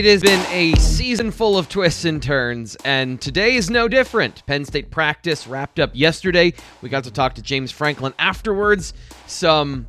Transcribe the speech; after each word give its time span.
It 0.00 0.06
has 0.06 0.22
been 0.22 0.46
a 0.50 0.74
season 0.76 1.30
full 1.30 1.58
of 1.58 1.68
twists 1.68 2.06
and 2.06 2.22
turns, 2.22 2.74
and 2.86 3.20
today 3.20 3.56
is 3.56 3.68
no 3.68 3.86
different. 3.86 4.46
Penn 4.46 4.64
State 4.64 4.90
practice 4.90 5.46
wrapped 5.46 5.78
up 5.78 5.90
yesterday. 5.92 6.54
We 6.80 6.88
got 6.88 7.04
to 7.04 7.10
talk 7.10 7.34
to 7.34 7.42
James 7.42 7.70
Franklin 7.70 8.14
afterwards. 8.18 8.94
Some 9.26 9.86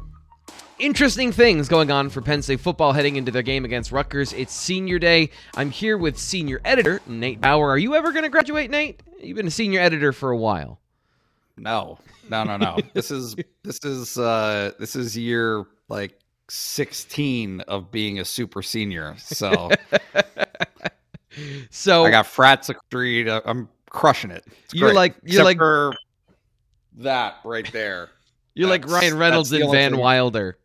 interesting 0.79 1.31
things 1.31 1.69
going 1.69 1.91
on 1.91 2.09
for 2.09 2.19
Penn 2.21 2.41
State 2.41 2.59
football 2.59 2.91
heading 2.91 3.15
into 3.15 3.31
their 3.31 3.41
game 3.41 3.63
against 3.63 3.93
Rutgers. 3.93 4.33
It's 4.33 4.53
senior 4.53 4.99
day. 4.99 5.29
I'm 5.55 5.71
here 5.71 5.97
with 5.97 6.17
senior 6.17 6.59
editor 6.65 6.99
Nate 7.07 7.39
Bauer. 7.39 7.69
Are 7.69 7.77
you 7.77 7.95
ever 7.95 8.11
going 8.11 8.23
to 8.23 8.29
graduate, 8.29 8.69
Nate? 8.69 8.99
You've 9.21 9.37
been 9.37 9.47
a 9.47 9.49
senior 9.49 9.79
editor 9.79 10.11
for 10.11 10.31
a 10.31 10.37
while. 10.37 10.81
No, 11.55 11.99
no, 12.29 12.43
no, 12.43 12.57
no. 12.57 12.79
this 12.93 13.11
is 13.11 13.37
this 13.63 13.79
is 13.85 14.17
uh 14.17 14.71
this 14.77 14.97
is 14.97 15.17
year 15.17 15.63
like 15.87 16.20
16 16.53 17.61
of 17.61 17.89
being 17.91 18.19
a 18.19 18.25
super 18.25 18.61
senior. 18.61 19.15
So 19.17 19.69
so 21.69 22.03
I 22.05 22.11
got 22.11 22.25
frat 22.27 22.65
secretary. 22.65 23.29
I'm 23.31 23.69
crushing 23.89 24.31
it. 24.31 24.43
It's 24.65 24.73
you're 24.73 24.89
great. 24.89 24.95
like 24.95 25.15
you're 25.23 25.49
Except 25.49 25.59
like 25.59 25.97
that 26.97 27.35
right 27.45 27.71
there. 27.71 28.09
you're 28.53 28.67
like 28.69 28.85
Ryan 28.85 29.17
Reynolds 29.17 29.51
and 29.53 29.71
Van 29.71 29.91
thing- 29.91 29.99
Wilder. 30.01 30.57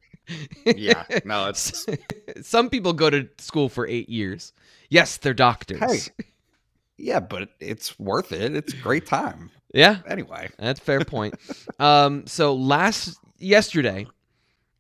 Yeah, 0.64 1.04
no, 1.24 1.46
it's 1.50 1.86
Some 2.42 2.68
people 2.68 2.92
go 2.92 3.08
to 3.08 3.28
school 3.38 3.68
for 3.68 3.86
eight 3.86 4.08
years. 4.08 4.52
Yes, 4.90 5.18
they're 5.18 5.34
doctors. 5.34 5.78
hey, 5.78 6.24
yeah, 6.96 7.20
but 7.20 7.50
it's 7.60 7.96
worth 8.00 8.32
it. 8.32 8.56
It's 8.56 8.72
a 8.72 8.76
great 8.78 9.06
time. 9.06 9.50
Yeah, 9.72 9.98
Anyway, 10.08 10.48
that's 10.58 10.80
a 10.80 10.82
fair 10.82 11.00
point. 11.04 11.34
um, 11.78 12.26
so 12.26 12.54
last 12.54 13.18
yesterday, 13.38 14.06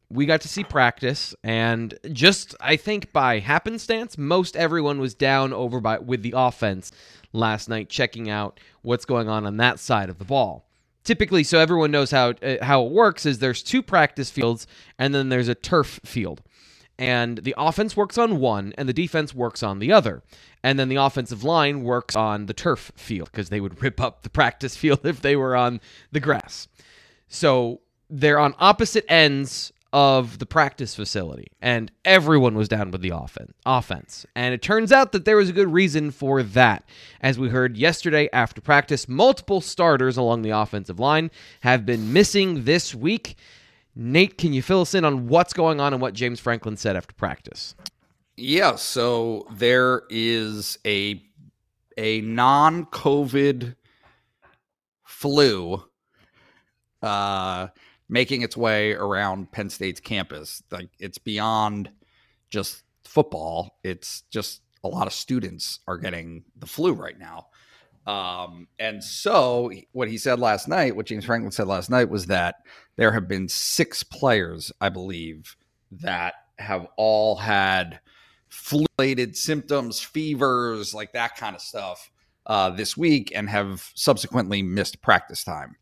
we 0.08 0.26
got 0.26 0.40
to 0.42 0.48
see 0.48 0.62
practice, 0.62 1.34
and 1.42 1.98
just 2.12 2.54
I 2.60 2.76
think 2.76 3.12
by 3.12 3.40
happenstance, 3.40 4.16
most 4.16 4.56
everyone 4.56 5.00
was 5.00 5.14
down 5.14 5.52
over 5.52 5.80
by 5.80 5.98
with 5.98 6.22
the 6.22 6.34
offense 6.36 6.92
last 7.32 7.68
night, 7.68 7.88
checking 7.88 8.30
out 8.30 8.60
what's 8.82 9.04
going 9.04 9.28
on 9.28 9.46
on 9.46 9.56
that 9.56 9.80
side 9.80 10.08
of 10.08 10.18
the 10.18 10.24
ball. 10.24 10.64
Typically, 11.02 11.42
so 11.42 11.58
everyone 11.58 11.90
knows 11.90 12.10
how 12.12 12.30
uh, 12.42 12.56
how 12.62 12.84
it 12.84 12.92
works 12.92 13.26
is 13.26 13.38
there's 13.38 13.62
two 13.62 13.82
practice 13.82 14.30
fields, 14.30 14.66
and 14.98 15.14
then 15.14 15.28
there's 15.28 15.48
a 15.48 15.54
turf 15.54 16.00
field. 16.04 16.42
And 16.98 17.38
the 17.38 17.54
offense 17.58 17.96
works 17.96 18.16
on 18.16 18.38
one 18.38 18.72
and 18.78 18.88
the 18.88 18.94
defense 18.94 19.34
works 19.34 19.62
on 19.62 19.80
the 19.80 19.92
other. 19.92 20.22
And 20.62 20.78
then 20.78 20.88
the 20.88 20.96
offensive 20.96 21.44
line 21.44 21.82
works 21.82 22.16
on 22.16 22.46
the 22.46 22.54
turf 22.54 22.90
field 22.96 23.30
because 23.30 23.50
they 23.50 23.60
would 23.60 23.82
rip 23.82 24.00
up 24.00 24.22
the 24.22 24.30
practice 24.30 24.76
field 24.78 25.04
if 25.04 25.20
they 25.20 25.36
were 25.36 25.54
on 25.54 25.80
the 26.10 26.20
grass. 26.20 26.68
So 27.28 27.80
they're 28.08 28.38
on 28.38 28.54
opposite 28.58 29.04
ends 29.08 29.72
of 29.96 30.38
the 30.40 30.44
practice 30.44 30.94
facility 30.94 31.46
and 31.62 31.90
everyone 32.04 32.54
was 32.54 32.68
down 32.68 32.90
with 32.90 33.00
the 33.00 33.10
offen- 33.10 33.54
offense 33.64 34.26
and 34.34 34.52
it 34.52 34.60
turns 34.60 34.92
out 34.92 35.12
that 35.12 35.24
there 35.24 35.36
was 35.38 35.48
a 35.48 35.54
good 35.54 35.72
reason 35.72 36.10
for 36.10 36.42
that 36.42 36.84
as 37.22 37.38
we 37.38 37.48
heard 37.48 37.78
yesterday 37.78 38.28
after 38.30 38.60
practice 38.60 39.08
multiple 39.08 39.62
starters 39.62 40.18
along 40.18 40.42
the 40.42 40.50
offensive 40.50 41.00
line 41.00 41.30
have 41.60 41.86
been 41.86 42.12
missing 42.12 42.64
this 42.64 42.94
week 42.94 43.36
Nate, 43.98 44.36
can 44.36 44.52
you 44.52 44.60
fill 44.60 44.82
us 44.82 44.92
in 44.92 45.06
on 45.06 45.26
what's 45.26 45.54
going 45.54 45.80
on 45.80 45.94
and 45.94 46.02
what 46.02 46.12
James 46.12 46.38
Franklin 46.38 46.76
said 46.76 46.96
after 46.96 47.14
practice? 47.14 47.74
yeah. 48.36 48.76
So 48.76 49.46
there 49.50 50.02
is 50.10 50.78
a 50.84 51.22
a 51.96 52.20
non-COVID 52.20 53.74
flu 55.02 55.82
uh, 57.02 57.68
making 58.08 58.42
its 58.42 58.56
way 58.56 58.92
around 58.92 59.50
Penn 59.52 59.70
State's 59.70 60.00
campus. 60.00 60.62
Like 60.70 60.90
it's 60.98 61.18
beyond 61.18 61.90
just 62.50 62.84
football. 63.04 63.78
It's 63.82 64.22
just 64.30 64.62
a 64.84 64.88
lot 64.88 65.06
of 65.06 65.12
students 65.12 65.80
are 65.88 65.98
getting 65.98 66.44
the 66.58 66.66
flu 66.66 66.92
right 66.92 67.18
now. 67.18 67.48
Um, 68.06 68.68
and 68.78 69.02
so 69.02 69.72
what 69.92 70.08
he 70.08 70.16
said 70.16 70.38
last 70.38 70.68
night, 70.68 70.94
what 70.94 71.06
James 71.06 71.24
Franklin 71.24 71.50
said 71.50 71.66
last 71.66 71.90
night 71.90 72.08
was 72.08 72.26
that 72.26 72.56
there 72.94 73.10
have 73.10 73.26
been 73.26 73.48
six 73.48 74.04
players, 74.04 74.70
I 74.80 74.90
believe, 74.90 75.56
that 75.90 76.34
have 76.58 76.86
all 76.96 77.36
had 77.36 78.00
flu-related 78.48 79.36
symptoms, 79.36 80.00
fevers, 80.00 80.94
like 80.94 81.12
that 81.12 81.36
kind 81.36 81.56
of 81.56 81.60
stuff 81.60 82.10
uh, 82.46 82.70
this 82.70 82.96
week, 82.96 83.32
and 83.34 83.50
have 83.50 83.90
subsequently 83.94 84.62
missed 84.62 85.02
practice 85.02 85.42
time. 85.42 85.74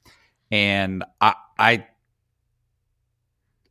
And 0.50 1.04
I, 1.20 1.34
I, 1.58 1.86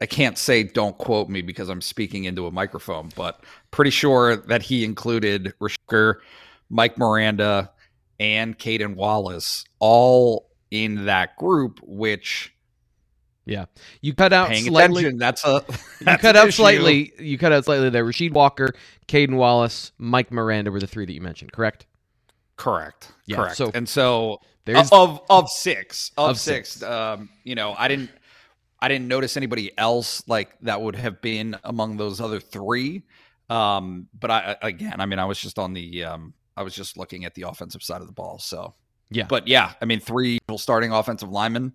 I 0.04 0.06
can't 0.06 0.38
say 0.38 0.64
don't 0.64 0.98
quote 0.98 1.30
me 1.30 1.42
because 1.42 1.70
I'm 1.70 1.80
speaking 1.82 2.26
into 2.26 2.46
a 2.46 2.52
microphone, 2.52 3.10
but 3.16 3.42
pretty 3.72 3.90
sure 3.92 4.36
that 4.36 4.62
he 4.62 4.84
included 4.84 5.54
Rashker, 5.62 6.16
Mike 6.70 6.98
Miranda, 6.98 7.72
and 8.20 8.60
Caedan 8.60 8.96
Wallace 8.96 9.64
all 9.80 10.50
in 10.72 11.06
that 11.06 11.38
group, 11.38 11.80
which 11.84 12.54
Yeah, 13.46 13.66
you 14.02 14.14
cut 14.14 14.34
out 14.34 14.50
paying 14.50 14.66
slightly. 14.66 15.04
attention, 15.04 15.20
that's 15.20 15.46
a 15.46 15.64
You 16.02 16.18
cut 16.18 16.36
out 16.36 16.50
issue. 16.50 16.58
slightly. 16.64 17.14
You 17.18 17.38
cut 17.38 17.54
out 17.54 17.64
slightly 17.64 17.90
there. 17.90 18.04
Rasheed 18.04 18.34
Walker, 18.34 18.74
Caedan 19.08 19.38
Wallace, 19.38 19.94
Mike 19.98 20.32
Miranda 20.34 20.70
were 20.70 20.82
the 20.82 20.88
three 20.88 21.06
that 21.06 21.14
you 21.14 21.22
mentioned, 21.22 21.54
correct? 21.54 21.86
Correct. 22.58 23.14
Yeah, 23.26 23.38
Correct. 23.38 23.56
so 23.56 23.72
and 23.74 23.88
so 23.88 24.42
There's 24.66 24.90
of 24.92 25.22
of 25.30 25.50
six 25.50 26.12
of, 26.18 26.32
Of 26.32 26.40
six, 26.40 26.72
six. 26.74 26.84
um 26.84 27.30
you 27.46 27.56
know 27.56 27.74
i 27.78 27.88
didn't 27.88 28.12
i 28.84 28.88
didn't 28.88 29.08
notice 29.08 29.38
anybody 29.38 29.72
else 29.78 30.22
like 30.28 30.50
that 30.62 30.82
would 30.82 30.96
have 30.96 31.22
been 31.22 31.56
among 31.64 31.98
those 31.98 32.22
other 32.22 32.40
three 32.40 33.02
um 33.50 34.08
but 34.20 34.30
i 34.30 34.56
again 34.62 35.00
i 35.00 35.06
mean 35.06 35.20
i 35.20 35.26
was 35.26 35.40
just 35.40 35.58
on 35.58 35.74
the 35.74 36.04
um 36.04 36.34
i 36.58 36.62
was 36.64 36.76
just 36.76 36.98
looking 36.98 37.26
at 37.26 37.34
the 37.34 37.44
offensive 37.44 37.82
side 37.82 38.02
of 38.02 38.08
the 38.08 38.14
ball 38.14 38.38
so 38.40 38.74
Yeah. 39.10 39.26
but 39.28 39.48
yeah 39.48 39.74
i 39.82 39.86
mean 39.86 40.00
three 40.00 40.38
starting 40.58 40.92
offensive 40.92 41.30
linemen 41.30 41.74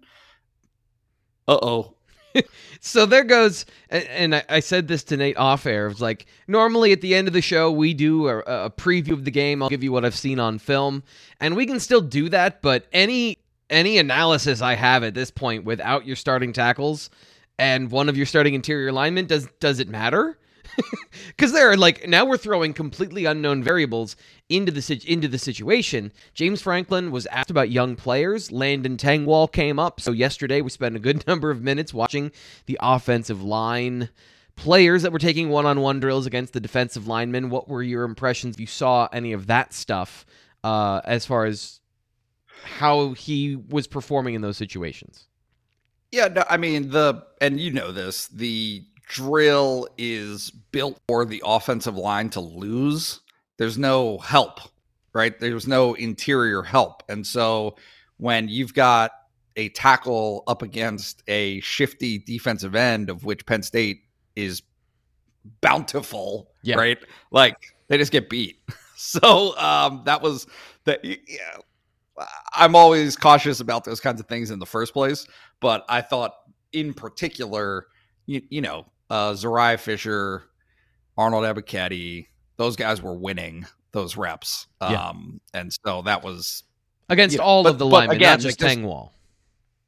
uh-oh 1.49 1.95
So 2.81 3.07
there 3.07 3.25
goes, 3.25 3.67
and, 3.91 4.05
and 4.09 4.35
I, 4.37 4.45
I 4.49 4.61
said 4.61 4.87
this 4.87 5.03
to 5.05 5.17
Nate 5.17 5.37
off 5.37 5.67
air. 5.67 5.87
It 5.87 5.89
was 5.89 6.01
like 6.01 6.27
normally 6.47 6.93
at 6.93 7.01
the 7.01 7.15
end 7.15 7.27
of 7.27 7.35
the 7.35 7.41
show 7.41 7.71
we 7.73 7.95
do 7.95 8.29
a, 8.29 8.39
a 8.41 8.71
preview 8.71 9.13
of 9.13 9.25
the 9.25 9.31
game. 9.31 9.63
I'll 9.63 9.69
give 9.69 9.83
you 9.83 9.93
what 9.93 10.05
I've 10.05 10.15
seen 10.15 10.39
on 10.39 10.59
film, 10.59 11.03
and 11.41 11.57
we 11.57 11.67
can 11.67 11.81
still 11.81 12.01
do 12.01 12.29
that. 12.29 12.63
But 12.63 12.87
any 12.93 13.38
any 13.71 13.99
analysis 13.99 14.61
I 14.61 14.75
have 14.75 15.03
at 15.03 15.15
this 15.15 15.31
point 15.31 15.65
without 15.65 16.07
your 16.07 16.17
starting 16.17 16.53
tackles 16.53 17.11
and 17.59 17.91
one 17.91 18.09
of 18.09 18.17
your 18.17 18.27
starting 18.27 18.55
interior 18.55 18.93
linemen 18.93 19.27
does 19.27 19.49
does 19.61 19.79
it 19.79 19.89
matter? 19.89 20.39
Because 21.27 21.53
there 21.53 21.71
are 21.71 21.77
like 21.77 22.07
now 22.09 22.25
we're 22.25 22.37
throwing 22.37 22.73
completely 22.73 23.25
unknown 23.25 23.63
variables 23.63 24.17
into 24.49 24.71
the 24.73 25.05
into 25.07 25.29
the 25.29 25.39
situation. 25.39 26.13
James 26.35 26.63
Franklin 26.63 27.11
was 27.11 27.27
asked 27.27 27.51
about 27.51 27.71
young 27.71 27.97
players. 27.97 28.53
Landon 28.53 28.97
Tengwall 28.97 29.51
came 29.51 29.79
up. 29.79 30.01
So 30.01 30.13
yesterday 30.13 30.61
we 30.61 30.71
spent 30.71 30.97
a 30.97 31.01
good 31.01 31.27
number 31.27 31.51
of 31.51 31.63
minutes 31.63 31.93
watching 31.95 32.33
the 32.67 32.79
offensive 32.81 33.43
line 33.43 34.09
players 34.57 35.03
that 35.03 35.13
were 35.13 35.19
taking 35.19 35.49
one-on-one 35.49 36.01
drills 36.01 36.27
against 36.27 36.53
the 36.53 36.61
defensive 36.61 37.07
linemen. 37.07 37.51
What 37.51 37.69
were 37.69 37.83
your 37.83 38.05
impressions 38.05 38.57
if 38.57 38.61
you 38.61 38.67
saw 38.67 39.09
any 39.13 39.33
of 39.33 39.47
that 39.47 39.73
stuff 39.73 40.27
uh, 40.65 41.01
as 41.05 41.25
far 41.25 41.45
as 41.45 41.81
how 42.65 43.13
he 43.13 43.57
was 43.57 43.87
performing 43.87 44.35
in 44.35 44.43
those 44.43 44.57
situations? 44.57 45.27
Yeah, 46.13 46.29
no, 46.29 46.45
I 46.49 46.57
mean 46.57 46.91
the 46.91 47.25
and 47.41 47.61
you 47.61 47.71
know 47.71 47.93
this, 47.93 48.29
the 48.29 48.85
drill 49.07 49.89
is 49.99 50.51
built 50.51 50.99
for 51.09 51.25
the 51.25 51.43
offensive 51.45 51.97
line 51.97 52.31
to 52.31 52.41
lose. 52.41 53.21
There's 53.57 53.79
no 53.79 54.19
help, 54.19 54.61
right? 55.13 55.39
There's 55.39 55.67
no 55.67 55.95
interior 55.95 56.63
help. 56.63 57.03
And 57.09 57.27
so 57.27 57.77
when 58.19 58.49
you've 58.49 58.75
got 58.75 59.11
a 59.57 59.69
tackle 59.71 60.45
up 60.47 60.63
against 60.63 61.23
a 61.27 61.61
shifty 61.61 62.19
defensive 62.19 62.75
end 62.75 63.11
of 63.11 63.25
which 63.25 63.45
Penn 63.45 63.63
State 63.63 64.03
is 64.37 64.63
bountiful, 65.61 66.51
Yeah. 66.63 66.77
right? 66.77 66.99
Like 67.31 67.57
they 67.89 67.99
just 67.99 68.13
get 68.13 68.29
beat. 68.31 68.61
So 69.01 69.57
um 69.59 70.03
that 70.07 70.23
was 70.23 70.49
the 70.83 70.99
yeah, 71.05 71.59
I'm 72.55 72.75
always 72.75 73.17
cautious 73.17 73.61
about 73.61 73.85
those 73.85 74.01
kinds 74.01 74.21
of 74.21 74.27
things 74.27 74.51
in 74.51 74.59
the 74.59 74.67
first 74.67 74.93
place, 74.93 75.27
but 75.61 75.85
I 75.89 76.01
thought 76.01 76.35
in 76.73 76.93
particular, 76.95 77.87
you, 78.27 78.43
you 78.51 78.61
know, 78.61 78.87
uh, 79.11 79.33
Zuriah 79.33 79.79
Fisher, 79.79 80.45
Arnold 81.17 81.45
Ebiketie, 81.45 82.27
those 82.57 82.77
guys 82.77 83.01
were 83.01 83.15
winning 83.15 83.67
those 83.93 84.17
reps. 84.17 84.67
Yeah. 84.83 85.09
Um, 85.09 85.41
and 85.55 85.73
so 85.85 86.03
that 86.03 86.23
was 86.23 86.65
Against 87.11 87.33
You 87.35 87.39
know, 87.39 87.45
all 87.45 87.63
but- 87.63 87.71
of 87.71 87.79
the 87.79 87.87
linemen, 87.87 88.17
again, 88.17 88.33
not 88.33 88.41
just 88.41 88.61
Tengwall. 88.61 89.11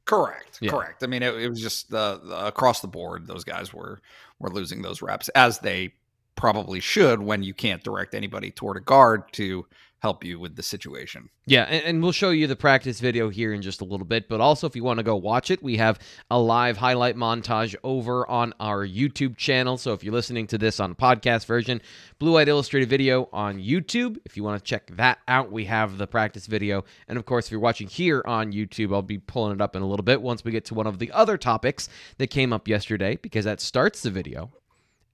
correct. 0.05 0.57
Yeah. 0.59 0.71
Correct. 0.71 1.03
I 1.03 1.07
mean, 1.07 1.21
it, 1.23 1.35
it 1.35 1.49
was 1.49 1.61
just 1.61 1.93
uh, 1.93 2.17
across 2.31 2.81
the 2.81 2.87
board. 2.87 3.27
Those 3.27 3.43
guys 3.43 3.73
were 3.73 4.01
were 4.39 4.49
losing 4.49 4.81
those 4.81 5.01
reps 5.03 5.29
as 5.29 5.59
they 5.59 5.93
probably 6.35 6.79
should 6.79 7.21
when 7.21 7.43
you 7.43 7.53
can't 7.53 7.83
direct 7.83 8.15
anybody 8.15 8.49
toward 8.49 8.75
a 8.77 8.79
guard 8.79 9.31
to 9.33 9.67
help 10.01 10.23
you 10.23 10.39
with 10.39 10.55
the 10.55 10.63
situation. 10.63 11.29
Yeah, 11.45 11.63
and, 11.63 11.83
and, 11.85 12.03
we'll 12.03 12.11
show 12.11 12.31
you 12.31 12.47
the 12.47 12.55
practice 12.55 12.99
video 12.99 13.29
here 13.29 13.53
in 13.53 13.61
just 13.61 13.81
a 13.81 13.85
little 13.85 14.05
bit. 14.05 14.27
But 14.27 14.41
also, 14.41 14.67
if 14.67 14.75
you 14.75 14.83
want 14.83 14.97
to 14.97 15.03
go 15.03 15.15
watch 15.15 15.51
it, 15.51 15.61
we 15.61 15.77
have 15.77 15.99
a 16.31 16.39
live 16.39 16.77
highlight 16.77 17.15
montage 17.15 17.75
over 17.83 18.27
on 18.27 18.53
our 18.59 18.85
YouTube 18.85 19.37
channel. 19.37 19.77
So 19.77 19.93
if 19.93 20.03
you're 20.03 20.13
listening 20.13 20.47
to 20.47 20.57
this 20.57 20.79
on 20.79 20.95
podcast 20.95 21.45
version, 21.45 21.81
Blue 22.17 22.33
White 22.33 22.47
Illustrated 22.47 22.89
video 22.89 23.29
on 23.31 23.59
YouTube. 23.59 24.17
If 24.25 24.35
you 24.35 24.43
want 24.43 24.63
to 24.63 24.67
check 24.67 24.87
that 24.95 25.19
out, 25.27 25.51
we 25.51 25.65
have 25.65 25.99
the 25.99 26.07
practice 26.07 26.47
video. 26.47 26.83
And 27.07 27.17
of 27.19 27.25
course, 27.25 27.45
if 27.45 27.51
you're 27.51 27.59
watching 27.59 27.87
here 27.87 28.23
on 28.25 28.51
YouTube, 28.51 28.93
I'll 28.93 29.03
be 29.03 29.19
pulling 29.19 29.53
it 29.53 29.61
up 29.61 29.75
in 29.75 29.83
a 29.83 29.87
little 29.87 30.03
bit 30.03 30.21
once 30.21 30.43
we 30.43 30.51
get 30.51 30.65
to 30.65 30.73
one 30.73 30.87
of 30.87 30.97
the 30.97 31.11
other 31.11 31.37
topics 31.37 31.89
that 32.17 32.27
came 32.27 32.51
up 32.51 32.67
yesterday, 32.67 33.17
because 33.21 33.45
that 33.45 33.61
starts 33.61 34.01
the 34.01 34.09
video. 34.09 34.51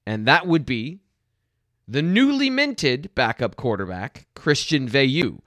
And 0.05 0.25
that 0.27 0.47
would 0.47 0.65
be 0.65 1.01
the 1.87 2.01
newly 2.01 2.49
minted 2.49 3.13
backup 3.15 3.55
quarterback, 3.55 4.27
Christian 4.35 4.89
Veilleux. 4.89 5.39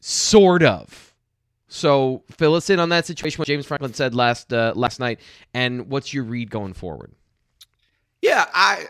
Sort 0.00 0.62
of. 0.62 1.14
So 1.68 2.22
fill 2.30 2.54
us 2.54 2.70
in 2.70 2.80
on 2.80 2.88
that 2.90 3.04
situation. 3.04 3.38
What 3.38 3.48
James 3.48 3.66
Franklin 3.66 3.92
said 3.92 4.14
last 4.14 4.52
uh, 4.52 4.72
last 4.74 5.00
night, 5.00 5.20
and 5.52 5.88
what's 5.90 6.14
your 6.14 6.24
read 6.24 6.50
going 6.50 6.72
forward? 6.72 7.12
Yeah, 8.22 8.46
I, 8.54 8.86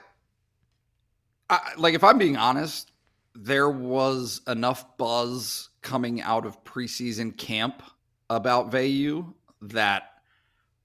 I 1.51 1.73
like 1.77 1.95
if 1.95 2.05
I'm 2.05 2.19
being 2.19 2.37
honest, 2.37 2.93
there 3.35 3.69
was 3.69 4.43
enough 4.47 4.97
buzz 4.97 5.71
coming 5.83 6.21
out 6.21 6.47
of 6.47 6.63
preseason 6.65 7.37
camp 7.37 7.83
about 8.31 8.71
Veilleux 8.71 9.33
that 9.63 10.05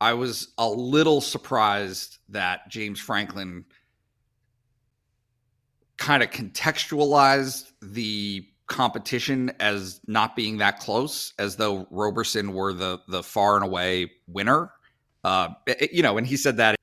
I 0.01 0.13
was 0.13 0.49
a 0.57 0.67
little 0.67 1.21
surprised 1.21 2.17
that 2.29 2.69
James 2.69 2.99
Franklin 2.99 3.65
kind 6.03 6.21
of 6.21 6.29
contextualized 6.31 7.71
the 7.81 8.45
competition 8.67 9.53
as 9.61 10.01
not 10.05 10.35
being 10.35 10.57
that 10.57 10.79
close, 10.79 11.33
as 11.39 11.55
though 11.55 11.87
Roberson 11.91 12.53
were 12.53 12.73
the 12.73 12.99
the 13.07 13.23
far 13.23 13.55
and 13.55 13.63
away 13.63 14.11
winner. 14.27 14.69
Uh, 15.23 15.49
it, 15.65 15.93
you 15.93 16.03
know, 16.03 16.17
and 16.17 16.27
he 16.27 16.35
said 16.35 16.57
that 16.57 16.75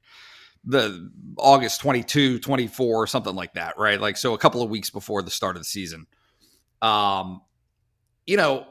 the 0.64 1.10
August 1.36 1.82
22, 1.82 2.38
24, 2.38 3.06
something 3.08 3.34
like 3.34 3.52
that, 3.52 3.76
right? 3.76 4.00
Like 4.00 4.16
so 4.16 4.32
a 4.32 4.38
couple 4.38 4.62
of 4.62 4.70
weeks 4.70 4.88
before 4.88 5.20
the 5.20 5.30
start 5.30 5.54
of 5.54 5.60
the 5.60 5.66
season. 5.66 6.06
Um, 6.80 7.42
you 8.26 8.38
know, 8.38 8.68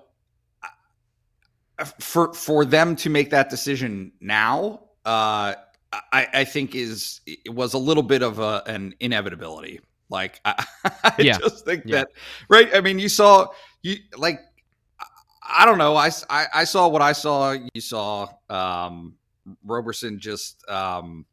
for 1.99 2.33
for 2.33 2.65
them 2.65 2.95
to 2.95 3.11
make 3.11 3.29
that 3.29 3.51
decision 3.51 4.13
now, 4.19 4.79
uh, 5.05 5.53
I, 5.93 6.27
I 6.33 6.43
think 6.43 6.73
is 6.73 7.21
it 7.27 7.53
was 7.53 7.75
a 7.75 7.77
little 7.77 8.01
bit 8.01 8.23
of 8.23 8.39
a, 8.39 8.63
an 8.65 8.95
inevitability 8.99 9.81
like 10.09 10.39
I, 10.45 10.65
I 11.03 11.15
yeah. 11.19 11.37
just 11.37 11.65
think 11.65 11.83
yeah. 11.85 11.97
that 11.97 12.09
right. 12.49 12.69
I 12.73 12.81
mean, 12.81 12.99
you 12.99 13.09
saw 13.09 13.47
you 13.81 13.97
like 14.17 14.39
I 15.51 15.65
don't 15.65 15.77
know. 15.77 15.95
I, 15.95 16.11
I, 16.29 16.45
I 16.53 16.63
saw 16.63 16.87
what 16.87 17.01
I 17.01 17.13
saw. 17.13 17.55
You 17.73 17.81
saw 17.81 18.27
um, 18.49 19.15
Roberson 19.63 20.19
just 20.19 20.63
um, 20.69 21.25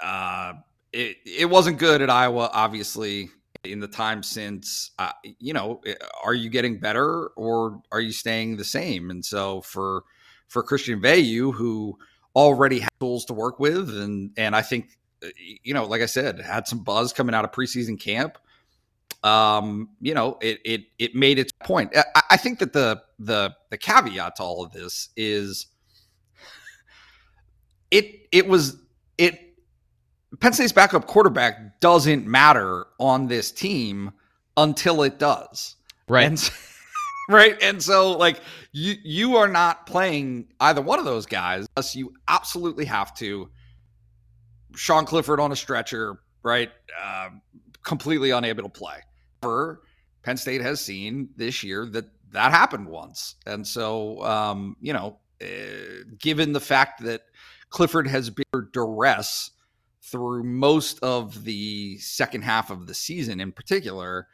uh, 0.00 0.54
it 0.92 1.16
it 1.26 1.50
wasn't 1.50 1.78
good 1.78 2.00
at 2.02 2.10
Iowa. 2.10 2.50
Obviously, 2.52 3.30
in 3.64 3.80
the 3.80 3.88
time 3.88 4.22
since, 4.22 4.90
uh, 4.98 5.12
you 5.38 5.52
know, 5.52 5.80
eh, 5.86 5.94
are 6.24 6.34
you 6.34 6.50
getting 6.50 6.78
better 6.78 7.28
or 7.28 7.80
are 7.90 8.00
you 8.00 8.12
staying 8.12 8.56
the 8.56 8.64
same? 8.64 9.10
And 9.10 9.24
so 9.24 9.62
for 9.62 10.04
for 10.48 10.62
Christian 10.62 11.00
Veilleux, 11.00 11.54
who 11.54 11.98
already 12.36 12.80
has 12.80 12.90
tools 13.00 13.24
to 13.26 13.34
work 13.34 13.58
with, 13.58 13.88
and 13.88 14.30
and 14.36 14.54
I 14.54 14.62
think 14.62 14.98
you 15.62 15.74
know, 15.74 15.84
like 15.84 16.02
I 16.02 16.06
said, 16.06 16.40
had 16.40 16.66
some 16.66 16.80
buzz 16.80 17.12
coming 17.12 17.34
out 17.34 17.44
of 17.44 17.52
preseason 17.52 17.98
camp. 17.98 18.38
Um, 19.22 19.90
you 20.00 20.14
know, 20.14 20.38
it 20.40 20.60
it 20.64 20.80
it 20.98 21.14
made 21.14 21.38
its 21.38 21.52
point. 21.52 21.96
I, 21.96 22.22
I 22.32 22.36
think 22.36 22.58
that 22.58 22.72
the 22.72 23.02
the 23.18 23.54
the 23.70 23.78
caveat 23.78 24.36
to 24.36 24.42
all 24.42 24.64
of 24.64 24.72
this 24.72 25.10
is 25.16 25.66
it 27.90 28.26
it 28.32 28.48
was 28.48 28.76
it 29.18 29.38
Penn 30.40 30.52
State's 30.52 30.72
backup 30.72 31.06
quarterback 31.06 31.80
doesn't 31.80 32.26
matter 32.26 32.86
on 32.98 33.28
this 33.28 33.52
team 33.52 34.12
until 34.56 35.02
it 35.02 35.18
does. 35.18 35.76
Right. 36.08 36.26
And, 36.26 36.50
right. 37.28 37.62
And 37.62 37.82
so 37.82 38.12
like 38.12 38.40
you 38.72 38.94
you 39.04 39.36
are 39.36 39.48
not 39.48 39.86
playing 39.86 40.48
either 40.60 40.82
one 40.82 40.98
of 40.98 41.04
those 41.04 41.26
guys 41.26 41.66
unless 41.76 41.94
you 41.94 42.12
absolutely 42.28 42.86
have 42.86 43.14
to 43.18 43.50
Sean 44.74 45.04
Clifford 45.04 45.40
on 45.40 45.52
a 45.52 45.56
stretcher, 45.56 46.20
right? 46.42 46.70
Uh, 47.00 47.30
completely 47.82 48.30
unable 48.30 48.62
to 48.62 48.68
play. 48.68 48.98
However, 49.42 49.82
Penn 50.22 50.36
State 50.36 50.60
has 50.60 50.80
seen 50.80 51.28
this 51.36 51.62
year 51.62 51.86
that 51.86 52.06
that 52.30 52.52
happened 52.52 52.88
once. 52.88 53.36
And 53.46 53.66
so, 53.66 54.22
um, 54.22 54.76
you 54.80 54.92
know, 54.92 55.18
uh, 55.42 56.04
given 56.18 56.52
the 56.52 56.60
fact 56.60 57.02
that 57.02 57.22
Clifford 57.70 58.06
has 58.06 58.30
been 58.30 58.68
duress 58.72 59.50
through 60.02 60.44
most 60.44 60.98
of 61.02 61.44
the 61.44 61.98
second 61.98 62.42
half 62.42 62.70
of 62.70 62.86
the 62.86 62.94
season 62.94 63.40
in 63.40 63.52
particular, 63.52 64.28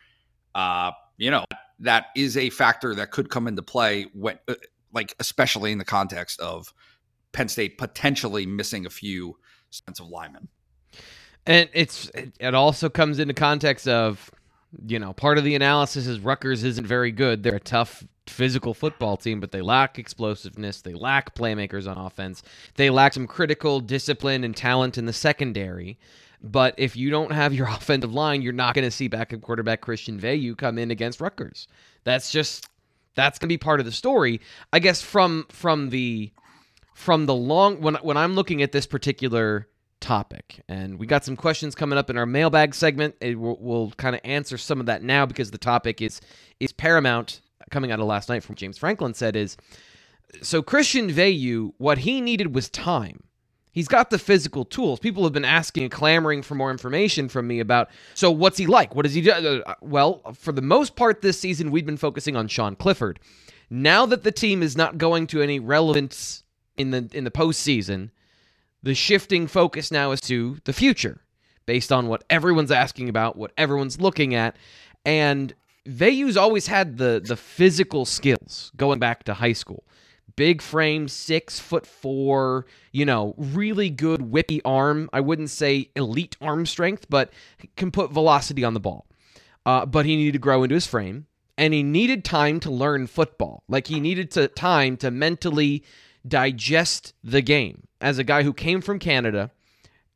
uh, 0.55 0.91
you 1.17 1.31
know, 1.31 1.45
that 1.81 2.07
is 2.17 2.37
a 2.37 2.51
factor 2.51 2.95
that 2.95 3.11
could 3.11 3.31
come 3.31 3.47
into 3.47 3.63
play 3.63 4.07
when, 4.13 4.39
uh, 4.49 4.55
like, 4.93 5.15
especially 5.21 5.73
in 5.73 5.79
the 5.79 5.85
context 5.85 6.41
of 6.41 6.73
Penn 7.33 7.49
State 7.49 7.79
potentially 7.79 8.47
missing 8.47 8.87
a 8.87 8.91
few 8.91 9.37
defensive 9.71 10.09
lineman. 10.09 10.49
And 11.47 11.69
it's 11.73 12.11
it 12.15 12.55
also 12.55 12.89
comes 12.89 13.19
into 13.19 13.35
context 13.35 13.89
of 13.89 14.31
you 14.87 14.99
know 14.99 15.13
part 15.13 15.39
of 15.39 15.45
the 15.45 15.55
analysis 15.55 16.07
is 16.07 16.21
Rutgers 16.21 16.63
isn't 16.65 16.87
very 16.87 17.11
good. 17.11 17.43
They're 17.43 17.57
a 17.57 17.61
tough 17.61 18.05
physical 18.27 18.75
football 18.75 19.17
team, 19.17 19.41
but 19.41 19.53
they 19.53 19.63
lack 19.63 19.99
explosiveness. 19.99 20.83
They 20.83 20.95
lack 20.95 21.35
playmakers 21.35 21.91
on 21.91 21.97
offense. 21.97 22.43
They 22.75 22.91
lack 22.91 23.15
some 23.15 23.27
critical 23.27 23.81
discipline 23.81 24.45
and 24.45 24.55
talent 24.55 24.99
in 24.99 25.07
the 25.07 25.13
secondary. 25.13 25.99
But 26.43 26.75
if 26.77 26.97
you 26.97 27.11
don't 27.11 27.33
have 27.33 27.55
your 27.55 27.67
offensive 27.69 28.13
line, 28.13 28.43
you're 28.43 28.53
not 28.53 28.75
going 28.75 28.85
to 28.85 28.91
see 28.91 29.09
backup 29.09 29.41
quarterback 29.41 29.81
Christian 29.81 30.21
Veilleux 30.21 30.57
come 30.57 30.79
in 30.79 30.91
against 30.91 31.21
Rutgers. 31.21 31.67
That's 32.05 32.31
just 32.31 32.69
that's 33.15 33.39
going 33.39 33.49
to 33.49 33.53
be 33.53 33.59
part 33.59 33.81
of 33.81 33.87
the 33.87 33.93
story. 33.93 34.41
I 34.73 34.79
guess 34.79 35.03
from 35.03 35.47
from 35.49 35.91
the 35.91 36.31
from 36.99 37.27
the 37.27 37.35
long 37.35 37.81
when 37.81 37.95
when 37.97 38.17
I'm 38.17 38.35
looking 38.35 38.61
at 38.61 38.73
this 38.73 38.85
particular 38.85 39.69
topic, 40.01 40.65
and 40.69 40.99
we 40.99 41.07
got 41.07 41.25
some 41.25 41.37
questions 41.37 41.77
coming 41.77 41.97
up 41.97 42.11
in 42.11 42.19
our 42.19 42.27
mailbag 42.27 42.75
segment. 42.75 43.15
It, 43.21 43.39
we'll, 43.39 43.57
we'll 43.61 43.91
kind 43.93 44.17
of 44.17 44.21
answer 44.25 44.59
some 44.59 44.81
of 44.81 44.87
that 44.87 45.05
now 45.05 45.25
because 45.25 45.53
the 45.53 45.59
topic 45.59 46.03
is 46.03 46.21
is 46.59 46.73
paramount. 46.73 47.41
Coming 47.71 47.93
out 47.93 48.01
of 48.01 48.07
last 48.07 48.29
night 48.29 48.43
from 48.43 48.57
James 48.57 48.79
Franklin 48.79 49.15
said 49.15 49.37
is 49.37 49.57
so 50.43 50.61
Christian 50.61 51.09
Veilleux, 51.09 51.73
what 51.79 51.99
he 51.99 52.21
needed 52.21 52.53
was 52.53 52.69
time. 52.69 53.23
He's 53.71 53.89
got 53.89 54.11
the 54.11 54.19
physical 54.19 54.65
tools. 54.65 54.99
People 54.99 55.23
have 55.23 55.33
been 55.33 55.45
asking 55.45 55.85
and 55.85 55.93
clamoring 55.93 56.43
for 56.43 56.57
more 56.57 56.73
information 56.73 57.29
from 57.29 57.47
me 57.47 57.61
about 57.61 57.91
so 58.15 58.29
what's 58.33 58.59
he 58.59 58.67
like? 58.67 58.97
What 58.97 59.05
does 59.05 59.15
he 59.15 59.21
do? 59.21 59.31
Uh, 59.31 59.75
well, 59.81 60.23
for 60.35 60.51
the 60.51 60.63
most 60.63 60.97
part 60.97 61.21
this 61.21 61.39
season, 61.39 61.71
we've 61.71 61.87
been 61.87 61.97
focusing 61.97 62.35
on 62.35 62.49
Sean 62.49 62.75
Clifford. 62.75 63.21
Now 63.71 64.05
that 64.07 64.25
the 64.25 64.33
team 64.33 64.65
is 64.65 64.77
not 64.77 64.99
going 64.99 65.29
to 65.29 65.43
any 65.43 65.61
relevance 65.61 66.43
in 66.79 66.91
the 66.91 67.09
in 67.13 67.25
the 67.25 67.31
postseason, 67.31 68.11
the 68.83 68.95
shifting 68.95 69.47
focus 69.47 69.91
now 69.91 70.13
is 70.13 70.21
to 70.23 70.59
the 70.65 70.73
future, 70.73 71.21
based 71.67 71.93
on 71.93 72.09
what 72.09 72.25
everyone's 72.31 72.71
asking 72.71 73.09
about, 73.09 73.37
what 73.37 73.53
everyone's 73.59 74.01
looking 74.01 74.35
at, 74.35 74.57
and 75.05 75.55
Veilleux's 75.87 76.37
always 76.37 76.67
had 76.67 76.99
the 76.99 77.21
the 77.25 77.37
physical 77.37 78.05
skills 78.05 78.73
going 78.77 78.99
back 78.99 79.25
to 79.25 79.35
high 79.35 79.53
school. 79.53 79.85
Big 80.37 80.63
frame, 80.63 81.09
six 81.09 81.59
foot 81.59 81.85
four, 81.85 82.67
you 82.93 83.05
know, 83.05 83.35
really 83.37 83.91
good 83.91 84.21
whippy 84.21 84.61
arm. 84.65 85.11
I 85.13 85.21
wouldn't 85.21 85.51
say 85.51 85.91
elite 85.97 86.37
arm 86.41 86.65
strength, 86.67 87.07
but 87.09 87.33
can 87.77 87.91
put 87.91 88.13
velocity 88.13 88.63
on 88.63 88.75
the 88.75 88.81
ball. 88.81 89.07
Uh, 89.67 89.85
but 89.85 90.07
he 90.07 90.15
needed 90.17 90.35
to 90.35 90.39
grow 90.39 90.63
into 90.63 90.75
his 90.75 90.87
frame, 90.87 91.27
and 91.57 91.75
he 91.75 91.83
needed 91.83 92.25
time 92.25 92.61
to 92.61 92.71
learn 92.71 93.07
football. 93.07 93.65
Like 93.69 93.89
he 93.89 93.99
needed 93.99 94.31
to 94.33 94.47
time 94.47 94.97
to 94.99 95.11
mentally 95.11 95.83
digest 96.27 97.15
the 97.23 97.43
game 97.43 97.87
as 98.01 98.19
a 98.19 98.25
guy 98.25 98.43
who 98.43 98.53
came 98.53 98.81
from 98.81 98.99
Canada, 98.99 99.51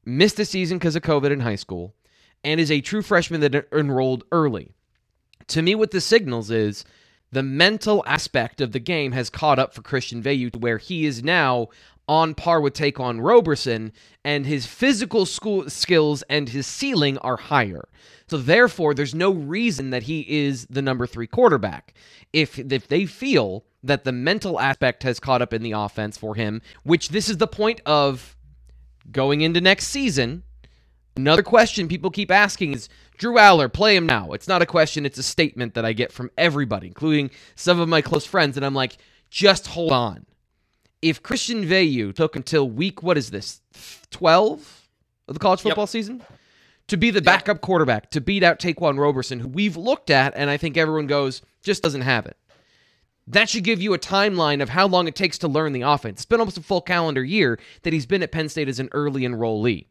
missed 0.05 0.39
a 0.39 0.45
season 0.45 0.79
because 0.79 0.97
of 0.97 1.03
COVID 1.03 1.31
in 1.31 1.41
high 1.41 1.57
school, 1.57 1.95
and 2.45 2.61
is 2.61 2.71
a 2.71 2.81
true 2.81 3.03
freshman 3.03 3.41
that 3.41 3.69
enrolled 3.73 4.25
early. 4.33 4.73
To 5.49 5.63
me, 5.63 5.75
what 5.75 5.91
this 5.91 6.05
signals 6.05 6.51
is 6.51 6.85
the 7.31 7.43
mental 7.43 8.05
aspect 8.07 8.61
of 8.61 8.73
the 8.73 8.79
game 8.79 9.13
has 9.13 9.31
caught 9.31 9.59
up 9.59 9.75
for 9.75 9.83
Christian 9.83 10.23
Veilleux 10.23 10.53
to 10.53 10.59
where 10.59 10.79
he 10.79 11.07
is 11.07 11.23
now 11.23 11.69
on 12.09 12.35
par 12.35 12.61
with 12.61 12.75
Ta'Quan 12.75 13.21
Roberson, 13.21 13.93
and 14.25 14.47
his 14.47 14.67
physical 14.67 15.27
school 15.27 15.69
skills 15.71 16.23
and 16.29 16.49
his 16.49 16.67
ceiling 16.67 17.19
are 17.19 17.37
higher. 17.37 17.89
So 18.29 18.39
therefore, 18.39 18.95
there's 18.95 19.15
no 19.15 19.31
reason 19.31 19.91
that 19.91 20.05
he 20.05 20.21
is 20.47 20.67
the 20.67 20.83
number 20.83 21.07
three 21.07 21.27
quarterback. 21.27 21.95
If 22.33 22.59
if 22.59 22.89
they 22.89 23.07
feel 23.07 23.65
that 23.83 24.05
the 24.05 24.13
mental 24.13 24.61
aspect 24.61 25.03
has 25.03 25.21
caught 25.21 25.43
up 25.43 25.53
in 25.53 25.63
the 25.63 25.73
offense 25.73 26.17
for 26.17 26.35
him, 26.35 26.63
which 26.85 27.11
this 27.11 27.29
is 27.29 27.39
the 27.39 27.47
point 27.47 27.81
of 27.85 28.37
going 29.11 29.41
into 29.41 29.61
next 29.61 29.89
season. 29.89 30.45
Another 31.17 31.43
question 31.43 31.89
people 31.89 32.11
keep 32.11 32.31
asking 32.31 32.73
is 32.73 32.89
Drew 33.19 33.35
Allar, 33.35 33.71
play 33.71 33.97
him 33.97 34.07
now. 34.07 34.33
It's 34.33 34.49
not 34.49 34.63
a 34.63 34.67
question, 34.67 35.05
it's 35.05 35.19
a 35.19 35.23
statement 35.23 35.75
that 35.75 35.85
I 35.85 35.93
get 35.93 36.13
from 36.13 36.31
everybody, 36.39 36.87
including 36.87 37.31
some 37.55 37.81
of 37.81 37.89
my 37.89 38.01
close 38.01 38.25
friends. 38.25 38.57
And 38.57 38.65
I'm 38.65 38.75
like, 38.75 38.97
just 39.31 39.67
hold 39.67 39.93
on. 39.93 40.27
If 41.03 41.23
Christian 41.23 41.65
Veilleux 41.65 42.15
took 42.15 42.37
until 42.37 42.71
week, 42.71 43.03
what 43.03 43.19
is 43.19 43.31
this, 43.31 43.61
12 44.11 44.89
of 45.29 45.35
the 45.35 45.41
college 45.41 45.61
football 45.61 45.83
yep. 45.83 45.91
season? 45.91 46.23
To 46.89 46.97
be 46.97 47.11
the 47.11 47.23
backup 47.23 47.57
yep. 47.57 47.63
quarterback, 47.63 48.11
to 48.11 48.21
beat 48.21 48.43
out 48.43 48.61
Ta'Quan 48.61 48.99
Roberson, 48.99 49.41
who 49.41 49.49
we've 49.49 49.77
looked 49.77 50.11
at, 50.11 50.33
and 50.37 50.49
I 50.49 50.57
think 50.57 50.77
everyone 50.77 51.07
goes, 51.07 51.43
just 51.63 51.83
doesn't 51.83 52.03
have 52.03 52.27
it. 52.27 52.37
That 53.27 53.49
should 53.49 53.65
give 53.65 53.81
you 53.81 53.95
a 53.95 53.99
timeline 53.99 54.63
of 54.63 54.69
how 54.69 54.87
long 54.87 55.07
it 55.07 55.15
takes 55.15 55.39
to 55.39 55.49
learn 55.49 55.73
the 55.73 55.83
offense. 55.83 56.21
It's 56.21 56.27
been 56.27 56.41
almost 56.41 56.59
a 56.59 56.63
full 56.63 56.81
calendar 56.81 57.25
year 57.25 57.59
that 57.83 57.93
he's 57.93 58.07
been 58.07 58.23
at 58.23 58.33
Penn 58.33 58.49
State 58.49 58.69
as 58.69 58.81
an 58.81 58.89
early 58.93 59.23
enrollee. 59.23 59.87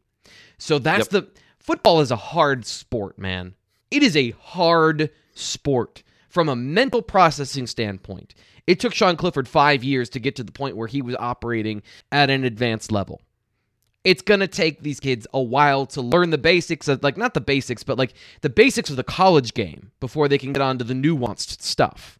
So 0.57 0.79
that's 0.79 1.11
yep. 1.11 1.25
the 1.25 1.41
football 1.59 2.01
is 2.01 2.11
a 2.11 2.17
hard 2.17 2.65
sport, 2.65 3.17
man. 3.17 3.55
It 3.89 4.03
is 4.03 4.15
a 4.15 4.31
hard 4.31 5.09
sport 5.33 6.03
from 6.31 6.49
a 6.49 6.55
mental 6.55 7.01
processing 7.01 7.67
standpoint. 7.67 8.33
It 8.67 8.79
took 8.79 8.93
Sean 8.93 9.17
Clifford 9.17 9.47
five 9.47 9.83
years 9.83 10.09
to 10.09 10.19
get 10.19 10.35
to 10.37 10.43
the 10.43 10.51
point 10.51 10.77
where 10.77 10.87
he 10.87 11.01
was 11.01 11.15
operating 11.19 11.83
at 12.11 12.29
an 12.29 12.43
advanced 12.43 12.91
level. 12.91 13.21
It's 14.03 14.21
going 14.21 14.39
to 14.39 14.47
take 14.47 14.81
these 14.81 14.99
kids 14.99 15.27
a 15.33 15.41
while 15.41 15.85
to 15.87 16.01
learn 16.01 16.31
the 16.31 16.37
basics 16.37 16.87
of, 16.87 17.03
like, 17.03 17.17
not 17.17 17.35
the 17.35 17.41
basics, 17.41 17.83
but 17.83 17.99
like 17.99 18.13
the 18.41 18.49
basics 18.49 18.89
of 18.89 18.95
the 18.95 19.03
college 19.03 19.53
game 19.53 19.91
before 19.99 20.27
they 20.27 20.39
can 20.39 20.53
get 20.53 20.61
on 20.61 20.79
to 20.79 20.83
the 20.83 20.95
nuanced 20.95 21.61
stuff. 21.61 22.17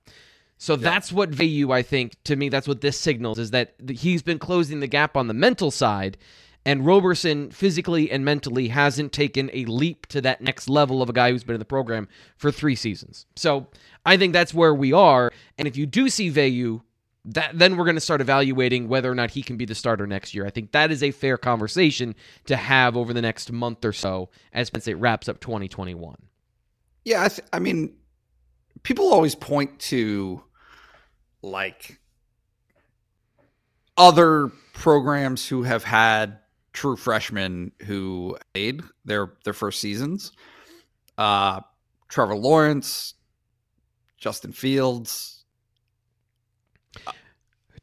So 0.60 0.76
that's 0.76 1.12
what 1.12 1.32
Veilleux, 1.32 1.74
I 1.74 1.82
think, 1.82 2.22
to 2.26 2.36
me, 2.36 2.50
that's 2.50 2.68
what 2.68 2.82
this 2.82 3.00
signals 3.00 3.40
is 3.40 3.50
that 3.50 3.74
he's 3.90 4.22
been 4.22 4.38
closing 4.38 4.80
the 4.80 4.86
gap 4.86 5.18
on 5.18 5.28
the 5.28 5.34
mental 5.34 5.72
side 5.72 6.18
and 6.66 6.86
Roberson, 6.86 7.50
physically 7.50 8.12
and 8.12 8.24
mentally, 8.24 8.68
hasn't 8.68 9.12
taken 9.12 9.50
a 9.52 9.66
leap 9.66 10.06
to 10.08 10.22
that 10.22 10.42
next 10.42 10.70
level 10.70 11.02
of 11.02 11.10
a 11.10 11.14
guy 11.14 11.32
who's 11.32 11.44
been 11.44 11.56
in 11.56 11.60
the 11.60 11.66
program 11.66 12.08
for 12.38 12.52
three 12.52 12.76
seasons. 12.76 13.26
So 13.36 13.68
I 14.06 14.18
think 14.18 14.34
that's 14.34 14.54
where 14.54 14.74
we 14.74 14.94
are. 14.94 15.32
And 15.58 15.68
if 15.68 15.76
you 15.76 15.86
do 15.86 16.10
see 16.10 16.30
Veilleux, 16.32 16.82
that 17.26 17.52
then 17.58 17.78
we're 17.78 17.86
going 17.86 17.96
to 17.96 18.02
start 18.02 18.22
evaluating 18.22 18.88
whether 18.88 19.12
or 19.12 19.16
not 19.16 19.32
he 19.32 19.44
can 19.44 19.58
be 19.58 19.66
the 19.66 19.76
starter 19.76 20.08
next 20.08 20.34
year. 20.34 20.46
I 20.46 20.50
think 20.50 20.72
that 20.72 20.92
is 20.92 21.04
a 21.04 21.12
fair 21.12 21.38
conversation 21.38 22.16
to 22.46 22.56
have 22.56 22.98
over 22.98 23.14
the 23.14 23.22
next 23.22 23.52
month 23.52 23.84
or 23.86 23.94
so 23.94 24.30
as 24.54 24.70
Penn 24.70 24.82
State 24.82 24.96
wraps 24.96 25.30
up 25.30 25.40
2021. 25.40 26.16
Yeah, 27.06 27.24
I, 27.24 27.28
th- 27.28 27.48
I 27.54 27.60
mean, 27.60 27.96
people 28.84 29.12
always 29.12 29.36
point 29.36 29.80
to 29.80 30.44
like 31.42 32.00
other 33.98 34.52
programs 34.74 35.48
who 35.48 35.64
have 35.64 35.84
had 35.84 36.40
true 36.74 36.96
freshmen 36.96 37.72
who 37.86 38.38
made 38.54 38.82
their 39.06 39.34
their 39.44 39.54
first 39.54 39.80
seasons. 39.80 40.32
Uh, 41.18 41.62
Trevor 42.08 42.36
Lawrence, 42.36 43.16
Justin 44.18 44.52
Fields. 44.52 45.44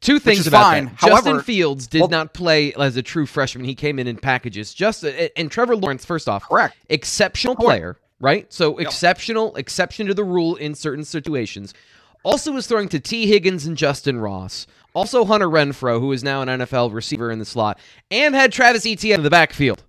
Two 0.01 0.19
things 0.19 0.47
about 0.47 0.63
fine. 0.63 0.85
that. 0.85 0.93
However, 0.95 1.15
Justin 1.15 1.41
Fields 1.41 1.87
did 1.87 2.01
well, 2.01 2.09
not 2.09 2.33
play 2.33 2.73
as 2.73 2.95
a 2.95 3.01
true 3.01 3.25
freshman. 3.25 3.65
He 3.65 3.75
came 3.75 3.99
in 3.99 4.07
in 4.07 4.15
packages. 4.15 4.73
Just 4.73 5.03
and 5.03 5.51
Trevor 5.51 5.75
Lawrence, 5.75 6.05
first 6.05 6.29
off, 6.29 6.47
correct, 6.47 6.77
exceptional 6.89 7.55
correct. 7.55 7.65
player, 7.65 7.97
right? 8.21 8.51
So 8.51 8.79
yep. 8.79 8.87
exceptional, 8.87 9.55
exception 9.57 10.07
to 10.07 10.13
the 10.13 10.23
rule 10.23 10.55
in 10.55 10.73
certain 10.73 11.03
situations. 11.03 11.73
Also 12.23 12.51
was 12.51 12.67
throwing 12.67 12.89
to 12.89 12.99
Tee 12.99 13.27
Higgins 13.27 13.65
and 13.65 13.75
Justyn 13.75 14.21
Ross. 14.21 14.67
Also 14.93 15.25
Hunter 15.25 15.47
Renfrow, 15.47 15.99
who 15.99 16.11
is 16.11 16.23
now 16.23 16.41
an 16.41 16.47
NFL 16.47 16.93
receiver 16.93 17.31
in 17.31 17.39
the 17.39 17.45
slot, 17.45 17.79
and 18.09 18.33
had 18.33 18.51
Travis 18.51 18.85
Etienne 18.85 19.19
in 19.19 19.23
the 19.23 19.29
backfield. 19.29 19.83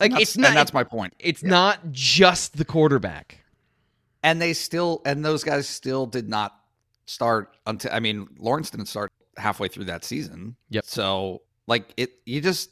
Like 0.00 0.18
it's 0.18 0.36
not. 0.36 0.54
that's 0.54 0.72
my 0.72 0.84
point. 0.84 1.14
It's 1.18 1.42
yeah. 1.42 1.50
not 1.50 1.92
just 1.92 2.56
the 2.56 2.64
quarterback. 2.64 3.44
And 4.22 4.40
they 4.40 4.52
still, 4.52 5.02
and 5.04 5.24
those 5.24 5.44
guys 5.44 5.68
still 5.68 6.06
did 6.06 6.28
not 6.28 6.54
start 7.06 7.56
until. 7.66 7.92
I 7.92 8.00
mean, 8.00 8.28
Lawrence 8.38 8.70
didn't 8.70 8.86
start 8.86 9.12
halfway 9.36 9.68
through 9.68 9.86
that 9.86 10.04
season. 10.04 10.56
Yep. 10.70 10.84
So 10.86 11.42
like 11.66 11.92
it, 11.96 12.12
you 12.24 12.40
just 12.40 12.70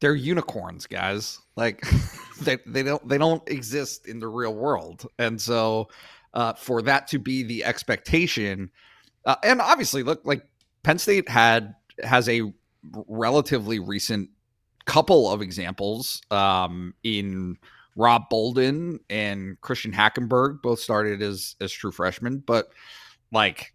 they're 0.00 0.14
unicorns, 0.14 0.86
guys. 0.86 1.40
Like 1.56 1.84
they 2.42 2.58
they 2.66 2.82
don't 2.82 3.06
they 3.08 3.18
don't 3.18 3.46
exist 3.48 4.06
in 4.06 4.18
the 4.18 4.28
real 4.28 4.54
world, 4.54 5.06
and 5.18 5.40
so 5.40 5.88
uh, 6.34 6.54
for 6.54 6.82
that 6.82 7.06
to 7.08 7.18
be 7.18 7.42
the 7.42 7.64
expectation. 7.64 8.70
Uh, 9.26 9.36
and 9.42 9.60
obviously, 9.60 10.02
look 10.02 10.20
like 10.24 10.46
Penn 10.82 10.98
State 10.98 11.28
had 11.28 11.74
has 12.02 12.28
a 12.28 12.52
relatively 13.08 13.78
recent 13.78 14.28
couple 14.84 15.30
of 15.30 15.40
examples 15.40 16.20
um, 16.30 16.94
in 17.02 17.56
Rob 17.96 18.28
Bolden 18.28 19.00
and 19.08 19.60
Christian 19.60 19.92
Hackenberg, 19.92 20.62
both 20.62 20.80
started 20.80 21.22
as 21.22 21.56
as 21.60 21.72
true 21.72 21.92
freshmen, 21.92 22.38
but 22.38 22.68
like 23.32 23.74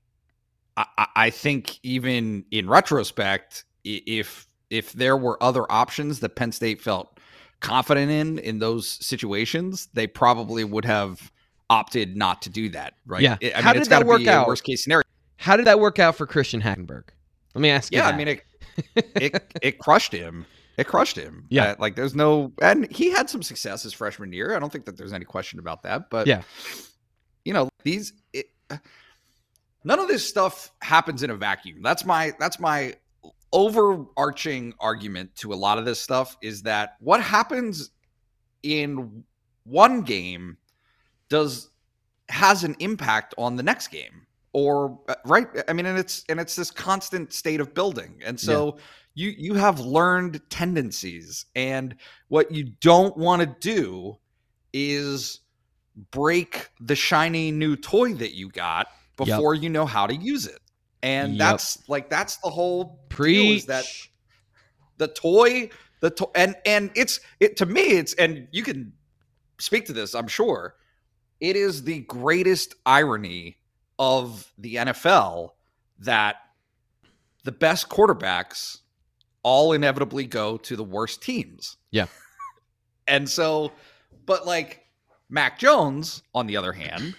I, 0.77 1.07
I 1.15 1.29
think 1.29 1.79
even 1.83 2.45
in 2.51 2.69
retrospect, 2.69 3.65
if 3.83 4.47
if 4.69 4.93
there 4.93 5.17
were 5.17 5.41
other 5.41 5.69
options 5.71 6.19
that 6.19 6.35
Penn 6.35 6.51
State 6.51 6.81
felt 6.81 7.19
confident 7.59 8.11
in 8.11 8.39
in 8.39 8.59
those 8.59 8.87
situations, 8.87 9.87
they 9.93 10.07
probably 10.07 10.63
would 10.63 10.85
have 10.85 11.31
opted 11.69 12.17
not 12.17 12.41
to 12.43 12.49
do 12.49 12.69
that, 12.69 12.93
right? 13.05 13.21
Yeah. 13.21 13.37
I 13.41 13.45
mean, 13.45 13.53
How 13.53 13.73
did 13.73 13.85
that 13.85 14.05
work 14.05 14.25
out? 14.27 14.47
Worst 14.47 14.63
case 14.63 14.83
scenario. 14.83 15.03
How 15.39 15.55
did 15.55 15.67
that 15.67 15.79
work 15.79 15.99
out 15.99 16.17
for 16.17 16.27
Christian 16.27 16.61
Hackenberg? 16.61 17.05
Let 17.55 17.61
me 17.61 17.69
ask 17.69 17.93
you. 17.93 17.99
Yeah. 17.99 18.09
I 18.09 18.15
mean, 18.15 18.27
it, 18.27 18.43
it 19.15 19.59
it 19.61 19.79
crushed 19.79 20.11
him. 20.11 20.45
It 20.75 20.85
crushed 20.85 21.15
him. 21.15 21.45
Yeah, 21.49 21.71
uh, 21.71 21.75
like 21.79 21.95
there's 21.95 22.13
no, 22.13 22.51
and 22.61 22.91
he 22.91 23.09
had 23.09 23.29
some 23.29 23.41
success 23.41 23.83
his 23.83 23.93
freshman 23.93 24.33
year. 24.33 24.53
I 24.55 24.59
don't 24.59 24.71
think 24.71 24.85
that 24.85 24.97
there's 24.97 25.13
any 25.13 25.23
question 25.23 25.59
about 25.59 25.83
that. 25.83 26.09
But 26.09 26.27
yeah, 26.27 26.41
you 27.45 27.53
know, 27.53 27.69
these 27.83 28.11
it, 28.33 28.47
none 29.85 29.99
of 29.99 30.09
this 30.09 30.27
stuff 30.27 30.71
happens 30.81 31.23
in 31.23 31.29
a 31.29 31.35
vacuum. 31.35 31.81
That's 31.81 32.05
my 32.05 32.33
that's 32.37 32.59
my 32.59 32.95
overarching 33.53 34.73
argument 34.79 35.35
to 35.35 35.53
a 35.53 35.55
lot 35.55 35.77
of 35.77 35.85
this 35.85 36.01
stuff 36.01 36.37
is 36.41 36.63
that 36.63 36.97
what 36.99 37.21
happens 37.21 37.91
in 38.61 39.23
one 39.63 40.01
game 40.01 40.57
does 41.29 41.69
has 42.27 42.65
an 42.65 42.75
impact 42.79 43.33
on 43.37 43.55
the 43.55 43.63
next 43.63 43.87
game 43.87 44.27
or 44.53 44.99
uh, 45.07 45.15
right 45.25 45.47
i 45.67 45.73
mean 45.73 45.85
and 45.85 45.97
it's 45.97 46.23
and 46.29 46.39
it's 46.39 46.55
this 46.55 46.71
constant 46.71 47.31
state 47.33 47.59
of 47.59 47.73
building 47.73 48.19
and 48.25 48.39
so 48.39 48.75
yeah. 48.75 48.83
you 49.15 49.35
you 49.37 49.53
have 49.53 49.79
learned 49.79 50.41
tendencies 50.49 51.45
and 51.55 51.95
what 52.29 52.51
you 52.51 52.63
don't 52.81 53.15
want 53.17 53.41
to 53.41 53.55
do 53.59 54.17
is 54.73 55.41
break 56.11 56.69
the 56.79 56.95
shiny 56.95 57.51
new 57.51 57.75
toy 57.75 58.13
that 58.13 58.33
you 58.33 58.49
got 58.49 58.87
before 59.17 59.53
yep. 59.53 59.63
you 59.63 59.69
know 59.69 59.85
how 59.85 60.07
to 60.07 60.15
use 60.15 60.47
it 60.47 60.59
and 61.03 61.33
yep. 61.33 61.39
that's 61.39 61.89
like 61.89 62.09
that's 62.09 62.37
the 62.37 62.49
whole 62.49 62.99
Preach. 63.09 63.65
that 63.67 63.85
the 64.97 65.07
toy 65.07 65.69
the 65.99 66.09
toy 66.09 66.27
and 66.35 66.55
and 66.65 66.91
it's 66.95 67.19
it 67.39 67.57
to 67.57 67.65
me 67.65 67.81
it's 67.81 68.13
and 68.15 68.47
you 68.51 68.63
can 68.63 68.93
speak 69.59 69.85
to 69.85 69.93
this 69.93 70.15
i'm 70.15 70.27
sure 70.27 70.75
it 71.39 71.55
is 71.55 71.83
the 71.83 71.99
greatest 72.01 72.75
irony 72.85 73.58
of 73.99 74.51
the 74.57 74.75
NFL 74.75 75.51
that 75.99 76.37
the 77.43 77.51
best 77.51 77.89
quarterbacks 77.89 78.79
all 79.43 79.73
inevitably 79.73 80.25
go 80.25 80.57
to 80.57 80.75
the 80.75 80.83
worst 80.83 81.21
teams. 81.21 81.77
Yeah. 81.91 82.07
and 83.07 83.29
so, 83.29 83.71
but 84.25 84.47
like 84.47 84.85
Mac 85.29 85.59
Jones, 85.59 86.23
on 86.33 86.47
the 86.47 86.57
other 86.57 86.73
hand, 86.73 87.15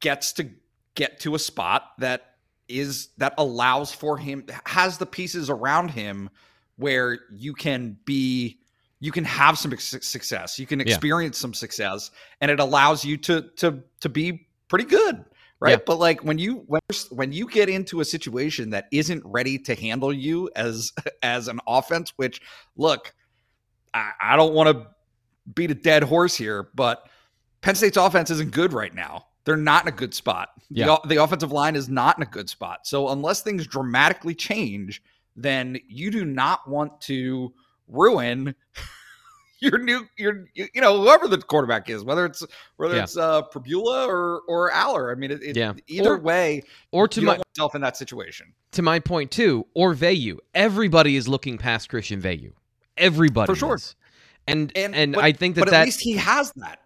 gets 0.00 0.32
to 0.34 0.50
get 0.94 1.20
to 1.20 1.34
a 1.34 1.38
spot 1.38 1.92
that 1.98 2.34
is 2.68 3.08
that 3.18 3.34
allows 3.38 3.92
for 3.92 4.16
him 4.16 4.44
has 4.66 4.98
the 4.98 5.06
pieces 5.06 5.50
around 5.50 5.90
him 5.90 6.30
where 6.76 7.20
you 7.32 7.52
can 7.52 7.96
be 8.04 8.60
you 9.00 9.10
can 9.10 9.24
have 9.24 9.58
some 9.58 9.76
success 9.76 10.58
you 10.58 10.66
can 10.66 10.80
experience 10.80 11.38
yeah. 11.38 11.42
some 11.42 11.54
success 11.54 12.10
and 12.40 12.50
it 12.50 12.60
allows 12.60 13.04
you 13.04 13.16
to 13.16 13.42
to 13.56 13.82
to 14.00 14.08
be 14.08 14.46
pretty 14.68 14.84
good 14.84 15.24
right 15.60 15.72
yeah. 15.72 15.76
but 15.86 15.98
like 15.98 16.24
when 16.24 16.38
you 16.38 16.64
when, 16.66 16.80
when 17.10 17.32
you 17.32 17.48
get 17.48 17.68
into 17.68 18.00
a 18.00 18.04
situation 18.04 18.70
that 18.70 18.86
isn't 18.90 19.22
ready 19.24 19.58
to 19.58 19.74
handle 19.74 20.12
you 20.12 20.50
as 20.56 20.92
as 21.22 21.48
an 21.48 21.60
offense 21.66 22.12
which 22.16 22.40
look 22.76 23.14
i, 23.94 24.10
I 24.20 24.36
don't 24.36 24.54
want 24.54 24.76
to 24.76 24.86
beat 25.54 25.70
a 25.70 25.74
dead 25.74 26.02
horse 26.02 26.36
here 26.36 26.68
but 26.74 27.08
penn 27.60 27.74
state's 27.74 27.96
offense 27.96 28.30
isn't 28.30 28.52
good 28.52 28.72
right 28.72 28.94
now 28.94 29.26
they're 29.44 29.56
not 29.56 29.82
in 29.82 29.88
a 29.88 29.96
good 29.96 30.14
spot 30.14 30.50
yeah. 30.68 30.86
the, 30.86 31.08
the 31.08 31.22
offensive 31.22 31.52
line 31.52 31.76
is 31.76 31.88
not 31.88 32.16
in 32.16 32.22
a 32.22 32.26
good 32.26 32.48
spot 32.48 32.86
so 32.86 33.08
unless 33.08 33.42
things 33.42 33.66
dramatically 33.66 34.34
change 34.34 35.02
then 35.36 35.78
you 35.88 36.10
do 36.10 36.24
not 36.24 36.68
want 36.68 37.00
to 37.00 37.52
ruin 37.88 38.54
your 39.60 39.78
new 39.78 40.06
your 40.16 40.46
you 40.54 40.80
know 40.80 41.00
whoever 41.00 41.28
the 41.28 41.38
quarterback 41.38 41.88
is, 41.90 42.02
whether 42.04 42.24
it's 42.26 42.44
whether 42.76 42.96
yeah. 42.96 43.02
it's 43.02 43.16
uh 43.16 43.42
Pribula 43.42 44.06
or 44.06 44.42
or 44.48 44.70
Allar. 44.70 45.12
I 45.12 45.14
mean, 45.14 45.30
it, 45.30 45.42
it, 45.42 45.56
yeah. 45.56 45.74
Either 45.86 46.14
or, 46.14 46.18
way, 46.18 46.62
or 46.92 47.08
to 47.08 47.20
my 47.20 47.38
myself 47.56 47.74
in 47.74 47.80
that 47.82 47.96
situation. 47.96 48.52
To 48.72 48.82
my 48.82 48.98
point 48.98 49.30
too, 49.30 49.66
or 49.74 49.94
Veilleux. 49.94 50.38
Everybody 50.54 51.16
is 51.16 51.28
looking 51.28 51.58
past 51.58 51.88
Christian 51.88 52.20
Veilleux. 52.20 52.52
Everybody 52.96 53.46
for 53.52 53.56
sure. 53.56 53.74
Is. 53.76 53.94
And 54.46 54.72
and, 54.74 54.94
And, 54.94 55.14
but- 55.14 55.24
I 55.24 55.32
think 55.32 55.54
that 55.56 55.62
but 55.62 55.68
at 55.68 55.72
that 55.72 55.84
least 55.84 56.00
he 56.00 56.16
has 56.16 56.52
that. 56.56 56.80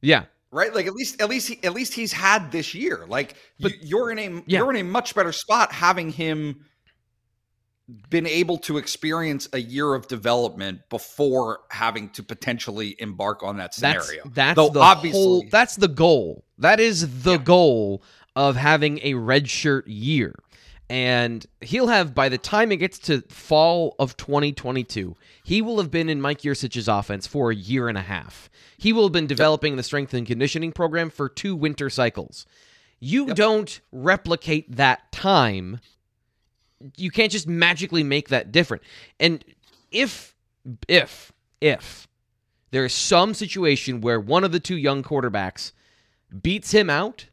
yeah. 0.00 0.24
right? 0.50 0.74
Like 0.74 0.86
at 0.86 0.92
least, 0.94 1.20
at 1.20 1.28
least, 1.28 1.48
he, 1.48 1.58
at 1.64 1.72
least 1.72 1.94
he's 1.94 2.12
had 2.12 2.52
this 2.52 2.74
year. 2.74 3.04
Like 3.08 3.34
But- 3.58 3.72
you, 3.82 3.88
you're 3.98 4.10
in 4.10 4.18
a 4.18 4.42
Yeah. 4.46 4.58
you're 4.60 4.70
in 4.70 4.76
a 4.76 4.84
much 4.84 5.14
better 5.14 5.32
spot 5.32 5.72
having 5.72 6.10
him 6.10 6.64
been 8.08 8.26
able 8.26 8.56
to 8.56 8.78
experience 8.78 9.46
a 9.52 9.58
year 9.58 9.94
of 9.94 10.08
development 10.08 10.80
before 10.88 11.60
having 11.70 12.08
to 12.10 12.22
potentially 12.22 12.96
embark 12.98 13.42
on 13.42 13.58
that 13.58 13.74
scenario. 13.74 14.22
that's 14.32 14.56
Though 14.56 14.70
the 14.70 14.80
obviously- 14.80 15.20
whole 15.20 15.44
that's 15.50 15.76
the 15.76 15.88
goal. 15.88 16.44
That 16.58 16.80
is 16.80 17.22
the 17.24 17.32
Yeah. 17.32 17.38
goal 17.38 18.02
of 18.34 18.56
having 18.56 19.00
a 19.02 19.12
redshirt 19.14 19.82
year. 19.86 20.34
And 20.90 21.44
he'll 21.60 21.88
have 21.88 22.14
by 22.14 22.28
the 22.28 22.38
time 22.38 22.70
it 22.72 22.76
gets 22.76 22.98
to 23.00 23.22
fall 23.28 23.94
of 23.98 24.16
2022, 24.16 25.16
he 25.42 25.60
will 25.62 25.78
have 25.78 25.90
been 25.90 26.08
in 26.08 26.20
Mike 26.20 26.42
Yurcich's 26.42 26.88
offense 26.88 27.26
for 27.26 27.50
a 27.50 27.54
year 27.54 27.88
and 27.88 27.98
a 27.98 28.02
half. 28.02 28.48
He 28.78 28.92
will 28.92 29.04
have 29.04 29.12
been 29.12 29.26
developing 29.26 29.76
the 29.76 29.82
strength 29.82 30.12
and 30.14 30.26
conditioning 30.26 30.72
program 30.72 31.10
for 31.10 31.28
two 31.28 31.54
winter 31.56 31.88
cycles. 31.90 32.46
You 33.00 33.26
Yep. 33.28 33.36
don't 33.36 33.80
replicate 33.92 34.76
that 34.76 35.10
time. 35.12 35.80
You 36.96 37.10
can't 37.10 37.32
just 37.32 37.46
magically 37.46 38.02
make 38.02 38.28
that 38.28 38.52
different. 38.52 38.82
And 39.20 39.44
if 39.90 40.34
if 40.88 41.32
if 41.60 42.08
there 42.70 42.84
is 42.84 42.92
some 42.92 43.34
situation 43.34 44.00
where 44.00 44.18
one 44.20 44.44
of 44.44 44.52
the 44.52 44.60
two 44.60 44.76
young 44.76 45.02
quarterbacks 45.02 45.72
beats 46.42 46.72
him 46.72 46.90
out 46.90 47.26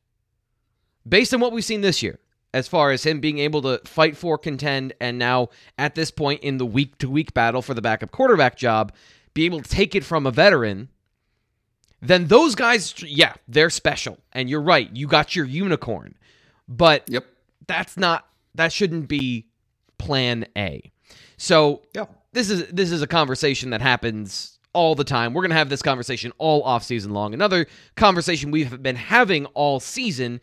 based 1.07 1.33
on 1.33 1.39
what 1.39 1.51
we've 1.51 1.65
seen 1.65 1.81
this 1.81 2.03
year 2.03 2.19
as 2.53 2.67
far 2.67 2.91
as 2.91 3.03
him 3.03 3.19
being 3.19 3.39
able 3.39 3.61
to 3.61 3.81
fight 3.85 4.15
for 4.15 4.37
contend 4.37 4.93
and 5.01 5.17
now 5.17 5.49
at 5.77 5.95
this 5.95 6.11
point 6.11 6.41
in 6.43 6.57
the 6.57 6.65
week 6.65 6.97
to 6.99 7.09
week 7.09 7.33
battle 7.33 7.61
for 7.61 7.73
the 7.73 7.81
backup 7.81 8.11
quarterback 8.11 8.55
job 8.55 8.93
be 9.33 9.45
able 9.45 9.61
to 9.61 9.69
take 9.69 9.95
it 9.95 10.03
from 10.03 10.27
a 10.27 10.31
veteran 10.31 10.89
then 12.01 12.27
those 12.27 12.53
guys 12.53 12.93
yeah 13.01 13.33
they're 13.47 13.69
special 13.71 14.19
and 14.33 14.49
you're 14.49 14.61
right 14.61 14.89
you 14.95 15.07
got 15.07 15.35
your 15.35 15.45
unicorn 15.45 16.13
but 16.67 17.03
Yep. 17.07 17.25
that's 17.65 17.97
not 17.97 18.27
that 18.55 18.71
shouldn't 18.71 19.07
be 19.07 19.47
plan 19.97 20.45
A 20.57 20.91
so 21.37 21.81
Yeah. 21.95 22.05
this 22.33 22.49
is 22.49 22.67
this 22.67 22.91
is 22.91 23.01
a 23.01 23.07
conversation 23.07 23.71
that 23.71 23.81
happens 23.81 24.59
all 24.73 24.95
the 24.95 25.03
time. 25.03 25.33
We're 25.33 25.41
going 25.41 25.49
to 25.51 25.57
have 25.57 25.69
this 25.69 25.81
conversation 25.81 26.31
all 26.37 26.63
off 26.63 26.83
season 26.83 27.11
long. 27.11 27.33
Another 27.33 27.67
conversation 27.97 28.51
we've 28.51 28.81
been 28.81 28.95
having 28.95 29.45
all 29.47 29.79
season 29.81 30.39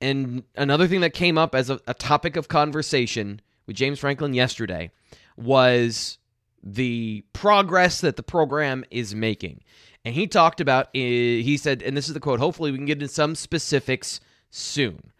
and 0.00 0.44
another 0.54 0.86
thing 0.86 1.00
that 1.00 1.14
came 1.14 1.36
up 1.38 1.54
as 1.54 1.70
a, 1.70 1.80
a 1.88 1.94
topic 1.94 2.36
of 2.36 2.46
conversation 2.46 3.40
with 3.66 3.74
James 3.76 3.98
Franklin 3.98 4.32
yesterday 4.34 4.90
was 5.36 6.18
the 6.62 7.24
progress 7.32 8.00
that 8.00 8.16
the 8.16 8.22
program 8.22 8.84
is 8.90 9.14
making. 9.14 9.60
And 10.04 10.14
he 10.14 10.26
talked 10.26 10.60
about 10.60 10.86
eh, 10.94 11.40
he 11.42 11.56
said 11.56 11.82
and 11.82 11.96
this 11.96 12.06
is 12.06 12.14
the 12.14 12.20
quote, 12.20 12.38
hopefully 12.38 12.70
we 12.70 12.78
can 12.78 12.86
get 12.86 13.02
into 13.02 13.12
some 13.12 13.34
specifics 13.34 14.20
soon. 14.50 15.10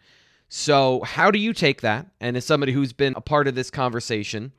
So, 0.57 1.01
how 1.01 1.31
do 1.31 1.37
you 1.37 1.51
take 1.51 1.81
that? 1.81 2.07
And 2.21 2.37
as 2.37 2.45
somebody 2.45 2.71
who's 2.71 2.93
been 2.93 3.13
a 3.17 3.21
part 3.21 3.49
of 3.49 3.55
this 3.55 3.69
conversation, 3.69 4.53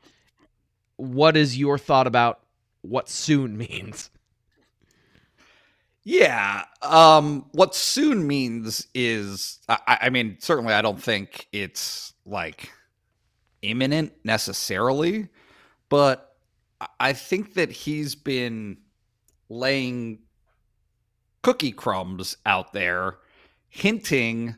what 0.97 1.39
is 1.39 1.57
your 1.57 1.79
thought 1.79 2.07
about 2.07 2.41
what 2.83 3.09
soon 3.09 3.57
means? 3.71 4.11
Yeah. 6.05 6.65
Um, 6.83 7.47
what 7.53 7.75
soon 7.75 8.27
means 8.27 8.87
is, 8.95 9.59
I, 9.71 9.97
I 10.03 10.11
mean, 10.11 10.37
certainly 10.39 10.75
I 10.75 10.83
don't 10.83 11.03
think 11.03 11.49
it's 11.51 12.13
like 12.27 12.71
imminent 13.63 14.13
necessarily, 14.23 15.31
but 15.89 16.37
I- 17.01 17.15
think 17.15 17.55
that 17.55 17.73
he's 17.73 18.15
been 18.15 18.77
laying 19.49 20.19
cookie 21.43 21.73
crumbs 21.73 22.37
out 22.45 22.75
there, 22.75 23.17
hinting 23.71 24.57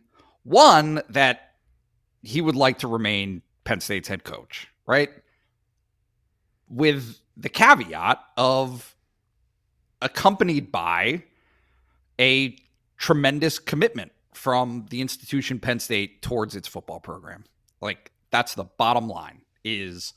one 0.49 1.03
that 1.11 1.53
he 2.23 2.41
would 2.41 2.57
like 2.57 2.79
to 2.79 2.89
remain 2.89 3.43
Penn 3.65 3.81
State's 3.81 4.09
head 4.09 4.25
coach, 4.25 4.69
right? 4.87 5.11
With 6.69 7.19
the 7.37 7.49
caveat 7.49 8.19
of 8.37 8.97
accompanied 10.01 10.73
by 10.73 11.23
a 12.19 12.57
tremendous 12.97 13.59
commitment 13.59 14.13
from 14.33 14.87
the 14.91 15.01
institution 15.01 15.59
Penn 15.59 15.81
State 15.81 16.23
towards 16.23 16.57
its 16.57 16.69
football 16.69 17.01
program. 17.01 17.45
Like 17.81 18.13
that's 18.31 18.55
the 18.55 18.65
bottom 18.65 19.09
line 19.09 19.43
is 19.65 20.15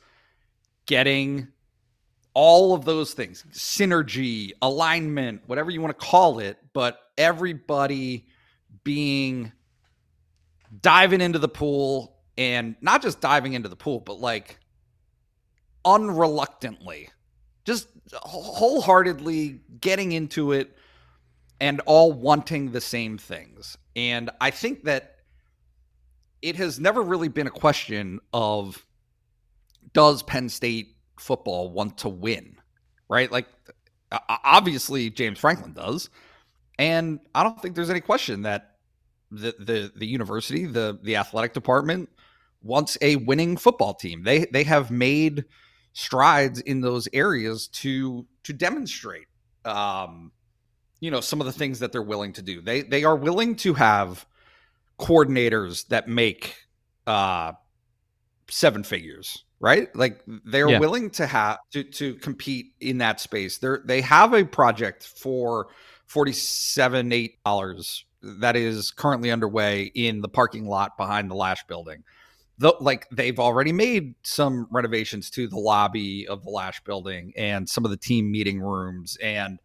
getting 0.86 1.48
all 2.34 2.74
of 2.74 2.86
those 2.86 3.13
things, 3.13 3.46
synergy, 3.52 4.52
alignment, 4.62 5.41
whatever 5.48 5.70
you 5.70 5.82
want 5.82 5.98
to 5.98 6.06
call 6.06 6.39
it, 6.39 6.58
but 6.74 7.00
everybody 7.17 8.28
being 8.84 9.52
diving 10.80 11.22
into 11.22 11.40
the 11.40 11.50
pool 11.50 12.18
and 12.38 12.76
not 12.82 13.02
just 13.02 13.20
diving 13.20 13.54
into 13.54 13.70
the 13.70 13.76
pool, 13.76 14.00
but 14.00 14.20
like 14.20 14.60
unreluctantly, 15.84 17.10
just 17.66 17.88
wholeheartedly 18.14 19.60
getting 19.80 20.12
into 20.12 20.52
it 20.52 20.76
and 21.60 21.82
all 21.82 22.12
wanting 22.12 22.72
the 22.72 22.82
same 22.82 23.18
things. 23.18 23.78
And 23.96 24.30
I 24.40 24.52
think 24.52 24.86
that 24.86 25.18
it 26.42 26.56
has 26.56 26.80
never 26.80 27.02
really 27.02 27.28
been 27.28 27.48
a 27.48 27.52
question 27.52 28.20
of 28.34 28.86
does 29.94 30.24
Penn 30.24 30.50
State 30.50 30.96
football 31.20 31.70
want 31.70 32.00
to 32.00 32.10
win, 32.10 32.56
right? 33.10 33.32
Like, 33.32 33.48
obviously, 34.30 35.10
James 35.10 35.38
Franklin 35.38 35.74
does. 35.74 36.10
And 36.80 37.20
I 37.36 37.44
don't 37.44 37.62
think 37.62 37.76
there's 37.76 37.90
any 37.90 38.02
question 38.02 38.44
that 38.44 38.71
the 39.32 39.56
the 39.60 39.91
the 39.96 40.06
university, 40.06 40.65
the 40.65 41.00
the 41.02 41.15
athletic 41.15 41.54
department 41.54 42.10
wants 42.62 42.98
a 43.02 43.15
winning 43.17 43.58
football 43.58 43.94
team. 43.94 44.24
They 44.24 44.46
they 44.46 44.63
have 44.63 44.91
made 44.91 45.46
strides 45.94 46.60
in 46.62 46.82
those 46.82 47.08
areas 47.13 47.67
to 47.67 48.26
to 48.44 48.54
demonstrate 48.54 49.28
um 49.65 50.32
you 51.02 51.12
know 51.12 51.20
some 51.22 51.39
of 51.41 51.46
the 51.46 51.52
things 51.54 51.80
that 51.80 51.91
they're 51.91 52.02
willing 52.02 52.34
to 52.34 52.41
do. 52.41 52.62
They 52.62 52.82
they 52.82 53.04
are 53.04 53.15
willing 53.15 53.56
to 53.58 53.74
have 53.74 54.26
coordinators 55.00 55.88
that 55.88 56.08
make 56.08 56.56
uh 57.08 57.54
seven 58.50 58.84
figures, 58.84 59.46
right? 59.60 59.94
Like 59.96 60.22
they're 60.46 60.70
Yeah. 60.70 60.80
willing 60.80 61.10
to 61.12 61.26
have 61.26 61.58
to 61.72 61.84
to 61.84 62.15
compete 62.15 62.74
in 62.80 63.00
that 63.00 63.20
space. 63.20 63.58
They're 63.58 63.82
they 63.86 64.02
have 64.02 64.34
a 64.34 64.44
project 64.46 65.04
for 65.06 65.67
forty 66.06 66.34
seven 66.34 67.12
eight 67.12 67.44
dollars 67.44 68.06
that 68.22 68.56
is 68.56 68.92
currently 68.92 69.32
underway 69.32 69.92
in 69.96 70.22
the 70.22 70.30
parking 70.30 70.66
lot 70.68 70.98
behind 70.98 71.30
the 71.30 71.36
Lasch 71.36 71.64
building. 71.68 72.04
Though, 72.58 72.78
like 72.80 73.08
they've 73.10 73.40
already 73.40 73.72
made 73.72 74.14
some 74.24 74.68
renovations 74.70 75.30
to 75.32 75.48
the 75.48 75.58
lobby 75.58 76.28
of 76.28 76.44
the 76.44 76.52
Lasch 76.52 76.84
building 76.84 77.34
and 77.36 77.68
some 77.68 77.86
of 77.86 77.92
the 77.92 77.98
team 77.98 78.32
meeting 78.32 78.60
rooms 78.62 79.18
and 79.22 79.60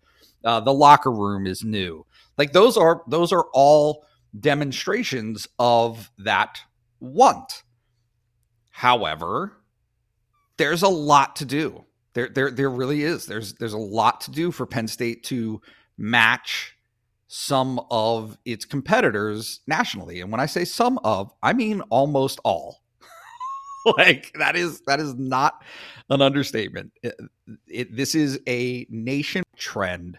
uh, 0.44 0.60
the 0.60 0.72
locker 0.72 1.12
room 1.12 1.46
is 1.46 1.62
new. 1.62 2.06
Like 2.38 2.52
those 2.52 2.76
are 2.76 3.02
those 3.06 3.32
are 3.32 3.46
all 3.52 4.06
demonstrations 4.38 5.46
of 5.58 6.10
that 6.18 6.60
want. 7.00 7.64
However, 8.70 9.56
there's 10.56 10.82
a 10.82 10.88
lot 10.88 11.36
to 11.36 11.44
do. 11.44 11.84
There, 12.14 12.28
there, 12.28 12.50
there 12.50 12.70
really 12.70 13.02
is. 13.02 13.26
There's, 13.26 13.54
there's 13.54 13.72
a 13.72 13.78
lot 13.78 14.22
to 14.22 14.30
do 14.30 14.50
for 14.50 14.66
Penn 14.66 14.88
State 14.88 15.22
to 15.24 15.60
match 15.98 16.75
some 17.38 17.78
of 17.90 18.38
its 18.46 18.64
competitors 18.64 19.60
nationally. 19.66 20.22
And 20.22 20.32
when 20.32 20.40
I 20.40 20.46
say 20.46 20.64
some 20.64 20.98
of, 21.04 21.34
I 21.42 21.52
mean 21.52 21.82
almost 21.90 22.40
all. 22.44 22.82
like 23.98 24.32
that 24.38 24.56
is 24.56 24.80
that 24.86 25.00
is 25.00 25.14
not 25.16 25.62
an 26.08 26.22
understatement. 26.22 26.92
It, 27.02 27.14
it, 27.68 27.94
this 27.94 28.14
is 28.14 28.40
a 28.48 28.86
nation 28.88 29.42
trend 29.54 30.18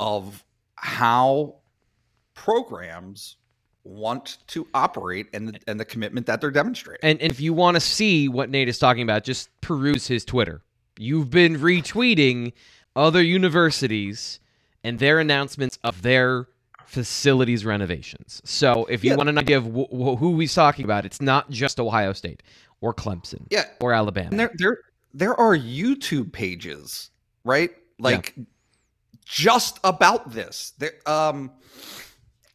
of 0.00 0.42
how 0.76 1.56
programs 2.32 3.36
want 3.84 4.38
to 4.46 4.66
operate 4.72 5.26
and 5.34 5.48
the, 5.48 5.60
and 5.66 5.78
the 5.78 5.84
commitment 5.84 6.26
that 6.26 6.40
they're 6.40 6.50
demonstrating. 6.50 7.00
And, 7.02 7.20
and 7.20 7.30
if 7.30 7.40
you 7.40 7.52
want 7.52 7.74
to 7.74 7.80
see 7.80 8.26
what 8.26 8.48
Nate 8.48 8.70
is 8.70 8.78
talking 8.78 9.02
about, 9.02 9.22
just 9.22 9.50
peruse 9.60 10.06
his 10.06 10.24
Twitter. 10.24 10.62
You've 10.98 11.28
been 11.28 11.58
retweeting 11.58 12.54
other 12.96 13.22
universities 13.22 14.40
and 14.84 14.98
their 14.98 15.18
announcements 15.18 15.78
of 15.84 16.02
their 16.02 16.48
facilities 16.86 17.64
renovations. 17.64 18.40
So 18.44 18.86
if 18.86 19.04
you 19.04 19.10
Yeah. 19.10 19.16
want 19.16 19.28
an 19.28 19.38
idea 19.38 19.58
of 19.58 19.64
wh- 19.66 19.90
wh- 19.90 20.18
who 20.18 20.38
he's 20.40 20.54
talking 20.54 20.84
about, 20.84 21.04
it's 21.04 21.20
not 21.20 21.50
just 21.50 21.78
Ohio 21.78 22.12
State 22.12 22.42
or 22.80 22.94
Clemson 22.94 23.46
Yeah, 23.50 23.64
or 23.80 23.92
Alabama. 23.92 24.28
and 24.30 24.40
there 24.40 24.50
there 24.56 24.78
there 25.12 25.34
are 25.38 25.56
YouTube 25.56 26.32
pages, 26.32 27.10
right? 27.44 27.70
Like 27.98 28.34
just 29.24 29.78
about 29.84 30.30
this. 30.30 30.72
There 30.78 30.92
um 31.06 31.50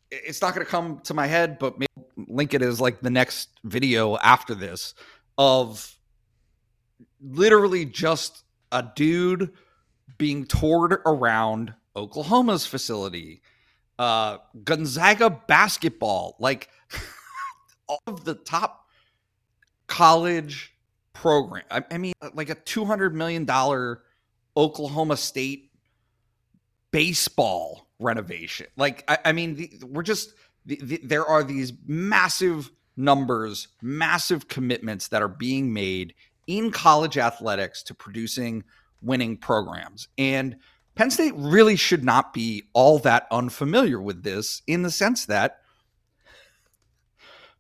it's 0.09 0.41
not 0.41 0.53
going 0.53 0.63
to 0.65 0.69
come 0.69 0.99
to 1.01 1.13
my 1.15 1.25
head, 1.27 1.57
but 1.59 1.77
maybe 1.79 1.87
link 2.27 2.53
it 2.53 2.61
as 2.61 2.79
like 2.79 3.01
the 3.01 3.09
next 3.09 3.49
video 3.63 4.15
after 4.17 4.53
this 4.55 4.93
of 5.39 5.95
literally 7.21 7.85
just 7.85 8.43
a 8.71 8.83
dude 8.95 9.51
being 10.17 10.45
toured 10.45 10.99
around 11.05 11.73
Oklahoma's 11.95 12.65
facility, 12.65 13.41
uh, 13.99 14.37
Gonzaga 14.63 15.29
basketball, 15.29 16.35
like 16.39 16.69
all 17.87 18.01
of 18.07 18.25
the 18.25 18.35
top 18.35 18.87
college 19.87 20.75
program. 21.13 21.63
I, 21.69 21.83
I 21.91 21.97
mean, 21.97 22.13
like 22.33 22.49
a 22.49 22.55
two 22.55 22.85
hundred 22.85 23.13
million 23.13 23.45
dollar 23.45 24.03
Oklahoma 24.57 25.17
State 25.17 25.71
baseball 26.91 27.87
renovation. 27.99 28.67
Like, 28.77 29.03
I, 29.07 29.17
I 29.25 29.31
mean, 29.31 29.55
the, 29.55 29.71
we're 29.85 30.03
just 30.03 30.33
the, 30.65 30.79
the, 30.81 31.01
there 31.03 31.25
are 31.25 31.43
these 31.43 31.73
massive 31.85 32.71
numbers, 32.95 33.67
massive 33.81 34.47
commitments 34.47 35.07
that 35.09 35.21
are 35.21 35.27
being 35.27 35.73
made 35.73 36.13
in 36.47 36.71
college 36.71 37.17
athletics 37.17 37.83
to 37.83 37.93
producing 37.93 38.63
winning 39.01 39.37
programs. 39.37 40.07
And 40.17 40.57
Penn 40.95 41.09
State 41.11 41.33
really 41.35 41.75
should 41.75 42.03
not 42.03 42.33
be 42.33 42.63
all 42.73 42.99
that 42.99 43.27
unfamiliar 43.31 43.99
with 43.99 44.23
this 44.23 44.61
in 44.67 44.83
the 44.83 44.91
sense 44.91 45.25
that 45.25 45.59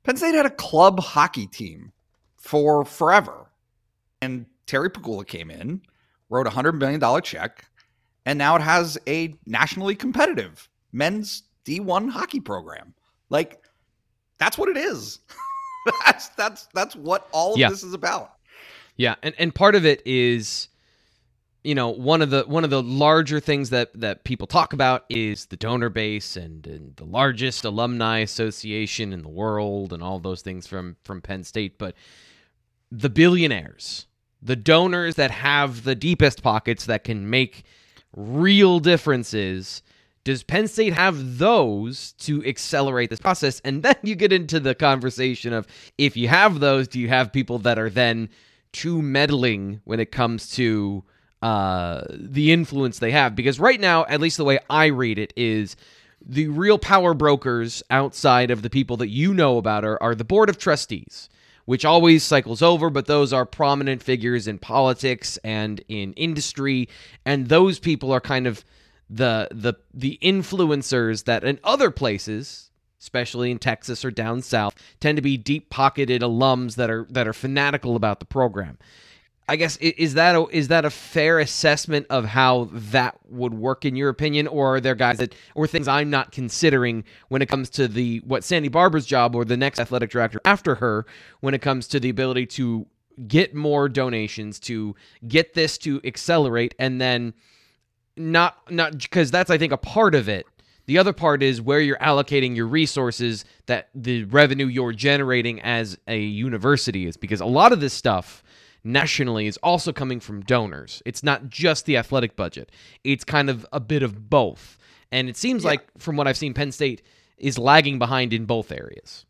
Penn 0.03 0.17
State 0.17 0.35
had 0.35 0.45
a 0.45 0.49
club 0.51 0.99
hockey 0.99 1.47
team 1.47 1.91
for 2.37 2.85
forever. 2.85 3.47
And 4.21 4.45
Terry 4.67 4.89
Pegula 4.89 5.25
came 5.25 5.49
in, 5.49 5.81
wrote 6.29 6.47
a 6.47 6.49
$100 6.51 6.75
million 6.77 7.21
check, 7.21 7.65
and 8.25 8.37
now 8.37 8.55
it 8.55 8.61
has 8.61 8.97
a 9.07 9.35
nationally 9.45 9.95
competitive 9.95 10.69
men's 10.91 11.43
D1 11.65 12.09
hockey 12.09 12.39
program. 12.39 12.93
Like, 13.29 13.61
that's 14.37 14.57
what 14.57 14.69
it 14.69 14.77
is. 14.77 15.19
that's 16.05 16.29
that's 16.29 16.67
that's 16.73 16.95
what 16.95 17.27
all 17.31 17.53
of 17.53 17.59
Yeah. 17.59 17.69
this 17.69 17.83
is 17.83 17.93
about. 17.93 18.33
Yeah, 18.95 19.15
and 19.23 19.33
and 19.37 19.53
part 19.53 19.75
of 19.75 19.85
it 19.85 20.01
is 20.05 20.67
you 21.63 21.75
know, 21.75 21.89
one 21.89 22.21
of 22.21 22.29
the 22.29 22.43
one 22.43 22.63
of 22.63 22.69
the 22.69 22.83
larger 22.83 23.39
things 23.39 23.69
that 23.69 23.91
that 23.99 24.23
people 24.23 24.47
talk 24.47 24.73
about 24.73 25.05
is 25.09 25.45
the 25.45 25.57
donor 25.57 25.89
base 25.89 26.35
and, 26.35 26.65
and 26.67 26.95
the 26.97 27.05
largest 27.05 27.63
alumni 27.63 28.19
association 28.19 29.13
in 29.13 29.21
the 29.21 29.29
world 29.29 29.93
and 29.93 30.03
all 30.03 30.19
those 30.19 30.41
things 30.41 30.67
from 30.67 30.97
from 31.03 31.21
Penn 31.21 31.43
State, 31.43 31.77
but 31.77 31.95
the 32.91 33.09
billionaires, 33.09 34.07
the 34.41 34.55
donors 34.55 35.15
that 35.15 35.31
have 35.31 35.83
the 35.83 35.95
deepest 35.95 36.43
pockets 36.43 36.85
that 36.85 37.03
can 37.03 37.29
make 37.29 37.63
real 38.15 38.79
differences 38.79 39.81
does 40.23 40.43
Penn 40.43 40.67
State 40.67 40.93
have 40.93 41.37
those 41.37 42.13
to 42.13 42.45
accelerate 42.45 43.09
this 43.09 43.19
process? 43.19 43.59
And 43.65 43.83
then 43.83 43.95
you 44.03 44.15
get 44.15 44.31
into 44.31 44.59
the 44.59 44.73
conversation 44.73 45.51
of 45.51 45.67
if 45.97 46.15
you 46.15 46.29
have 46.29 46.59
those, 46.59 46.87
do 46.87 46.99
you 46.99 47.09
have 47.09 47.33
people 47.33 47.59
that 47.59 47.77
are 47.77 47.89
then 47.89 48.29
too 48.71 49.01
meddling 49.01 49.81
when 49.83 49.99
it 49.99 50.11
comes 50.11 50.49
to 50.51 51.03
uh, 51.43 52.05
the 52.09 52.51
influence 52.51 52.99
they 52.99 53.11
have? 53.11 53.35
Because 53.35 53.59
right 53.59 53.79
now, 53.79 54.05
at 54.05 54.21
least 54.21 54.37
the 54.37 54.43
way 54.43 54.59
I 54.69 54.87
read 54.87 55.19
it, 55.19 55.33
is 55.35 55.75
the 56.25 56.47
real 56.47 56.79
power 56.79 57.13
brokers 57.13 57.83
outside 57.89 58.49
of 58.49 58.61
the 58.61 58.69
people 58.69 58.97
that 58.97 59.09
you 59.09 59.33
know 59.33 59.57
about 59.57 59.83
are, 59.83 60.01
are 60.01 60.15
the 60.15 60.23
board 60.23 60.49
of 60.49 60.57
trustees 60.57 61.29
which 61.65 61.85
always 61.85 62.23
cycles 62.23 62.61
over, 62.61 62.89
but 62.89 63.05
those 63.05 63.31
are 63.31 63.45
prominent 63.45 64.03
figures 64.03 64.47
in 64.47 64.59
politics 64.59 65.37
and 65.43 65.81
in 65.87 66.13
industry, 66.13 66.89
and 67.25 67.47
those 67.47 67.79
people 67.79 68.11
are 68.11 68.19
kind 68.19 68.47
of 68.47 68.65
the 69.09 69.47
the 69.51 69.73
the 69.93 70.17
influencers 70.21 71.25
that 71.25 71.43
in 71.43 71.59
other 71.63 71.91
places, 71.91 72.71
especially 72.99 73.51
in 73.51 73.59
Texas 73.59 74.03
or 74.03 74.11
down 74.11 74.41
south, 74.41 74.75
tend 74.99 75.15
to 75.17 75.21
be 75.21 75.37
deep 75.37 75.69
pocketed 75.69 76.21
alums 76.21 76.75
that 76.75 76.89
are 76.89 77.07
that 77.09 77.27
are 77.27 77.33
fanatical 77.33 77.95
about 77.95 78.19
the 78.19 78.25
program. 78.25 78.77
I 79.47 79.57
guess 79.57 79.75
is 79.77 80.13
that 80.13 80.35
a, 80.35 80.47
is 80.47 80.69
that 80.69 80.85
a 80.85 80.89
fair 80.89 81.39
assessment 81.39 82.07
of 82.09 82.25
how 82.25 82.69
that 82.71 83.17
would 83.29 83.53
work 83.53 83.83
in 83.83 83.95
your 83.95 84.09
opinion, 84.09 84.47
or 84.47 84.75
are 84.75 84.81
there 84.81 84.95
guys 84.95 85.17
that 85.17 85.35
or 85.53 85.67
things 85.67 85.87
I'm 85.87 86.09
not 86.09 86.31
considering 86.31 87.03
when 87.27 87.41
it 87.41 87.49
comes 87.49 87.69
to 87.71 87.87
the 87.87 88.19
what 88.19 88.43
Sandy 88.43 88.69
Barbour's 88.69 89.05
job 89.05 89.35
or 89.35 89.43
the 89.43 89.57
next 89.57 89.79
athletic 89.79 90.11
director 90.11 90.39
after 90.45 90.75
her 90.75 91.05
when 91.41 91.53
it 91.53 91.61
comes 91.61 91.87
to 91.89 91.99
the 91.99 92.09
ability 92.09 92.45
to 92.47 92.87
get 93.27 93.53
more 93.53 93.89
donations 93.89 94.59
to 94.59 94.95
get 95.27 95.53
this 95.53 95.77
to 95.79 96.01
accelerate 96.03 96.73
and 96.79 96.99
then 96.99 97.33
not 98.15 98.57
not 98.71 98.97
because 98.97 99.29
that's 99.29 99.49
I 99.51 99.57
think 99.57 99.73
a 99.73 99.77
part 99.77 100.15
of 100.15 100.29
it. 100.29 100.45
The 100.85 100.97
other 100.97 101.13
part 101.13 101.43
is 101.43 101.61
where 101.61 101.79
you're 101.79 101.97
allocating 101.97 102.55
your 102.55 102.67
resources 102.67 103.45
that 103.67 103.89
the 103.95 104.25
revenue 104.25 104.67
you're 104.67 104.91
generating 104.91 105.61
as 105.61 105.97
a 106.07 106.19
university 106.19 107.07
is 107.07 107.17
because 107.17 107.39
a 107.41 107.45
lot 107.45 107.71
of 107.71 107.79
this 107.79 107.93
stuff 107.93 108.43
nationally 108.83 109.47
is 109.47 109.57
also 109.57 109.91
coming 109.93 110.19
from 110.19 110.41
donors. 110.41 111.01
It's 111.05 111.23
not 111.23 111.49
just 111.49 111.85
the 111.85 111.97
athletic 111.97 112.35
budget. 112.35 112.71
It's 113.03 113.23
kind 113.23 113.49
of 113.49 113.65
a 113.71 113.79
bit 113.79 114.03
of 114.03 114.29
both. 114.29 114.77
And 115.11 115.29
it 115.29 115.37
seems 115.37 115.63
Yeah. 115.63 115.71
like 115.71 115.87
from 115.99 116.15
what 116.17 116.27
I've 116.27 116.37
seen 116.37 116.53
Penn 116.53 116.71
State 116.71 117.01
is 117.37 117.57
lagging 117.57 117.99
behind 117.99 118.33
in 118.33 118.45
both 118.45 118.71
areas. 118.71 119.25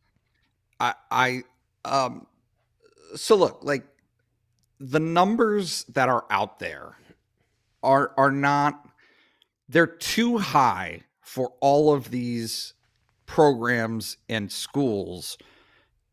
I 0.79 0.93
I 1.11 1.43
um 1.85 2.27
so 3.15 3.35
look, 3.35 3.59
like 3.63 3.85
the 4.79 4.99
numbers 4.99 5.83
that 5.85 6.09
are 6.09 6.25
out 6.29 6.59
there 6.59 6.97
are 7.83 8.11
are 8.17 8.31
not 8.31 8.87
they're 9.69 9.87
too 9.87 10.37
high 10.39 11.01
for 11.21 11.53
all 11.61 11.93
of 11.93 12.11
these 12.11 12.73
programs 13.25 14.17
and 14.29 14.51
schools 14.51 15.37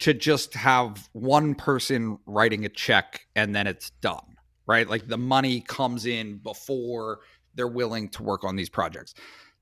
to 0.01 0.15
just 0.15 0.55
have 0.55 1.09
one 1.13 1.55
person 1.55 2.19
writing 2.27 2.65
a 2.65 2.69
check 2.69 3.27
and 3.37 3.55
then 3.55 3.67
it's 3.67 3.91
done, 4.03 4.37
right? 4.67 4.89
Like 4.89 5.07
the 5.07 5.19
money 5.19 5.61
comes 5.61 6.07
in 6.07 6.39
before 6.39 7.21
they're 7.55 7.69
willing 7.69 8.09
to 8.11 8.23
work 8.23 8.45
on 8.45 8.57
these 8.57 8.71
projects. 8.71 9.15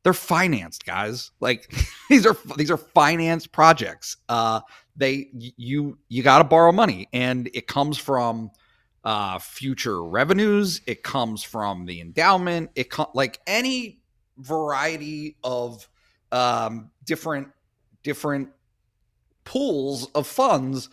They're 0.05 0.13
financed, 0.13 0.87
guys. 0.87 1.33
Like 1.41 1.75
these 2.09 2.25
are 2.25 2.37
these 2.57 2.71
are 2.71 2.77
financed 2.77 3.53
projects. 3.53 4.17
Uh 4.29 4.61
they 4.97 5.29
you 5.33 5.99
you 6.09 6.23
got 6.23 6.39
to 6.39 6.45
borrow 6.45 6.73
money 6.73 7.09
and 7.13 7.51
it 7.53 7.67
comes 7.67 7.99
from 7.99 8.51
uh 9.03 9.41
future 9.41 10.05
revenues, 10.05 10.81
it 10.87 11.03
comes 11.03 11.43
from 11.43 11.85
the 11.85 12.01
endowment, 12.01 12.71
it 12.77 12.91
co- 12.91 13.11
like 13.13 13.41
any 13.47 14.01
variety 14.39 15.37
of 15.43 15.89
um 16.31 16.93
different 17.05 17.49
different 18.05 18.51
pools 19.49 20.05
of 20.15 20.27
funds 20.27 20.91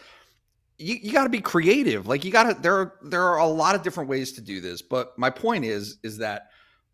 you, 0.78 0.96
you 0.96 1.12
got 1.12 1.24
to 1.26 1.30
be 1.30 1.42
creative 1.42 2.08
like 2.08 2.24
you 2.24 2.32
got 2.32 2.44
to 2.44 2.62
there 2.62 2.76
are 2.78 2.94
there 3.04 3.24
are 3.24 3.38
a 3.40 3.46
lot 3.48 3.76
of 3.76 3.82
different 3.84 4.10
ways 4.10 4.32
to 4.32 4.42
do 4.42 4.62
this 4.62 4.82
but 4.82 5.12
my 5.18 5.30
point 5.30 5.66
is 5.66 5.98
is 6.04 6.18
that 6.20 6.44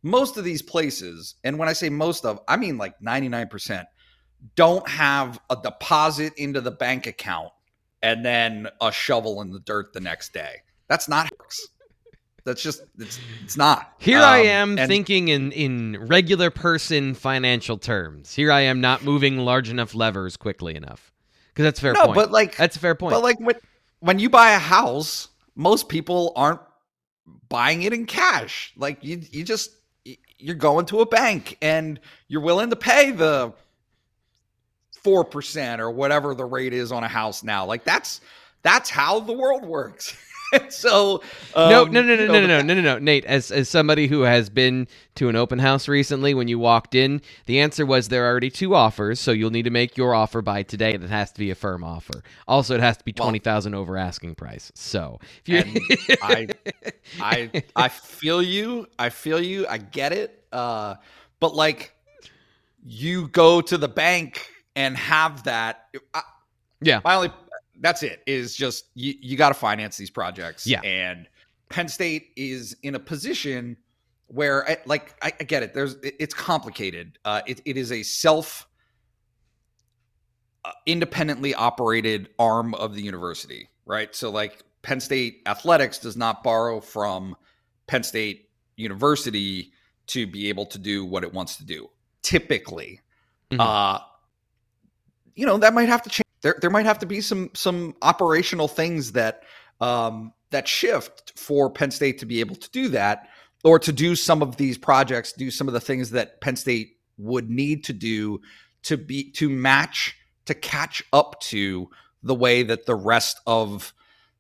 most 0.01 0.37
of 0.37 0.43
these 0.43 0.63
places 0.63 1.35
and 1.43 1.59
when 1.59 1.69
i 1.69 1.73
say 1.73 1.87
most 1.87 2.25
of 2.25 2.39
i 2.47 2.57
mean 2.57 2.79
like 2.79 2.99
99% 2.99 3.85
don't 4.55 4.87
have 4.89 5.39
a 5.51 5.57
deposit 5.61 6.33
into 6.37 6.61
the 6.61 6.71
bank 6.71 7.05
account 7.05 7.49
and 8.01 8.25
then 8.25 8.67
a 8.81 8.91
shovel 8.91 9.39
in 9.41 9.51
the 9.51 9.59
dirt 9.59 9.93
the 9.93 9.99
next 10.01 10.33
day 10.33 10.55
that's 10.87 11.07
not 11.07 11.25
how 11.25 11.29
it 11.31 11.39
works 11.39 11.67
that's 12.43 12.63
just 12.63 12.81
it's 12.97 13.19
it's 13.43 13.55
not 13.55 13.93
Here 13.99 14.17
I 14.19 14.39
Um, 14.41 14.47
am 14.47 14.77
and- 14.79 14.89
thinking 14.89 15.27
in, 15.27 15.51
in 15.51 16.07
regular 16.07 16.49
person 16.49 17.13
financial 17.13 17.77
terms. 17.77 18.33
Here 18.33 18.51
I 18.51 18.61
am 18.61 18.81
not 18.81 19.03
moving 19.03 19.37
large 19.37 19.69
enough 19.69 19.93
levers 19.93 20.37
quickly 20.37 20.73
enough. 20.75 21.11
Because 21.53 21.63
that's 21.63 21.79
a 21.79 21.81
fair 21.81 21.93
no 21.93 22.05
point. 22.05 22.15
but 22.15 22.31
like 22.31 22.55
that's 22.55 22.75
a 22.75 22.79
fair 22.79 22.95
point. 22.95 23.13
But 23.13 23.23
like 23.23 23.39
when 23.39 23.55
when 23.99 24.19
you 24.19 24.29
buy 24.29 24.51
a 24.51 24.59
house, 24.59 25.27
most 25.55 25.89
people 25.89 26.33
aren't 26.35 26.61
buying 27.49 27.83
it 27.83 27.93
in 27.93 28.05
cash. 28.05 28.73
Like 28.75 29.03
you 29.03 29.21
you 29.31 29.43
just 29.43 29.71
you're 30.37 30.55
going 30.55 30.85
to 30.87 31.01
a 31.01 31.05
bank 31.05 31.57
and 31.61 31.99
you're 32.27 32.41
willing 32.41 32.71
to 32.71 32.75
pay 32.75 33.11
the 33.11 33.53
4% 35.03 35.79
or 35.79 35.91
whatever 35.91 36.33
the 36.33 36.45
rate 36.45 36.73
is 36.73 36.91
on 36.91 37.03
a 37.03 37.07
house 37.07 37.43
now. 37.43 37.65
Like 37.65 37.83
that's 37.83 38.21
that's 38.63 38.89
how 38.89 39.19
the 39.19 39.33
world 39.33 39.65
works. 39.65 40.15
so 40.69 41.21
no, 41.55 41.83
um, 41.83 41.91
no, 41.91 42.01
no, 42.01 42.15
no, 42.15 42.23
you 42.23 42.27
know, 42.27 42.39
no, 42.39 42.47
no, 42.47 42.61
no, 42.61 42.73
no, 42.75 42.81
no, 42.81 42.99
Nate. 42.99 43.25
As 43.25 43.51
as 43.51 43.69
somebody 43.69 44.07
who 44.07 44.21
has 44.21 44.49
been 44.49 44.87
to 45.15 45.29
an 45.29 45.35
open 45.35 45.59
house 45.59 45.87
recently, 45.87 46.33
when 46.33 46.47
you 46.47 46.59
walked 46.59 46.95
in, 46.95 47.21
the 47.45 47.59
answer 47.59 47.85
was 47.85 48.09
there 48.09 48.25
are 48.25 48.29
already 48.31 48.49
two 48.49 48.75
offers, 48.75 49.19
so 49.19 49.31
you'll 49.31 49.51
need 49.51 49.63
to 49.63 49.69
make 49.71 49.97
your 49.97 50.13
offer 50.15 50.41
by 50.41 50.63
today, 50.63 50.93
and 50.93 51.03
it 51.03 51.09
has 51.09 51.31
to 51.33 51.39
be 51.39 51.51
a 51.51 51.55
firm 51.55 51.83
offer. 51.83 52.23
Also, 52.47 52.75
it 52.75 52.81
has 52.81 52.97
to 52.97 53.03
be 53.05 53.13
Well- 53.17 53.25
twenty 53.27 53.39
thousand 53.39 53.75
over 53.75 53.97
asking 53.97 54.35
price. 54.35 54.71
So 54.75 55.19
if 55.45 55.67
you, 55.67 56.17
I 56.21 56.47
I 57.21 57.63
I 57.75 57.87
feel 57.89 58.41
you. 58.41 58.87
I 58.99 59.09
feel 59.09 59.41
you. 59.41 59.67
I 59.67 59.77
get 59.77 60.13
it. 60.13 60.43
Uh, 60.51 60.95
but 61.39 61.55
like, 61.55 61.93
you 62.83 63.27
go 63.29 63.61
to 63.61 63.77
the 63.77 63.87
bank 63.87 64.47
and 64.75 64.97
have 64.97 65.43
that. 65.45 65.87
I, 66.13 66.21
Yeah. 66.81 67.01
My 67.03 67.15
only. 67.15 67.31
That's 67.81 68.03
it. 68.03 68.21
Is 68.25 68.55
just 68.55 68.85
you. 68.95 69.13
You 69.19 69.35
got 69.37 69.49
to 69.49 69.53
finance 69.55 69.97
these 69.97 70.09
projects. 70.09 70.65
Yeah. 70.65 70.81
And 70.81 71.27
Penn 71.69 71.87
State 71.89 72.29
is 72.37 72.75
in 72.83 72.95
a 72.95 72.99
position 72.99 73.75
where, 74.27 74.69
I- 74.69 74.77
like, 74.85 75.13
I, 75.21 75.33
I 75.39 75.43
get 75.43 75.61
it. 75.63 75.73
There's. 75.73 75.95
it- 75.95 76.15
It's 76.19 76.33
complicated. 76.33 77.17
Uh, 77.25 77.41
it, 77.45 77.59
it 77.65 77.75
is 77.77 77.91
a 77.91 78.03
self. 78.03 78.67
uh, 80.63 80.71
Independently 80.85 81.53
operated 81.55 82.29
arm 82.39 82.73
of 82.75 82.93
the 82.95 83.01
university, 83.01 83.67
right? 83.85 84.15
So, 84.15 84.29
like, 84.29 84.61
Penn 84.83 84.99
State 84.99 85.41
athletics 85.45 85.97
does 85.97 86.15
not 86.15 86.43
borrow 86.43 86.79
from 86.81 87.35
Penn 87.87 88.03
State 88.03 88.49
university 88.77 89.71
to 90.07 90.27
be 90.27 90.49
able 90.49 90.65
to 90.67 90.77
do 90.79 91.05
what 91.05 91.23
it 91.23 91.33
wants 91.33 91.55
to 91.57 91.65
do. 91.65 91.89
Typically, 92.21 92.99
Mhm. 93.51 93.59
uh, 93.59 93.99
you 95.35 95.45
know 95.45 95.57
that 95.57 95.73
might 95.73 95.87
have 95.89 96.01
to 96.03 96.09
change. 96.09 96.23
There, 96.41 96.57
there 96.59 96.69
might 96.69 96.85
have 96.85 96.99
to 96.99 97.05
be 97.05 97.21
some 97.21 97.51
some 97.53 97.95
operational 98.01 98.67
things 98.67 99.11
that 99.13 99.43
um, 99.79 100.33
that 100.51 100.67
shift 100.67 101.37
for 101.37 101.69
Penn 101.69 101.91
State 101.91 102.19
to 102.19 102.25
be 102.25 102.39
able 102.39 102.55
to 102.55 102.69
do 102.71 102.89
that, 102.89 103.27
or 103.63 103.79
to 103.79 103.91
do 103.91 104.15
some 104.15 104.41
of 104.41 104.57
these 104.57 104.77
projects, 104.77 105.33
do 105.33 105.51
some 105.51 105.67
of 105.67 105.73
the 105.73 105.79
things 105.79 106.11
that 106.11 106.41
Penn 106.41 106.55
State 106.55 106.97
would 107.17 107.49
need 107.49 107.83
to 107.85 107.93
do 107.93 108.41
to 108.83 108.97
be 108.97 109.31
to 109.31 109.49
match 109.49 110.15
to 110.45 110.53
catch 110.53 111.03
up 111.13 111.39
to 111.41 111.89
the 112.23 112.35
way 112.35 112.63
that 112.63 112.85
the 112.85 112.95
rest 112.95 113.39
of 113.45 113.93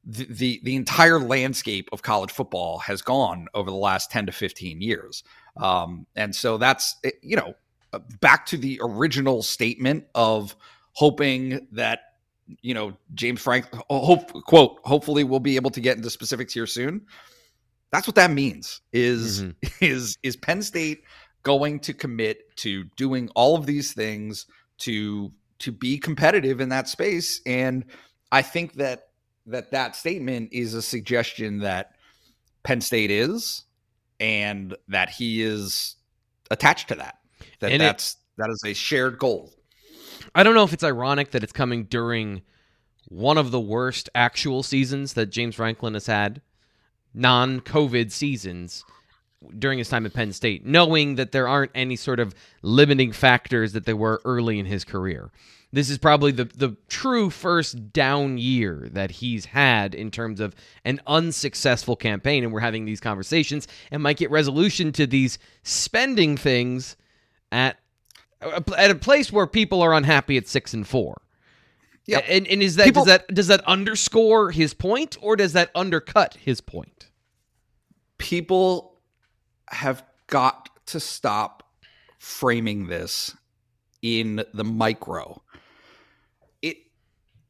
the, 0.03 0.25
the 0.25 0.61
the 0.63 0.75
entire 0.75 1.19
landscape 1.19 1.89
of 1.91 2.01
college 2.01 2.31
football 2.31 2.79
has 2.79 3.01
gone 3.01 3.47
over 3.53 3.69
the 3.69 3.75
last 3.75 4.11
10 4.11 4.27
to 4.27 4.31
15 4.31 4.81
years. 4.81 5.23
Um, 5.57 6.07
and 6.15 6.35
so 6.35 6.57
that's 6.57 6.95
eh, 7.03 7.11
you 7.21 7.35
know 7.35 7.53
uh, 7.93 7.99
back 8.19 8.45
to 8.47 8.57
the 8.57 8.79
original 8.83 9.43
statement 9.43 10.05
of 10.15 10.55
hoping 10.93 11.67
that 11.71 11.99
you 12.61 12.73
know 12.73 12.91
james 13.13 13.39
frank 13.41 13.65
hope 13.89 14.31
quote 14.45 14.79
hopefully 14.83 15.23
we'll 15.23 15.39
be 15.39 15.55
able 15.55 15.69
to 15.69 15.79
get 15.79 15.95
into 15.97 16.09
specifics 16.09 16.53
here 16.53 16.67
soon. 16.67 17.05
That's 17.91 18.07
what 18.07 18.15
that 18.15 18.31
means 18.31 18.81
is 18.93 19.43
Mhm. 19.43 19.55
is 19.81 20.17
is 20.23 20.35
penn 20.35 20.61
state 20.61 21.03
going 21.43 21.79
to 21.81 21.93
commit 21.93 22.55
to 22.57 22.83
doing 22.97 23.29
all 23.35 23.55
of 23.57 23.65
these 23.65 23.93
things 23.93 24.45
to 24.79 25.31
to 25.59 25.71
be 25.71 25.97
competitive 25.97 26.59
in 26.61 26.69
that 26.69 26.87
space? 26.87 27.41
And 27.45 27.85
i 28.31 28.41
think 28.41 28.73
that 28.73 29.09
that 29.47 29.71
that 29.71 29.95
statement 29.95 30.49
is 30.53 30.73
a 30.73 30.81
suggestion 30.81 31.59
that 31.59 31.91
penn 32.63 32.79
state 32.81 33.11
is 33.11 33.63
and 34.19 34.75
that 34.87 35.09
he 35.09 35.41
is 35.41 35.95
attached 36.49 36.87
to 36.89 36.95
that 36.95 37.17
that 37.59 37.71
And 37.71 37.81
it- 37.81 37.85
that's 37.85 38.17
that 38.37 38.49
is 38.51 38.61
a 38.65 38.73
shared 38.73 39.17
goal 39.19 39.53
I 40.35 40.43
don't 40.43 40.55
know 40.55 40.63
if 40.63 40.73
it's 40.73 40.83
ironic 40.83 41.31
that 41.31 41.43
it's 41.43 41.53
coming 41.53 41.85
during 41.85 42.41
one 43.07 43.37
of 43.37 43.51
the 43.51 43.59
worst 43.59 44.09
actual 44.15 44.63
seasons 44.63 45.13
that 45.13 45.27
James 45.27 45.55
Franklin 45.55 45.93
has 45.93 46.07
had, 46.07 46.41
non 47.13 47.61
COVID 47.61 48.11
seasons 48.11 48.85
during 49.57 49.79
his 49.79 49.89
time 49.89 50.05
at 50.05 50.13
Penn 50.13 50.33
State, 50.33 50.65
knowing 50.65 51.15
that 51.15 51.31
there 51.31 51.47
aren't 51.47 51.71
any 51.73 51.95
sort 51.95 52.19
of 52.19 52.35
limiting 52.61 53.11
factors 53.11 53.73
that 53.73 53.85
there 53.85 53.95
were 53.95 54.21
early 54.23 54.59
in 54.59 54.65
his 54.65 54.83
career. 54.83 55.31
This 55.73 55.89
is 55.89 55.97
probably 55.97 56.31
the, 56.31 56.45
the 56.45 56.75
true 56.89 57.29
first 57.29 57.93
down 57.93 58.37
year 58.37 58.89
that 58.91 59.09
he's 59.09 59.45
had 59.45 59.95
in 59.95 60.11
terms 60.11 60.39
of 60.39 60.53
an 60.83 60.99
unsuccessful 61.07 61.95
campaign. 61.95 62.43
And 62.43 62.51
we're 62.51 62.59
having 62.59 62.85
these 62.85 62.99
conversations 62.99 63.67
and 63.89 64.03
might 64.03 64.17
get 64.17 64.31
resolution 64.31 64.91
to 64.93 65.07
these 65.07 65.39
spending 65.63 66.35
things 66.35 66.97
at 67.51 67.77
Uh, 68.41 68.61
at 68.77 68.91
a 68.91 68.95
place 68.95 69.31
where 69.31 69.47
people 69.47 69.81
are 69.81 69.93
unhappy 69.93 70.37
at 70.37 70.47
six 70.47 70.73
and 70.73 70.87
four. 70.87 71.21
Yeah. 72.05 72.19
And, 72.19 72.47
and 72.47 72.63
is 72.63 72.75
that 72.77 72.85
People- 72.85 73.05
does 73.05 73.19
that 73.19 73.33
does 73.33 73.47
that 73.47 73.61
underscore 73.65 74.51
his 74.51 74.73
point 74.73 75.17
or 75.21 75.35
does 75.35 75.53
that 75.53 75.69
undercut 75.75 76.35
his 76.35 76.61
point? 76.61 77.11
people 78.21 79.01
have 79.69 80.03
got 80.27 80.69
to 80.85 80.99
stop 80.99 81.63
framing 82.19 82.85
this 82.87 83.35
in 84.01 84.45
the 84.53 84.63
micro. 84.63 85.41
It 86.61 86.77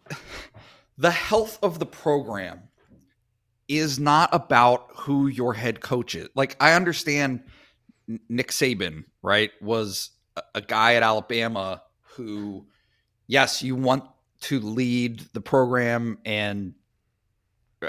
the 0.97 1.11
health 1.11 1.59
of 1.61 1.79
the 1.79 1.85
program 1.85 2.61
is 3.67 3.99
not 3.99 4.29
about 4.33 4.87
who 4.95 5.27
your 5.27 5.53
head 5.53 5.81
coach 5.81 6.15
is. 6.15 6.29
Like 6.35 6.55
I 6.59 6.73
understand 6.73 7.43
Nick 8.29 8.51
Saban, 8.51 9.03
right, 9.21 9.51
was 9.61 10.11
a, 10.55 10.61
guy 10.61 10.95
at 10.95 11.03
Alabama 11.03 11.81
who 12.01 12.65
yes, 13.27 13.61
you 13.61 13.75
want 13.75 14.03
to 14.41 14.59
lead 14.59 15.19
the 15.33 15.41
program 15.41 16.17
and 16.25 16.73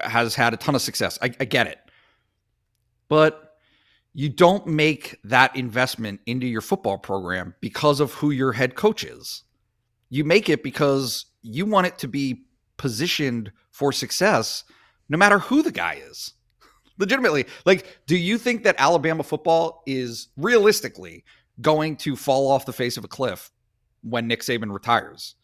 has 0.05 0.35
had 0.35 0.55
a 0.55 0.57
ton 0.57 0.75
of 0.75 0.83
success. 0.83 1.19
I, 1.23 1.35
I 1.41 1.45
get 1.45 1.67
it 1.67 1.79
but 3.13 3.59
you 4.15 4.31
don't 4.31 4.67
make 4.67 5.19
that 5.23 5.55
investment 5.55 6.19
into 6.25 6.47
your 6.47 6.63
football 6.63 6.97
program 6.97 7.55
because 7.61 8.01
of 8.01 8.15
who 8.15 8.31
your 8.31 8.53
head 8.53 8.75
coach 8.75 9.05
is. 9.05 9.43
You 10.09 10.25
make 10.25 10.49
it 10.49 10.63
because 10.63 11.27
you 11.43 11.67
want 11.67 11.89
it 11.89 11.99
to 11.99 12.09
be 12.09 12.47
positioned 12.79 13.53
for 13.71 13.93
success 13.93 14.65
no 15.11 15.19
matter 15.19 15.39
who 15.41 15.63
the 15.63 15.71
guy 15.71 16.01
is. 16.03 16.33
Legitimately, 16.99 17.45
like, 17.67 17.99
do 18.07 18.17
you 18.17 18.39
think 18.39 18.65
that 18.65 18.77
Alabama 18.79 19.23
football 19.23 19.83
is 19.87 20.29
realistically 20.39 21.23
going 21.63 21.97
to 21.97 22.17
fall 22.17 22.51
off 22.51 22.67
the 22.67 22.73
face 22.73 22.97
of 22.97 23.05
a 23.05 23.09
cliff 23.09 23.51
when 24.03 24.27
Nick 24.27 24.41
Saban 24.41 24.73
retires? 24.73 25.37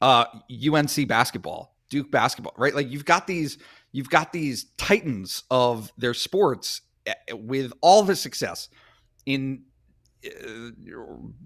Uh, 0.00 0.24
UNC 0.50 1.06
basketball, 1.06 1.76
Duke 1.90 2.10
basketball, 2.10 2.54
right? 2.56 2.74
Like, 2.74 2.90
you've 2.90 3.04
got 3.04 3.26
these 3.26 3.58
you've 3.94 4.10
got 4.10 4.32
these 4.32 4.64
titans 4.76 5.44
of 5.52 5.92
their 5.96 6.14
sports 6.14 6.82
eh, 7.06 7.14
with 7.32 7.72
all 7.80 8.02
the 8.02 8.16
success 8.16 8.68
in 9.24 9.62
uh, 10.26 10.70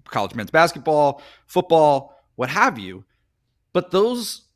college 0.05 0.33
men's 0.33 0.49
basketball, 0.49 1.21
football, 1.45 2.15
what 2.35 2.49
have 2.49 2.79
you. 2.79 3.05
But 3.71 3.91
those, 3.91 4.47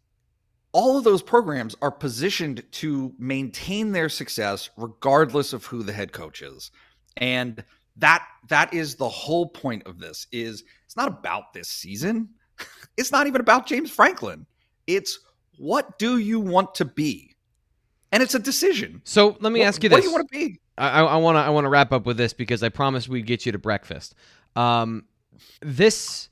all 0.72 0.98
of 0.98 1.04
those 1.04 1.22
programs 1.22 1.76
are 1.84 1.92
positioned 1.92 2.64
to 2.72 3.14
maintain 3.20 3.92
their 3.92 4.10
success 4.10 4.72
regardless 4.76 5.54
of 5.54 5.66
who 5.66 5.84
the 5.84 5.94
head 5.94 6.12
coach 6.12 6.42
is, 6.42 6.72
and 7.18 7.64
that 7.98 8.26
that 8.50 8.74
is 8.74 8.96
the 8.96 9.08
whole 9.10 9.48
point 9.48 9.84
of 9.86 10.00
this. 10.00 10.28
Is 10.32 10.64
it's 10.86 10.96
not 10.98 11.08
about 11.08 11.54
this 11.54 11.68
season. 11.70 12.30
It's 12.96 13.12
not 13.12 13.26
even 13.26 13.42
about 13.42 13.66
James 13.66 13.90
Franklin. 13.90 14.46
It's 14.86 15.20
what 15.58 15.98
do 15.98 16.20
you 16.20 16.40
want 16.40 16.76
to 16.76 16.86
be, 16.86 17.36
and 18.12 18.22
it's 18.22 18.36
a 18.36 18.40
decision. 18.40 19.02
So 19.04 19.36
let 19.40 19.52
me 19.52 19.62
What- 19.62 19.66
ask 19.68 19.82
you 19.84 19.90
this. 19.90 19.98
what 19.98 20.02
do 20.04 20.08
you 20.08 20.14
want 20.14 20.30
to 20.32 20.38
be? 20.38 20.60
I, 20.78 21.02
I 21.02 21.16
want 21.18 21.36
to 21.36 21.40
I 21.40 21.50
want 21.50 21.66
to 21.66 21.70
wrap 21.70 21.92
up 21.92 22.06
with 22.06 22.18
this 22.18 22.34
because 22.34 22.62
I 22.62 22.70
promised 22.70 23.10
we'd 23.10 23.26
get 23.26 23.46
you 23.48 23.52
to 23.52 23.58
breakfast. 23.58 24.14
Um, 24.56 25.06
this 25.62 26.30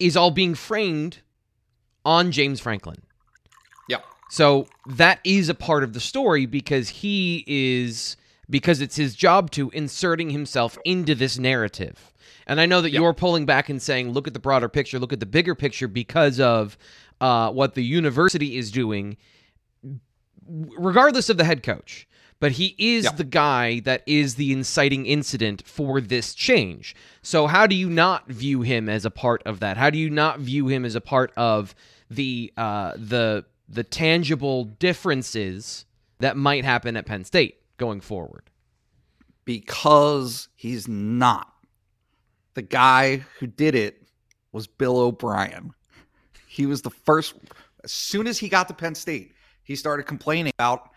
is 0.00 0.16
all 0.16 0.32
being 0.32 0.54
framed 0.56 1.18
on 2.04 2.32
James 2.32 2.58
Franklin. 2.60 3.00
Yeah. 3.88 3.98
So 4.30 4.66
that 4.86 5.20
is 5.22 5.48
a 5.48 5.54
part 5.54 5.84
of 5.84 5.92
the 5.92 6.00
story 6.00 6.46
because 6.46 6.88
he 6.88 7.44
is 7.46 8.16
because 8.52 8.80
it's 8.80 8.94
his 8.94 9.16
job 9.16 9.50
to 9.50 9.70
inserting 9.70 10.30
himself 10.30 10.78
into 10.84 11.16
this 11.16 11.38
narrative. 11.38 12.12
And 12.46 12.60
I 12.60 12.66
know 12.66 12.80
that 12.80 12.90
Yep. 12.90 13.00
you're 13.00 13.14
pulling 13.14 13.46
back 13.46 13.68
and 13.68 13.82
saying, 13.82 14.12
look 14.12 14.28
at 14.28 14.34
the 14.34 14.38
broader 14.40 14.68
picture, 14.68 14.98
look 15.00 15.12
at 15.12 15.20
the 15.20 15.26
bigger 15.26 15.54
picture 15.56 15.88
because 15.88 16.38
of 16.38 16.76
uh, 17.20 17.50
what 17.50 17.74
the 17.74 17.82
university 17.82 18.56
is 18.56 18.70
doing, 18.70 19.16
regardless 20.48 21.28
of 21.28 21.36
the 21.36 21.44
head 21.44 21.62
coach. 21.62 22.06
But 22.40 22.52
he 22.52 22.74
is 22.76 23.04
Yep. 23.04 23.16
the 23.18 23.24
guy 23.24 23.78
that 23.80 24.02
is 24.04 24.34
the 24.34 24.52
inciting 24.52 25.06
incident 25.06 25.62
for 25.64 26.00
this 26.00 26.34
change. 26.34 26.96
So 27.22 27.46
how 27.46 27.68
do 27.68 27.76
you 27.76 27.88
not 27.88 28.26
view 28.28 28.62
him 28.62 28.88
as 28.88 29.04
a 29.04 29.10
part 29.10 29.42
of 29.46 29.60
that? 29.60 29.76
How 29.76 29.90
do 29.90 29.98
you 29.98 30.10
not 30.10 30.40
view 30.40 30.66
him 30.66 30.84
as 30.84 30.96
a 30.96 31.00
part 31.00 31.32
of 31.36 31.74
the 32.10 32.52
uh, 32.56 32.94
the 32.96 33.44
the 33.68 33.84
tangible 33.84 34.64
differences 34.64 35.86
that 36.18 36.36
might 36.36 36.64
happen 36.64 36.96
at 36.96 37.06
Penn 37.06 37.24
State 37.24 37.61
going 37.82 38.00
forward? 38.00 38.50
because 39.44 40.48
he's 40.54 40.88
not. 40.88 41.52
The 42.54 42.62
guy 42.62 43.18
who 43.38 43.46
did 43.46 43.74
it 43.74 44.02
was 44.52 44.66
Bill 44.66 44.98
O'Brien. 44.98 45.72
He 46.46 46.66
was 46.66 46.82
the 46.82 46.90
first. 46.90 47.34
As 47.84 47.92
soon 47.92 48.26
as 48.26 48.38
he 48.38 48.48
got 48.48 48.68
to 48.68 48.74
Penn 48.74 48.94
State, 48.94 49.32
he 49.64 49.74
started 49.74 50.04
complaining 50.04 50.52
about 50.58 50.90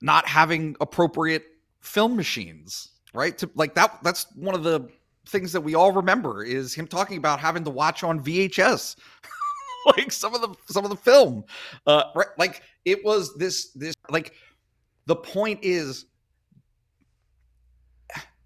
not 0.00 0.26
having 0.26 0.76
appropriate 0.80 1.44
film 1.80 2.16
machines. 2.16 2.90
Right 3.14 3.36
to 3.38 3.50
like 3.54 3.74
that. 3.74 3.98
That's 4.02 4.26
one 4.34 4.54
of 4.54 4.62
the 4.62 4.88
things 5.26 5.52
that 5.52 5.60
we 5.60 5.74
all 5.74 5.92
remember 5.92 6.42
is 6.44 6.74
him 6.74 6.86
talking 6.86 7.18
about 7.18 7.40
having 7.40 7.64
to 7.64 7.70
watch 7.70 8.02
on 8.02 8.22
VHS. 8.22 8.96
like 9.96 10.12
some 10.12 10.34
of 10.34 10.40
the 10.40 10.54
some 10.66 10.84
of 10.84 10.90
the 10.90 10.96
film 10.96 11.44
uh 11.86 12.04
right, 12.14 12.28
like 12.38 12.62
it 12.84 13.04
was 13.04 13.34
this 13.36 13.70
this 13.72 13.94
like 14.08 14.34
the 15.06 15.16
point 15.16 15.60
is 15.62 16.06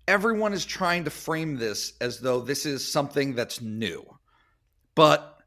everyone 0.09 0.53
is 0.53 0.65
trying 0.65 1.05
to 1.05 1.11
frame 1.11 1.57
this 1.57 1.95
as 2.01 2.21
though 2.21 2.41
this 2.41 2.65
is 2.67 2.87
something 2.91 3.35
that's 3.35 3.61
new. 3.61 4.05
But 4.95 5.39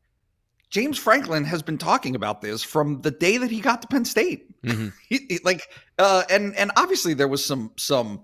James 0.70 0.98
Franklin 1.00 1.44
has 1.46 1.62
been 1.64 1.78
talking 1.78 2.16
about 2.16 2.42
this 2.42 2.62
from 2.62 3.02
the 3.02 3.12
day 3.12 3.38
that 3.38 3.50
he 3.50 3.62
got 3.62 3.82
to 3.82 3.88
Penn 3.88 4.06
State. 4.06 4.46
Mhm. 4.64 4.92
He, 5.10 5.26
he- 5.30 5.40
like 5.44 5.62
uh 5.98 6.24
and 6.30 6.56
and 6.56 6.72
obviously 6.76 7.14
there 7.14 7.28
was 7.28 7.44
some 7.44 7.72
some 7.78 8.22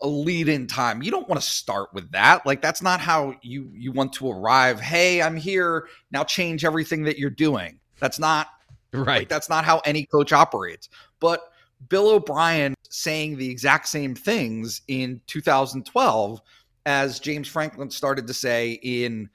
lead 0.00 0.48
in 0.48 0.66
time. 0.68 1.02
You 1.02 1.10
don't 1.10 1.28
want 1.28 1.40
to 1.42 1.46
start 1.46 1.92
with 1.92 2.10
that. 2.12 2.46
Like 2.46 2.62
that's 2.62 2.80
not 2.80 3.00
how 3.00 3.34
you 3.42 3.70
you 3.74 3.90
want 3.92 4.12
to 4.14 4.30
arrive. 4.30 4.80
Hey, 4.80 5.20
I'm 5.20 5.36
here. 5.36 5.88
Now 6.12 6.22
change 6.24 6.64
everything 6.64 7.02
that 7.04 7.18
you're 7.18 7.30
doing. 7.30 7.80
That's 8.00 8.18
not 8.18 8.46
Right. 8.94 9.18
like 9.18 9.28
that's 9.28 9.50
not 9.50 9.64
how 9.66 9.80
any 9.80 10.06
coach 10.06 10.32
operates. 10.32 10.88
But 11.20 11.42
Bill 11.88 12.10
O'Brien 12.10 12.74
saying 12.90 13.36
the 13.36 13.48
exact 13.50 13.88
same 13.88 14.14
things 14.14 14.82
in 14.88 15.20
2012 15.26 16.40
as 16.86 17.20
James 17.20 17.48
Franklin 17.48 17.90
started 17.90 18.26
to 18.26 18.34
say 18.34 18.72
in 18.82 19.28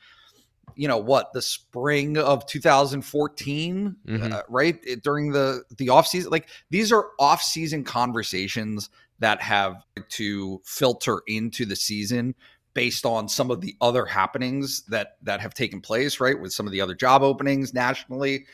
you 0.76 0.88
know 0.88 0.98
what 0.98 1.32
the 1.34 1.42
spring 1.42 2.18
of 2.18 2.46
2014 2.48 3.96
Mhm. 4.08 4.32
uh, 4.32 4.42
right? 4.50 4.80
It- 4.84 5.04
during 5.04 5.32
the 5.32 5.64
the 5.78 5.90
off 5.90 6.08
season 6.08 6.32
like 6.32 6.48
these 6.72 6.92
are 6.92 7.10
off 7.20 7.42
season 7.44 7.84
conversations 7.84 8.90
that 9.20 9.42
have 9.42 9.84
to 10.10 10.62
filter 10.66 11.22
into 11.28 11.66
the 11.66 11.76
season 11.76 12.34
based 12.74 13.06
on 13.06 13.30
some 13.30 13.52
of 13.52 13.62
the 13.62 13.76
other 13.82 14.06
happenings 14.06 14.82
that 14.88 15.18
that 15.22 15.40
have 15.42 15.54
taken 15.54 15.80
place 15.80 16.20
right 16.20 16.40
with 16.42 16.52
some 16.52 16.66
of 16.66 16.72
the 16.72 16.82
other 16.82 16.96
job 16.96 17.22
openings 17.22 17.74
nationally. 17.74 18.46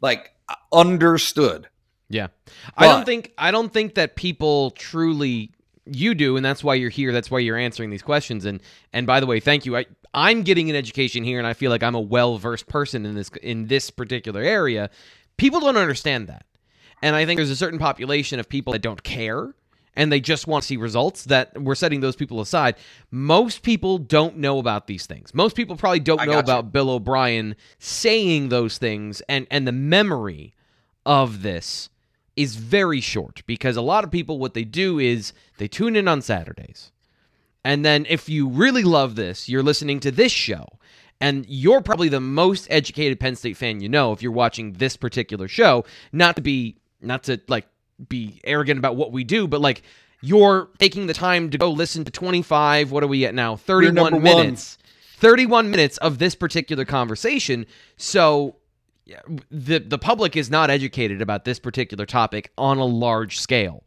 Like 0.00 0.32
uh, 0.48 0.54
understood 0.72 1.68
Yeah. 2.08 2.28
I 2.76 2.86
don't 2.86 3.04
think 3.04 3.32
I 3.36 3.50
don't 3.50 3.72
think 3.72 3.94
that 3.94 4.16
people 4.16 4.70
truly 4.72 5.52
you 5.86 6.14
do 6.14 6.36
and 6.36 6.44
that's 6.44 6.64
why 6.64 6.74
you're 6.74 6.90
here 6.90 7.12
that's 7.12 7.30
why 7.30 7.38
you're 7.38 7.56
answering 7.56 7.90
these 7.90 8.02
questions. 8.02 8.44
And 8.44 8.60
and 8.92 9.06
by 9.06 9.20
the 9.20 9.26
way 9.26 9.40
thank 9.40 9.66
you. 9.66 9.76
I 9.76 9.86
I'm 10.14 10.42
getting 10.42 10.70
an 10.70 10.76
education 10.76 11.24
here 11.24 11.38
and 11.38 11.46
I 11.46 11.52
feel 11.52 11.70
like 11.70 11.82
I'm 11.82 11.94
a 11.94 12.00
well-versed 12.00 12.68
person 12.68 13.04
in 13.04 13.14
this 13.14 13.30
in 13.42 13.66
this 13.66 13.90
particular 13.90 14.42
area. 14.42 14.90
People 15.36 15.60
don't 15.60 15.76
understand 15.76 16.28
that. 16.28 16.46
And 17.02 17.14
I 17.14 17.26
think 17.26 17.38
there's 17.38 17.50
a 17.50 17.56
certain 17.56 17.78
population 17.78 18.40
of 18.40 18.48
people 18.48 18.72
that 18.72 18.82
don't 18.82 19.02
care 19.02 19.54
and 19.96 20.12
they 20.12 20.20
just 20.20 20.46
want 20.46 20.62
to 20.62 20.66
see 20.66 20.76
results 20.76 21.24
that 21.24 21.60
we're 21.60 21.74
setting 21.74 22.00
those 22.00 22.16
people 22.16 22.40
aside. 22.40 22.76
Most 23.10 23.62
people 23.62 23.98
don't 23.98 24.36
know 24.36 24.58
about 24.58 24.86
these 24.86 25.06
things. 25.06 25.34
Most 25.34 25.56
people 25.56 25.76
probably 25.76 26.00
don't 26.00 26.18
know 26.18 26.26
got 26.26 26.34
you. 26.34 26.38
about 26.40 26.72
Bill 26.72 26.90
O'Brien 26.90 27.56
saying 27.78 28.50
those 28.50 28.78
things 28.78 29.22
and 29.28 29.46
and 29.50 29.66
the 29.66 29.72
memory 29.72 30.54
of 31.04 31.42
this 31.42 31.88
is 32.36 32.56
very 32.56 33.00
short 33.00 33.42
because 33.46 33.76
a 33.76 33.82
lot 33.82 34.04
of 34.04 34.10
people 34.10 34.38
what 34.38 34.54
they 34.54 34.64
do 34.64 34.98
is 34.98 35.32
they 35.58 35.68
tune 35.68 35.96
in 35.96 36.06
on 36.06 36.20
Saturdays. 36.20 36.92
And 37.64 37.84
then 37.84 38.06
if 38.08 38.28
you 38.28 38.48
really 38.48 38.84
love 38.84 39.16
this, 39.16 39.48
you're 39.48 39.62
listening 39.62 39.98
to 40.00 40.10
this 40.10 40.30
show 40.30 40.66
and 41.20 41.46
you're 41.48 41.80
probably 41.80 42.08
the 42.08 42.20
most 42.20 42.66
educated 42.70 43.18
Penn 43.18 43.36
State 43.36 43.56
fan 43.56 43.80
you 43.80 43.88
know 43.88 44.12
if 44.12 44.22
you're 44.22 44.32
watching 44.32 44.74
this 44.74 44.96
particular 44.96 45.48
show, 45.48 45.84
not 46.12 46.36
to 46.36 46.42
be 46.42 46.76
not 47.00 47.24
to 47.24 47.40
like 47.48 47.66
be 48.08 48.40
arrogant 48.44 48.78
about 48.78 48.96
what 48.96 49.12
we 49.12 49.24
do, 49.24 49.48
but 49.48 49.60
like 49.60 49.82
you're 50.20 50.68
taking 50.78 51.06
the 51.06 51.14
time 51.14 51.50
to 51.50 51.58
go 51.58 51.70
listen 51.70 52.04
to 52.04 52.10
25, 52.10 52.90
what 52.90 53.02
are 53.02 53.06
we 53.06 53.24
at 53.26 53.34
now? 53.34 53.56
31 53.56 53.94
number 53.94 54.16
one. 54.16 54.22
minutes. 54.22 54.78
31 55.18 55.70
minutes 55.70 55.96
of 55.98 56.18
this 56.18 56.34
particular 56.34 56.84
conversation. 56.84 57.64
So 57.96 58.56
yeah, 59.06 59.20
the 59.50 59.78
the 59.78 59.98
public 59.98 60.36
is 60.36 60.50
not 60.50 60.68
educated 60.68 61.22
about 61.22 61.44
this 61.44 61.58
particular 61.58 62.04
topic 62.06 62.52
on 62.58 62.78
a 62.78 62.84
large 62.84 63.38
scale. 63.38 63.84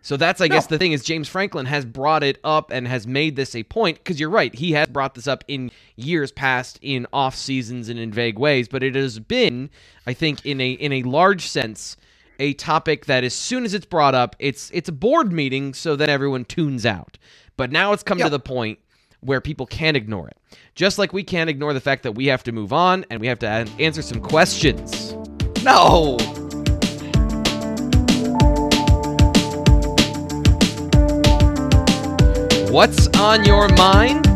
So 0.00 0.16
that's, 0.16 0.40
I 0.40 0.48
guess, 0.48 0.68
the 0.68 0.78
thing 0.78 0.92
is 0.92 1.02
James 1.02 1.28
Franklin 1.28 1.66
has 1.66 1.84
brought 1.84 2.22
it 2.22 2.38
up 2.44 2.70
and 2.70 2.86
has 2.86 3.06
made 3.06 3.34
this 3.34 3.54
a 3.56 3.64
point 3.64 3.98
because 3.98 4.20
you're 4.20 4.30
right. 4.30 4.54
He 4.54 4.72
has 4.72 4.86
brought 4.88 5.14
this 5.14 5.26
up 5.26 5.42
in 5.48 5.70
years 5.96 6.30
past 6.30 6.78
in 6.80 7.06
off 7.12 7.34
seasons 7.34 7.88
and 7.88 7.98
in 7.98 8.12
vague 8.12 8.38
ways, 8.38 8.68
but 8.68 8.82
it 8.82 8.94
has 8.94 9.18
been, 9.18 9.68
I 10.06 10.14
think, 10.14 10.46
in 10.46 10.60
a 10.60 10.70
in 10.70 10.92
a 10.92 11.02
large 11.02 11.46
sense, 11.46 11.96
a 12.38 12.54
topic 12.54 13.06
that 13.06 13.24
as 13.24 13.34
soon 13.34 13.64
as 13.64 13.74
it's 13.74 13.86
brought 13.86 14.14
up, 14.14 14.36
it's 14.38 14.70
it's 14.72 14.88
a 14.88 14.92
board 14.92 15.32
meeting, 15.32 15.74
so 15.74 15.96
that 15.96 16.08
everyone 16.08 16.44
tunes 16.44 16.86
out. 16.86 17.18
But 17.56 17.72
now 17.72 17.92
it's 17.92 18.04
come 18.04 18.18
Yeah. 18.18 18.26
to 18.26 18.30
the 18.30 18.40
point 18.40 18.78
where 19.20 19.40
people 19.40 19.66
can't 19.66 19.96
ignore 19.96 20.28
it. 20.28 20.36
Just 20.74 20.98
like 20.98 21.12
we 21.12 21.22
can't 21.22 21.50
ignore 21.50 21.72
the 21.72 21.80
fact 21.80 22.02
that 22.04 22.12
we 22.12 22.26
have 22.26 22.42
to 22.44 22.52
move 22.52 22.72
on 22.72 23.04
and 23.10 23.20
we 23.20 23.26
have 23.26 23.38
to 23.40 23.48
answer 23.78 24.02
some 24.02 24.20
questions. 24.20 25.12
no 25.62 26.16
What's 32.70 33.08
on 33.18 33.44
your 33.46 33.66
mind? 33.70 34.26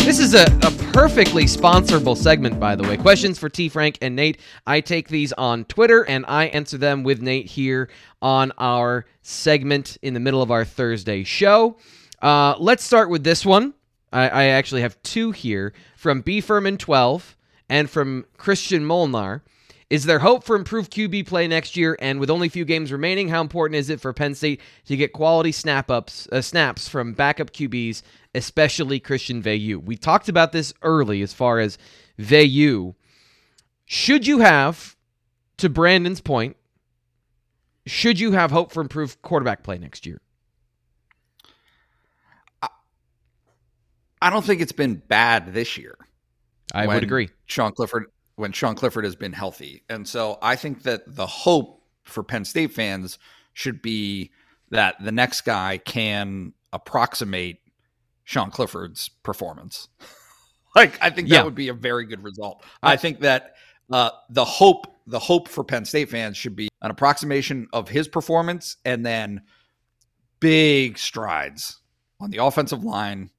This 0.00 0.18
is 0.18 0.34
a, 0.34 0.44
a 0.62 0.70
perfectly 0.92 1.44
sponsorable 1.44 2.14
segment, 2.14 2.60
by 2.60 2.76
the 2.76 2.82
way. 2.82 2.98
Questions 2.98 3.38
for 3.38 3.48
T. 3.48 3.70
Frank 3.70 3.96
and 4.02 4.14
Nate. 4.14 4.38
I 4.66 4.82
take 4.82 5.08
these 5.08 5.32
on 5.32 5.64
Twitter 5.64 6.04
and 6.04 6.26
I 6.28 6.44
answer 6.48 6.76
them 6.76 7.04
with 7.04 7.22
Nate 7.22 7.46
here 7.46 7.88
on 8.20 8.52
our 8.58 9.06
segment 9.22 9.96
in 10.02 10.12
the 10.12 10.20
middle 10.20 10.42
of 10.42 10.50
our 10.50 10.66
Thursday 10.66 11.24
show. 11.24 11.78
Uh, 12.20 12.54
let's 12.58 12.84
start 12.84 13.08
with 13.08 13.24
this 13.24 13.46
one. 13.46 13.72
I, 14.14 14.28
I 14.28 14.44
actually 14.44 14.82
have 14.82 15.02
two 15.02 15.32
here 15.32 15.72
from 15.96 16.20
B. 16.20 16.40
Furman 16.40 16.78
12 16.78 17.36
and 17.68 17.90
from 17.90 18.24
Christian 18.36 18.84
Molnar. 18.84 19.42
Is 19.90 20.04
there 20.04 20.20
hope 20.20 20.44
for 20.44 20.56
improved 20.56 20.92
QB 20.92 21.26
play 21.26 21.46
next 21.46 21.76
year? 21.76 21.96
And 22.00 22.18
with 22.18 22.30
only 22.30 22.46
a 22.46 22.50
few 22.50 22.64
games 22.64 22.90
remaining, 22.90 23.28
how 23.28 23.40
important 23.40 23.76
is 23.76 23.90
it 23.90 24.00
for 24.00 24.12
Penn 24.12 24.34
State 24.34 24.60
to 24.86 24.96
get 24.96 25.12
quality 25.12 25.52
snap 25.52 25.90
ups, 25.90 26.26
uh, 26.32 26.40
snaps 26.40 26.88
from 26.88 27.12
backup 27.12 27.52
QBs, 27.52 28.02
especially 28.34 28.98
Christian 28.98 29.42
Veilleux? 29.42 29.82
We 29.82 29.96
talked 29.96 30.28
about 30.28 30.52
this 30.52 30.72
early 30.82 31.20
as 31.20 31.34
far 31.34 31.58
as 31.58 31.76
Veilleux. 32.18 32.94
Should 33.84 34.26
you 34.26 34.38
have, 34.38 34.96
to 35.58 35.68
Brandon's 35.68 36.20
point, 36.20 36.56
should 37.86 38.18
you 38.18 38.32
have 38.32 38.50
hope 38.50 38.72
for 38.72 38.80
improved 38.80 39.20
quarterback 39.20 39.62
play 39.62 39.76
next 39.76 40.06
year? 40.06 40.20
I 44.24 44.30
don't 44.30 44.44
think 44.44 44.60
it's 44.60 44.72
been 44.72 44.96
bad 45.08 45.52
this 45.54 45.76
year 45.78 45.96
I 46.72 46.86
would 46.88 47.02
agree. 47.04 47.28
Sean 47.46 47.70
Clifford 47.72 48.06
when 48.36 48.50
Sean 48.50 48.74
Clifford 48.74 49.04
has 49.04 49.14
been 49.14 49.32
healthy. 49.32 49.84
And 49.88 50.08
so 50.08 50.38
I 50.42 50.56
think 50.56 50.82
that 50.82 51.02
the 51.06 51.26
hope 51.26 51.82
for 52.02 52.24
Penn 52.24 52.44
State 52.44 52.72
fans 52.72 53.18
should 53.52 53.80
be 53.80 54.32
that 54.70 54.96
the 55.00 55.12
next 55.12 55.42
guy 55.42 55.78
can 55.78 56.52
approximate 56.72 57.58
Sean 58.24 58.50
Clifford's 58.50 59.08
performance. 59.22 59.88
like 60.74 60.98
I 61.00 61.10
think 61.10 61.28
that 61.28 61.34
Yeah. 61.36 61.42
would 61.44 61.54
be 61.54 61.68
a 61.68 61.74
very 61.74 62.06
good 62.06 62.24
result. 62.24 62.64
I 62.82 62.96
think 62.96 63.20
that 63.20 63.54
uh, 63.92 64.10
the 64.30 64.44
hope 64.44 64.86
the 65.06 65.20
hope 65.20 65.46
for 65.48 65.62
Penn 65.62 65.84
State 65.84 66.08
fans 66.08 66.36
should 66.36 66.56
be 66.56 66.68
an 66.82 66.90
approximation 66.90 67.68
of 67.72 67.88
his 67.90 68.08
performance 68.08 68.78
and 68.84 69.04
then 69.06 69.42
big 70.40 70.98
strides 70.98 71.80
on 72.20 72.30
the 72.30 72.38
offensive 72.38 72.82
line, 72.82 73.30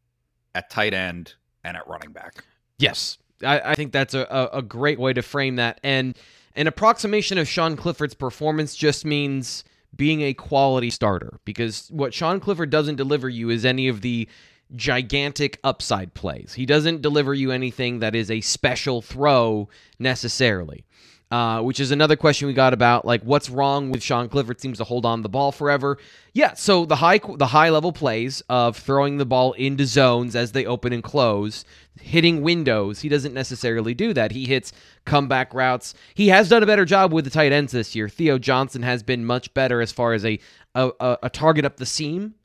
at 0.55 0.71
tight 0.71 0.95
end, 0.95 1.35
and 1.63 1.77
at 1.77 1.87
running 1.87 2.11
back. 2.11 2.43
Yes, 2.79 3.19
I, 3.43 3.59
I 3.59 3.75
think 3.75 3.91
that's 3.91 4.15
a, 4.15 4.25
a, 4.31 4.57
a 4.57 4.61
great 4.63 4.99
way 4.99 5.13
to 5.13 5.21
frame 5.21 5.57
that. 5.57 5.79
And 5.83 6.17
an 6.55 6.65
approximation 6.65 7.37
of 7.37 7.47
Sean 7.47 7.75
Clifford's 7.75 8.15
performance 8.15 8.75
just 8.75 9.05
means 9.05 9.63
being 9.95 10.21
a 10.21 10.33
quality 10.33 10.89
starter 10.89 11.39
because 11.45 11.89
what 11.91 12.13
Sean 12.13 12.39
Clifford 12.39 12.69
doesn't 12.69 12.95
deliver 12.95 13.29
you 13.29 13.49
is 13.49 13.65
any 13.65 13.87
of 13.87 14.01
the 14.01 14.27
gigantic 14.75 15.59
upside 15.63 16.13
plays. 16.13 16.53
He 16.53 16.65
doesn't 16.65 17.01
deliver 17.01 17.33
you 17.33 17.51
anything 17.51 17.99
that 17.99 18.15
is 18.15 18.31
a 18.31 18.41
special 18.41 19.01
throw 19.01 19.69
necessarily. 19.99 20.85
Uh, 21.31 21.59
which 21.59 21.79
is 21.79 21.89
another 21.89 22.15
question 22.15 22.47
we 22.47 22.53
got 22.53 22.71
about 22.71 23.03
like 23.03 23.21
what's 23.23 23.49
wrong 23.49 23.89
with 23.89 24.03
Sean 24.03 24.29
Clifford 24.29 24.61
seems 24.61 24.77
to 24.77 24.83
hold 24.83 25.07
on 25.07 25.23
the 25.23 25.27
ball 25.27 25.51
forever. 25.51 25.97
Yeah, 26.33 26.53
so 26.53 26.85
the 26.85 26.97
high 26.97 27.17
the 27.17 27.47
high 27.47 27.71
level 27.71 27.91
plays 27.91 28.43
of 28.47 28.77
throwing 28.77 29.17
the 29.17 29.25
ball 29.25 29.53
into 29.53 29.87
zones 29.87 30.35
as 30.35 30.51
they 30.51 30.67
open 30.67 30.93
and 30.93 31.03
close, 31.03 31.65
hitting 31.99 32.43
windows, 32.43 32.99
he 32.99 33.09
doesn't 33.09 33.33
necessarily 33.33 33.95
do 33.95 34.13
that. 34.13 34.33
He 34.33 34.45
hits 34.45 34.71
comeback 35.05 35.51
routes. 35.51 35.95
He 36.13 36.27
has 36.27 36.47
done 36.47 36.61
a 36.61 36.67
better 36.67 36.85
job 36.85 37.11
with 37.11 37.25
the 37.25 37.31
tight 37.31 37.51
ends 37.51 37.71
this 37.71 37.95
year. 37.95 38.07
Theo 38.07 38.37
Johnson 38.37 38.83
has 38.83 39.01
been 39.01 39.25
much 39.25 39.51
better 39.55 39.81
as 39.81 39.91
far 39.91 40.13
as 40.13 40.23
a 40.25 40.39
a, 40.75 40.91
a, 40.99 41.17
a 41.23 41.29
target 41.31 41.65
up 41.65 41.77
the 41.77 41.87
seam, 41.87 42.35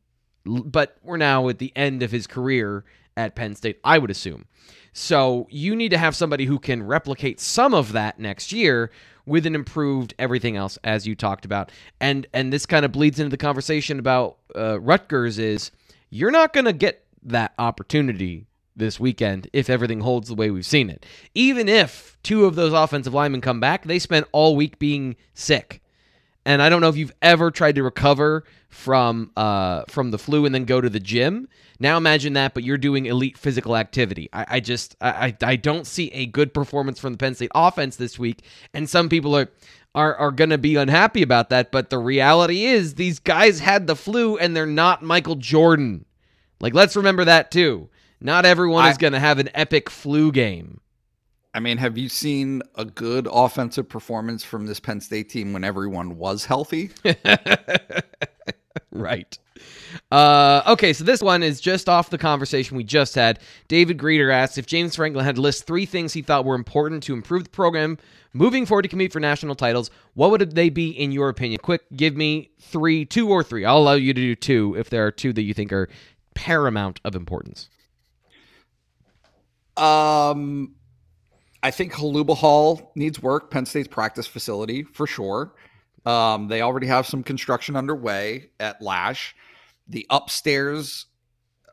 but 0.47 0.97
we're 1.03 1.19
now 1.19 1.49
at 1.51 1.59
the 1.59 1.73
end 1.77 2.03
of 2.03 2.13
his 2.13 2.27
career 2.27 2.87
at 3.17 3.35
Penn 3.35 3.55
State, 3.55 3.79
I 3.85 3.99
would 3.99 4.11
assume. 4.11 4.47
So 4.93 5.47
you 5.51 5.77
need 5.77 5.91
to 5.91 5.99
have 5.99 6.17
somebody 6.17 6.45
who 6.47 6.59
can 6.59 6.83
replicate 6.83 7.41
some 7.41 7.75
of 7.75 7.93
that 7.93 8.19
next 8.19 8.53
year 8.53 8.91
with 9.27 9.47
an 9.47 9.55
improved 9.55 10.15
everything 10.19 10.57
else, 10.57 10.79
as 10.83 11.07
you 11.07 11.15
talked 11.15 11.45
about. 11.45 11.71
And 12.01 12.27
and 12.33 12.53
this 12.53 12.67
kind 12.67 12.85
of 12.85 12.93
bleeds 12.93 13.21
into 13.21 13.31
the 13.31 13.37
conversation 13.37 13.99
about 13.99 14.39
uh, 14.57 14.81
Rutgers 14.81 15.39
is 15.39 15.71
you're 16.11 16.31
not 16.31 16.53
going 16.53 16.65
to 16.65 16.73
get 16.73 17.05
that 17.23 17.53
opportunity 17.59 18.47
this 18.75 18.99
weekend 18.99 19.49
if 19.53 19.71
everything 19.71 20.01
holds 20.01 20.29
the 20.29 20.35
way 20.35 20.51
we've 20.51 20.67
seen 20.67 20.91
it. 20.91 21.07
Even 21.35 21.69
if 21.69 22.17
two 22.23 22.45
of 22.45 22.57
those 22.57 22.73
offensive 22.73 23.15
linemen 23.15 23.41
come 23.41 23.61
back, 23.61 23.85
they 23.85 23.99
spent 23.99 24.27
all 24.33 24.57
week 24.57 24.79
being 24.79 25.17
sick. 25.35 25.81
And 26.47 26.63
I 26.63 26.69
don't 26.69 26.81
know 26.81 26.89
if 26.89 26.97
you've 26.97 27.13
ever 27.21 27.51
tried 27.51 27.75
to 27.75 27.83
recover 27.83 28.45
from 28.69 29.31
uh, 29.37 29.83
from 29.89 30.11
the 30.11 30.19
flu 30.19 30.47
and 30.47 30.55
then 30.55 30.65
go 30.65 30.81
to 30.81 30.89
the 30.89 31.01
gym. 31.01 31.49
Now 31.79 31.97
imagine 31.97 32.35
that, 32.35 32.55
but 32.55 32.63
you're 32.63 32.79
doing 32.79 33.07
elite 33.07 33.37
physical 33.37 33.77
activity. 33.77 34.29
I, 34.33 34.47
I 34.49 34.61
just 34.61 34.97
I, 35.01 35.37
I 35.43 35.57
don't 35.57 35.87
see 35.87 36.11
a 36.13 36.27
good 36.27 36.55
performance 36.55 37.01
from 37.01 37.13
the 37.13 37.19
Penn 37.19 37.35
State 37.35 37.51
offense 37.55 37.97
this 37.97 38.19
week, 38.19 38.43
and 38.73 38.89
some 38.89 39.09
people 39.09 39.37
are 39.37 39.49
are 39.95 40.15
are 40.17 40.31
going 40.31 40.51
to 40.51 40.59
be 40.59 40.77
unhappy 40.77 41.23
about 41.23 41.51
that. 41.51 41.71
But 41.73 41.91
the 41.91 41.99
reality 41.99 42.65
is, 42.65 42.95
these 42.95 43.19
guys 43.19 43.61
had 43.61 43.87
the 43.87 43.97
flu, 43.97 44.37
and 44.39 44.57
they're 44.57 44.67
not 44.67 45.03
Michael 45.03 45.37
Jordan. 45.37 46.05
Like, 46.61 46.75
let's 46.75 46.97
remember 46.97 47.25
that 47.25 47.51
too. 47.51 47.89
Not 48.21 48.45
everyone 48.45 48.85
I- 48.85 48.91
is 48.91 48.99
going 48.99 49.15
to 49.15 49.21
have 49.21 49.39
an 49.39 49.51
epic 49.55 49.91
flu 49.91 50.33
game. 50.33 50.81
I 51.53 51.61
mean, 51.61 51.79
have 51.79 51.99
you 51.99 52.09
seen 52.09 52.63
a 52.77 52.85
good 52.85 53.27
offensive 53.31 53.89
performance 53.89 54.45
from 54.45 54.67
this 54.67 54.79
Penn 54.79 55.01
State 55.01 55.29
team 55.29 55.53
when 55.53 55.65
everyone 55.65 56.17
was 56.17 56.45
healthy? 56.45 56.91
right. 58.93 59.37
Uh, 60.13 60.63
okay, 60.69 60.93
so 60.93 61.03
this 61.03 61.21
one 61.21 61.43
is 61.43 61.61
just 61.61 61.89
off 61.89 62.11
the 62.11 62.19
conversation 62.19 62.77
we 62.77 62.85
just 62.85 63.17
had. 63.17 63.41
David 63.67 63.99
Greeter 63.99 64.33
asked 64.33 64.59
if 64.59 64.67
James 64.67 64.95
Franklin 64.95 65.25
had 65.25 65.35
to 65.35 65.41
list 65.41 65.67
three 65.67 65.87
things 65.87 66.13
he 66.13 66.23
thought 66.23 66.45
were 66.45 66.55
important 66.55 67.03
to 67.05 67.15
improve 67.15 67.45
the 67.45 67.51
program 67.51 67.99
moving 68.33 68.65
forward 68.65 68.83
to 68.83 68.89
compete 68.89 69.13
for 69.13 69.19
national 69.19 69.57
titles. 69.57 69.91
What 70.15 70.31
would 70.31 70.55
they 70.55 70.71
be 70.71 70.91
in 70.91 71.11
your 71.11 71.29
opinion? 71.29 71.61
Quick, 71.63 71.83
give 71.97 72.17
me 72.17 72.51
three, 72.61 73.05
two 73.05 73.29
or 73.29 73.43
three. 73.43 73.65
I'll 73.65 73.79
allow 73.79 73.95
you 73.95 74.15
to 74.15 74.21
do 74.21 74.37
two 74.37 74.77
if 74.79 74.89
there 74.91 75.05
are 75.05 75.11
two 75.11 75.33
that 75.33 75.43
you 75.43 75.55
think 75.55 75.73
are 75.73 75.89
paramount 76.35 77.01
of 77.05 77.17
importance. 77.17 77.69
Um, 79.77 80.75
I 81.63 81.71
think 81.71 81.93
Holuba 81.93 82.37
Hall 82.37 82.93
needs 82.95 83.21
work. 83.21 83.51
Penn 83.51 83.67
State's 83.67 83.89
practice 83.89 84.27
facility 84.27 84.83
for 84.83 85.07
sure. 85.07 85.53
Um, 86.07 86.49
they 86.49 86.63
already 86.63 86.87
have 86.87 87.07
some 87.07 87.23
construction 87.23 87.77
underway 87.77 88.51
at 88.59 88.81
Lasch. 88.81 89.35
The 89.89 90.07
upstairs 90.09 91.07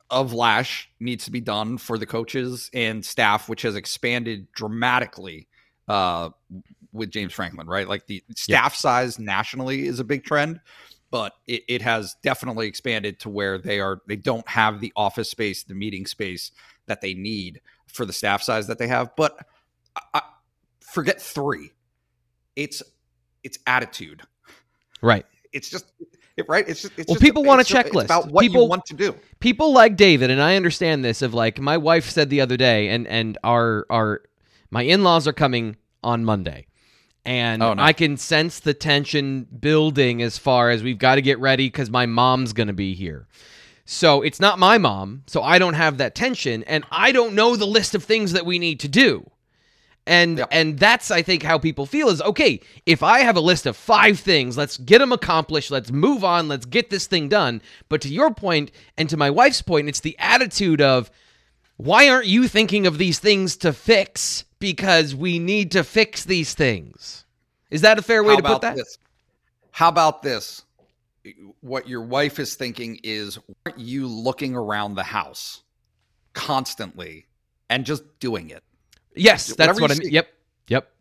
of 0.09 0.33
Lasch 0.33 0.89
needs 0.99 1.25
to 1.25 1.31
be 1.31 1.41
done 1.41 1.77
for 1.77 1.97
the 1.97 2.05
coaches 2.05 2.69
and 2.73 3.05
staff, 3.05 3.47
which 3.47 3.61
has 3.61 3.75
expanded 3.75 4.51
dramatically 4.51 5.47
uh, 5.87 6.29
with 6.91 7.11
James 7.11 7.33
Franklin, 7.33 7.67
right? 7.67 7.87
Like 7.87 8.07
the 8.07 8.23
staff 8.35 8.75
size 8.75 9.19
nationally 9.19 9.87
is 9.87 9.99
a 9.99 10.03
big 10.03 10.23
trend, 10.23 10.59
but 11.11 11.33
it, 11.47 11.63
it 11.67 11.81
has 11.81 12.15
definitely 12.23 12.67
expanded 12.67 13.19
to 13.21 13.29
where 13.29 13.57
they 13.57 13.79
are 13.79 14.01
they 14.07 14.15
don't 14.15 14.47
have 14.47 14.81
the 14.81 14.91
office 14.95 15.29
space, 15.29 15.63
the 15.63 15.73
meeting 15.73 16.05
space 16.05 16.51
that 16.87 17.01
they 17.01 17.13
need 17.13 17.61
for 17.87 18.05
the 18.05 18.13
staff 18.13 18.41
size 18.41 18.67
that 18.67 18.77
they 18.77 18.87
have. 18.87 19.15
But 19.15 19.37
I, 20.13 20.21
forget 20.81 21.21
three. 21.21 21.71
It's 22.55 22.81
it's 23.43 23.59
attitude. 23.67 24.21
Right. 25.01 25.25
It's 25.53 25.69
just 25.69 25.85
it, 26.35 26.45
right. 26.49 26.67
It's 26.67 26.81
just 26.81 26.93
it's 26.97 27.07
well, 27.07 27.15
just, 27.15 27.23
people 27.23 27.43
want 27.43 27.61
a 27.61 27.63
checklist. 27.63 28.03
It's 28.03 28.05
about 28.05 28.31
what 28.31 28.41
People- 28.41 28.63
you 28.63 28.69
want 28.69 28.85
to 28.87 28.93
do. 28.95 29.15
people 29.39 29.73
like 29.73 29.95
David, 29.95 30.29
and 30.29 30.41
I 30.41 30.55
understand 30.55 31.03
this. 31.05 31.21
Of 31.21 31.33
like, 31.33 31.59
my 31.59 31.77
wife 31.77 32.09
said 32.09 32.29
the 32.29 32.41
other 32.41 32.57
day, 32.57 32.89
and 32.89 33.07
and 33.07 33.37
our 33.43 33.85
our 33.89 34.21
my 34.71 34.81
in 34.83 35.03
laws 35.03 35.27
are 35.27 35.33
coming 35.33 35.77
on 36.03 36.25
Monday, 36.25 36.67
and 37.25 37.61
Oh, 37.63 37.73
no. 37.73 37.81
I 37.81 37.93
can 37.93 38.17
sense 38.17 38.59
the 38.59 38.73
tension 38.73 39.45
building 39.59 40.21
as 40.21 40.37
far 40.37 40.69
as 40.69 40.83
we've 40.83 40.99
got 40.99 41.15
to 41.15 41.21
get 41.21 41.39
ready 41.39 41.67
because 41.67 41.89
my 41.89 42.05
mom's 42.05 42.53
gonna 42.53 42.73
be 42.73 42.93
here. 42.93 43.27
So 43.85 44.21
it's 44.21 44.39
not 44.39 44.59
my 44.59 44.77
mom, 44.77 45.23
so 45.27 45.41
I 45.41 45.59
don't 45.59 45.75
have 45.75 45.97
that 45.99 46.13
tension, 46.13 46.63
and 46.63 46.83
I 46.91 47.11
don't 47.13 47.35
know 47.35 47.55
the 47.55 47.65
list 47.65 47.95
of 47.95 48.03
things 48.03 48.33
that 48.33 48.45
we 48.45 48.59
need 48.59 48.79
to 48.81 48.87
do. 48.89 49.29
And 50.07 50.37
Yep. 50.39 50.47
and 50.51 50.79
that's 50.79 51.11
I 51.11 51.21
think 51.21 51.43
how 51.43 51.57
people 51.59 51.85
feel 51.85 52.07
is 52.07 52.21
okay, 52.21 52.61
if 52.85 53.03
I 53.03 53.19
have 53.19 53.35
a 53.35 53.41
list 53.41 53.65
of 53.65 53.75
5 53.75 54.17
things, 54.17 54.57
let's 54.57 54.77
get 54.77 54.99
them 54.99 55.11
accomplished, 55.11 55.69
let's 55.69 55.91
move 55.91 56.23
on, 56.23 56.47
let's 56.47 56.65
get 56.65 56.89
this 56.89 57.07
thing 57.07 57.27
done. 57.27 57.61
But 57.89 58.01
to 58.01 58.09
your 58.09 58.33
point 58.33 58.71
and 58.97 59.09
to 59.09 59.17
my 59.17 59.29
wife's 59.29 59.61
point, 59.61 59.89
it's 59.89 59.99
the 59.99 60.15
attitude 60.17 60.81
of 60.81 61.11
why 61.75 62.07
aren't 62.09 62.25
you 62.27 62.47
thinking 62.47 62.87
of 62.87 62.97
these 62.97 63.19
things 63.19 63.57
to 63.57 63.73
fix 63.73 64.45
because 64.59 65.13
we 65.13 65.39
need 65.39 65.71
to 65.73 65.83
fix 65.83 66.23
these 66.23 66.53
things. 66.53 67.25
Is 67.69 67.81
that 67.81 67.99
a 67.99 68.01
fair 68.01 68.23
way 68.23 68.35
How 68.35 68.39
to 68.41 68.47
put 68.47 68.61
that? 68.61 68.75
this? 68.77 68.97
How 69.71 69.89
about 69.89 70.23
this? 70.23 70.63
What 71.59 71.87
your 71.89 72.01
wife 72.01 72.39
is 72.39 72.55
thinking 72.55 72.99
is, 73.03 73.37
aren't 73.65 73.77
you 73.77 74.07
looking 74.07 74.55
around 74.55 74.95
the 74.95 75.03
house 75.03 75.63
constantly 76.33 77.25
and 77.69 77.85
just 77.85 78.03
doing 78.19 78.49
it? 78.49 78.63
Yes, 79.17 79.53
that's 79.55 79.79
what 79.79 79.91
I 79.91 79.95
mean. 79.95 80.03
see. 80.03 80.11
Yep. 80.11 80.27
Yep. 80.67 80.91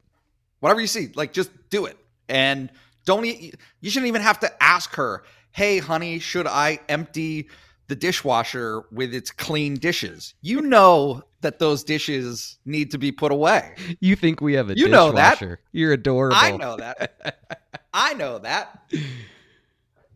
Whatever 0.61 0.81
you 0.81 0.87
see, 0.87 1.13
like 1.15 1.33
just 1.33 1.51
do 1.71 1.87
it. 1.87 1.97
And 2.29 2.71
don't 3.05 3.25
you 3.25 3.53
shouldn't 3.91 4.09
even 4.09 4.23
have 4.23 4.41
to 4.41 4.63
ask 4.63 4.95
her, 4.95 5.25
"Hey, 5.53 5.79
honey, 5.79 6.19
should 6.19 6.47
I 6.47 6.81
empty 6.89 7.49
the 7.89 7.95
dishwasher 7.95 8.83
with 8.91 9.15
its 9.15 9.31
clean 9.31 9.75
dishes?" 9.75 10.35
You 10.43 10.61
know 10.63 11.23
that 11.41 11.59
those 11.59 11.85
dishes 11.85 12.59
need 12.65 12.91
to 12.91 12.99
be 12.99 13.13
put 13.13 13.31
away. 13.31 13.75
You 14.01 14.17
think 14.17 14.41
we 14.41 14.55
have 14.55 14.71
a 14.71 14.77
You 14.77 14.89
know 14.89 15.13
that. 15.13 15.41
You're 15.73 15.93
adorable. 15.93 16.37
I 16.37 16.57
know 16.57 16.77
that. 16.77 17.61
I 17.95 18.15
know 18.15 18.39
that. 18.41 18.91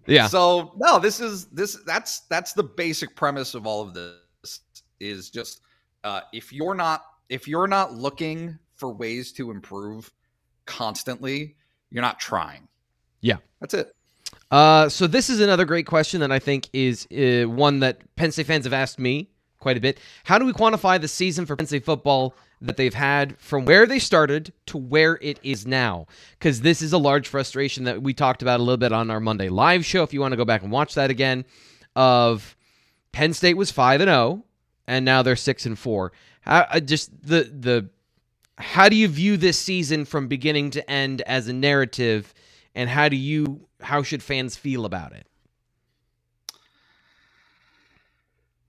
Yeah. 0.06 0.26
So 0.26 0.72
no, 0.76 0.98
this 0.98 1.20
is 1.20 1.46
this 1.46 1.78
that's 1.86 2.20
that's 2.22 2.52
the 2.52 2.64
basic 2.64 3.14
premise 3.14 3.54
of 3.54 3.66
all 3.66 3.82
of 3.82 3.94
this 3.94 4.60
is 4.98 5.30
just 5.30 5.60
uh, 6.04 6.22
if 6.32 6.52
you're 6.52 6.74
not 6.74 7.04
if 7.30 7.48
you're 7.48 7.68
not 7.68 7.94
looking 7.94 8.58
for 8.74 8.92
ways 8.92 9.32
to 9.32 9.50
improve 9.50 10.12
constantly, 10.66 11.56
you're 11.90 12.02
not 12.02 12.20
trying. 12.20 12.68
Yeah. 13.20 13.36
That's 13.60 13.74
it. 13.74 13.94
Uh, 14.50 14.88
so 14.88 15.06
this 15.06 15.30
is 15.30 15.40
another 15.40 15.64
great 15.64 15.86
question 15.86 16.20
that 16.20 16.32
I 16.32 16.38
think 16.38 16.68
is 16.72 17.06
uh, 17.12 17.48
one 17.48 17.80
that 17.80 18.02
Penn 18.16 18.32
State 18.32 18.46
fans 18.46 18.64
have 18.64 18.72
asked 18.72 18.98
me 18.98 19.30
quite 19.60 19.76
a 19.76 19.80
bit. 19.80 19.98
How 20.24 20.38
do 20.38 20.44
we 20.44 20.52
quantify 20.52 21.00
the 21.00 21.08
season 21.08 21.46
for 21.46 21.56
Penn 21.56 21.66
State 21.66 21.84
football 21.84 22.34
that 22.62 22.76
they've 22.76 22.94
had 22.94 23.38
from 23.38 23.64
where 23.64 23.86
they 23.86 23.98
started 23.98 24.52
to 24.66 24.78
where 24.78 25.18
it 25.22 25.38
is 25.42 25.66
now? 25.66 26.06
Because 26.32 26.62
this 26.62 26.82
is 26.82 26.92
a 26.92 26.98
large 26.98 27.28
frustration 27.28 27.84
that 27.84 28.02
we 28.02 28.12
talked 28.12 28.42
about 28.42 28.58
a 28.58 28.62
little 28.62 28.76
bit 28.76 28.92
on 28.92 29.10
our 29.10 29.20
Monday 29.20 29.48
live 29.48 29.84
show. 29.84 30.02
If 30.02 30.12
you 30.12 30.20
want 30.20 30.32
to 30.32 30.36
go 30.36 30.44
back 30.44 30.62
and 30.62 30.72
watch 30.72 30.94
that 30.94 31.10
again, 31.10 31.44
of 31.94 32.56
Penn 33.12 33.32
State 33.32 33.56
was 33.56 33.70
five 33.70 34.00
and 34.00 34.08
zero, 34.08 34.44
and 34.86 35.04
now 35.04 35.22
they're 35.22 35.36
six 35.36 35.66
and 35.66 35.78
four. 35.78 36.12
How, 36.40 36.66
uh, 36.70 36.80
just 36.80 37.10
the 37.22 37.42
the 37.44 37.88
how 38.58 38.88
do 38.88 38.96
you 38.96 39.08
view 39.08 39.36
this 39.36 39.58
season 39.58 40.04
from 40.04 40.28
beginning 40.28 40.70
to 40.70 40.90
end 40.90 41.22
as 41.22 41.48
a 41.48 41.52
narrative, 41.52 42.34
and 42.74 42.88
how 42.90 43.08
do 43.08 43.16
you 43.16 43.66
how 43.80 44.02
should 44.02 44.22
fans 44.22 44.56
feel 44.56 44.84
about 44.84 45.12
it? 45.12 45.26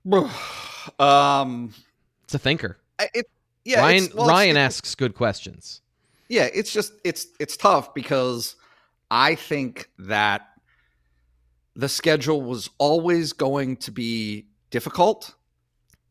um, 1.00 1.74
It's 2.24 2.34
a 2.34 2.40
thinker. 2.40 2.78
It 3.14 3.28
yeah. 3.64 3.80
Ryan 3.82 4.08
well, 4.16 4.28
Ryan 4.28 4.58
asks 4.58 4.96
good 4.96 5.16
questions. 5.16 5.82
yeah 6.30 6.48
it's 6.54 6.72
just 6.74 6.94
it's 7.04 7.28
it's 7.40 7.58
tough 7.58 7.94
because 7.94 8.56
i 9.12 9.36
think 9.36 9.90
that 10.00 10.48
the 11.76 11.90
schedule 11.90 12.42
was 12.42 12.70
always 12.78 13.34
going 13.34 13.76
to 13.78 13.92
be 13.92 14.46
difficult 14.70 15.36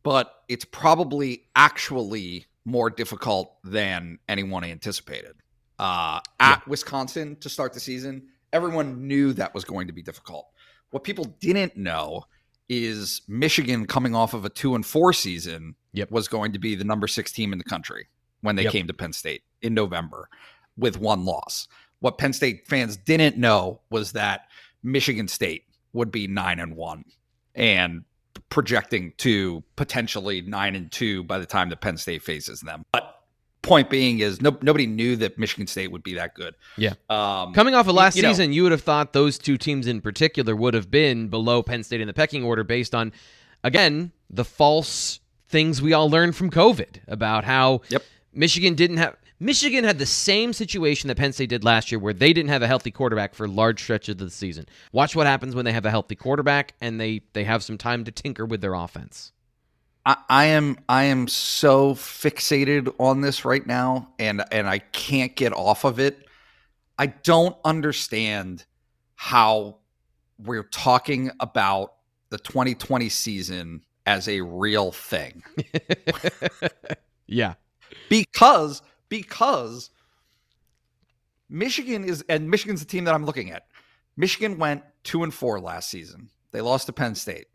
but 0.03 0.43
it's 0.49 0.65
probably 0.65 1.45
actually 1.57 2.47
more 2.65 2.91
difficult 2.91 3.57
than 3.65 4.19
anyone 4.29 4.65
anticipated 4.65 5.35
uh, 5.79 6.21
at 6.39 6.67
wisconsin 6.69 7.37
to 7.37 7.49
start 7.49 7.73
the 7.73 7.81
season 7.81 8.23
everyone 8.53 9.07
knew 9.07 9.33
that 9.33 9.55
was 9.55 9.65
going 9.65 9.87
to 9.87 9.93
be 9.93 10.03
difficult 10.03 10.47
what 10.91 11.05
people 11.05 11.25
didn't 11.41 11.77
know 11.77 12.23
is 12.69 13.23
michigan 13.29 13.87
coming 13.87 14.15
off 14.15 14.35
of 14.35 14.45
a 14.45 14.49
two 14.51 14.75
and 14.75 14.85
four 14.87 15.13
season 15.13 15.75
Yep. 15.93 16.11
was 16.13 16.29
going 16.29 16.53
to 16.53 16.59
be 16.61 16.77
the 16.77 16.85
number 16.85 17.09
six 17.09 17.33
team 17.33 17.53
in 17.53 17.59
the 17.59 17.65
country 17.65 18.07
when 18.43 18.55
they 18.57 18.63
Yep. 18.63 18.73
came 18.73 18.87
to 18.87 18.93
Penn 18.95 19.13
State 19.13 19.43
in 19.61 19.75
November 19.75 20.29
with 20.77 21.01
one 21.01 21.25
loss. 21.25 21.67
What 21.99 22.17
Penn 22.17 22.33
State 22.33 22.69
fans 22.69 22.97
didn't 22.97 23.37
know 23.37 23.81
was 23.91 24.13
that 24.13 24.43
Michigan 24.85 25.27
State 25.27 25.65
would 25.93 26.13
be 26.13 26.29
9 26.29 26.61
and 26.61 26.77
1 26.77 27.05
and 27.57 28.05
projecting 28.51 29.13
to 29.19 29.63
potentially 29.77 30.43
9 30.43 30.75
and 30.77 30.91
2 30.93 31.23
by 31.25 31.39
the 31.39 31.47
time 31.47 31.71
the 31.71 31.77
Penn 31.77 31.97
State 31.97 32.23
faces 32.23 32.61
them. 32.61 32.85
But 32.93 33.17
point 33.63 33.89
being 33.91 34.19
is 34.21 34.41
no, 34.41 34.57
nobody 34.63 34.87
knew 34.87 35.17
that 35.17 35.39
Michigan 35.39 35.67
State 35.67 35.93
would 35.93 36.03
be 36.03 36.15
that 36.15 36.35
good. 36.35 36.55
Yeah. 36.77 36.95
Um 37.09 37.53
Coming 37.55 37.75
off 37.75 37.87
of 37.89 37.95
last 37.95 38.17
you 38.17 38.23
know- 38.23 38.31
season, 38.31 38.53
you 38.53 38.63
would 38.65 38.73
have 38.73 38.83
thought 38.83 39.13
those 39.13 39.39
two 39.39 39.57
teams 39.57 39.87
in 39.87 40.01
particular 40.01 40.55
would 40.57 40.75
have 40.75 40.91
been 40.91 41.29
below 41.29 41.63
Penn 41.63 41.83
State 41.85 42.01
in 42.01 42.07
the 42.07 42.13
pecking 42.15 42.43
order 42.45 42.65
based 42.65 42.95
on, 42.95 43.13
again, 43.63 44.13
the 44.29 44.45
false 44.45 45.21
things 45.49 45.81
we 45.83 45.93
all 45.93 46.09
learned 46.11 46.35
from 46.37 46.51
COVID 46.51 47.01
about 47.09 47.45
how 47.45 47.83
Yep. 47.89 48.03
Michigan 48.33 48.75
didn't 48.75 48.97
have. 48.99 49.17
Michigan 49.43 49.84
had 49.84 49.99
the 49.99 50.07
same 50.07 50.53
situation 50.53 51.09
that 51.09 51.16
Penn 51.16 51.32
State 51.32 51.49
did 51.49 51.64
last 51.64 51.91
year, 51.91 51.99
where 51.99 52.12
they 52.12 52.34
didn't 52.34 52.51
have 52.51 52.61
a 52.62 52.66
healthy 52.66 52.91
quarterback 52.91 53.34
for 53.34 53.49
large 53.49 53.82
stretches 53.82 54.12
of 54.12 54.18
the 54.18 54.30
season. 54.30 54.66
Watch 54.93 55.16
what 55.16 55.26
happens 55.26 55.55
when 55.55 55.64
they 55.64 55.72
have 55.72 55.86
a 55.86 55.91
healthy 55.91 56.14
quarterback 56.14 56.74
and 56.80 57.01
they 57.01 57.22
they 57.32 57.45
have 57.45 57.62
some 57.62 57.78
time 57.78 58.05
to 58.05 58.12
tinker 58.12 58.45
with 58.45 58.61
their 58.61 58.74
offense. 58.74 59.32
I, 60.05 60.16
I 60.28 60.45
am 60.47 60.76
I 60.91 61.05
am 61.05 61.26
so 61.26 61.95
fixated 61.95 62.95
on 62.99 63.22
this 63.22 63.47
right 63.47 63.66
now 63.66 64.11
and 64.18 64.45
and 64.53 64.68
I 64.68 64.78
can't 64.78 65.34
get 65.34 65.55
off 65.55 65.84
of 65.84 65.99
it. 65.99 66.26
I 66.99 67.07
don't 67.07 67.57
understand 67.64 68.66
how 69.14 69.78
we're 70.38 70.64
talking 70.64 71.30
about 71.41 71.95
the 72.28 72.38
2020 72.38 73.09
season 73.09 73.84
as 74.07 74.28
a 74.28 74.41
real 74.43 74.93
thing. 74.93 75.43
yeah, 77.26 77.55
Because 78.09 78.82
because 79.11 79.91
Michigan 81.51 82.05
is 82.05 82.25
and 82.31 82.49
Michigan's 82.49 82.81
the 82.81 82.87
team 82.87 83.05
that 83.05 83.15
I'm 83.15 83.27
looking 83.27 83.51
at. 83.51 83.67
Michigan 84.17 84.59
went 84.59 84.83
2 85.05 85.25
and 85.25 85.35
4 85.35 85.61
last 85.61 85.91
season. 85.91 86.31
They 86.53 86.63
lost 86.63 86.87
to 86.87 86.93
Penn 86.93 87.15
State. 87.15 87.49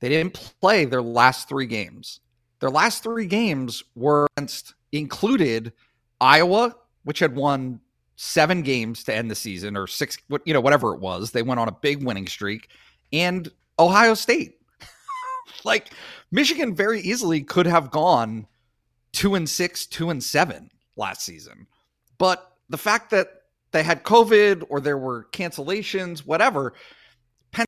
They 0.00 0.08
didn't 0.08 0.34
play 0.34 0.84
their 0.84 1.02
last 1.02 1.48
3 1.48 1.66
games. 1.66 2.20
Their 2.60 2.70
last 2.70 3.02
3 3.02 3.26
games 3.26 3.82
were 3.96 4.26
against 4.36 4.74
included 4.92 5.72
Iowa, 6.20 6.74
which 7.04 7.18
had 7.18 7.34
won 7.34 7.80
seven 8.16 8.62
games 8.62 9.04
to 9.04 9.14
end 9.14 9.30
the 9.30 9.34
season, 9.34 9.76
or 9.76 9.86
six, 9.86 10.18
you 10.44 10.52
know, 10.52 10.60
whatever 10.60 10.94
it 10.94 11.00
was. 11.00 11.30
They 11.30 11.42
went 11.42 11.60
on 11.60 11.68
a 11.68 11.72
big 11.72 12.02
winning 12.02 12.26
streak, 12.26 12.68
and 13.12 13.48
Ohio 13.78 14.14
State. 14.14 14.58
like 15.64 15.90
Michigan 16.32 16.74
very 16.74 17.00
easily 17.00 17.42
could 17.42 17.66
have 17.66 17.90
gone 17.90 18.46
two 19.12 19.36
and 19.36 19.48
six, 19.48 19.86
two 19.86 20.10
and 20.10 20.22
seven 20.22 20.70
last 20.98 21.22
season. 21.22 21.66
But 22.18 22.52
the 22.68 22.78
fact 22.78 23.10
that 23.10 23.28
they 23.70 23.82
had 23.82 24.02
COVID 24.04 24.64
or 24.68 24.80
there 24.80 24.98
were 24.98 25.28
cancellations, 25.32 26.20
whatever, 26.20 26.74
Penn 27.52 27.66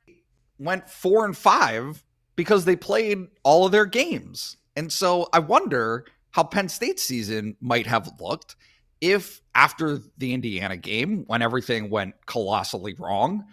went 0.59 0.89
four 0.89 1.25
and 1.25 1.37
five 1.37 2.03
because 2.37 2.65
they 2.65 2.77
played 2.77 3.29
all 3.43 3.67
of 3.67 3.73
their 3.73 3.87
games. 3.87 4.57
And 4.77 4.93
so 4.93 5.29
I 5.33 5.39
wonder 5.41 6.07
how 6.31 6.45
Penn 6.45 6.69
State's 6.69 7.03
season 7.03 7.57
might 7.61 7.87
have 7.87 8.11
looked 8.21 8.57
if 9.01 9.41
after 9.55 9.99
the 10.19 10.35
Indiana 10.35 10.77
game, 10.77 11.25
when 11.27 11.43
everything 11.43 11.91
went 11.91 12.15
colossally 12.27 12.95
wrong, 12.99 13.45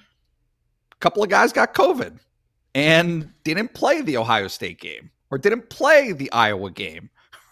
a 0.92 0.96
couple 0.98 1.24
of 1.24 1.30
guys 1.30 1.54
got 1.54 1.74
COVID 1.74 2.20
and 2.76 3.32
didn't 3.44 3.74
play 3.74 4.02
the 4.02 4.18
Ohio 4.18 4.48
State 4.48 4.80
game 4.80 5.10
or 5.32 5.38
didn't 5.38 5.70
play 5.70 6.12
the 6.12 6.32
Iowa 6.32 6.70
game. 6.72 7.10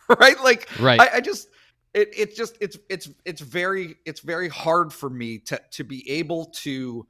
right? 0.20 0.40
Like 0.44 0.70
right. 0.80 1.00
I, 1.00 1.16
I 1.16 1.22
just 1.22 1.48
it 1.96 2.14
it's 2.16 2.36
just 2.36 2.58
it's 2.62 2.78
it's 2.90 3.10
it's 3.24 3.42
very 3.42 3.96
it's 4.06 4.20
very 4.20 4.50
hard 4.50 4.94
for 4.94 5.10
me 5.10 5.40
to 5.40 5.60
to 5.72 5.84
be 5.84 6.08
able 6.12 6.46
to 6.48 7.08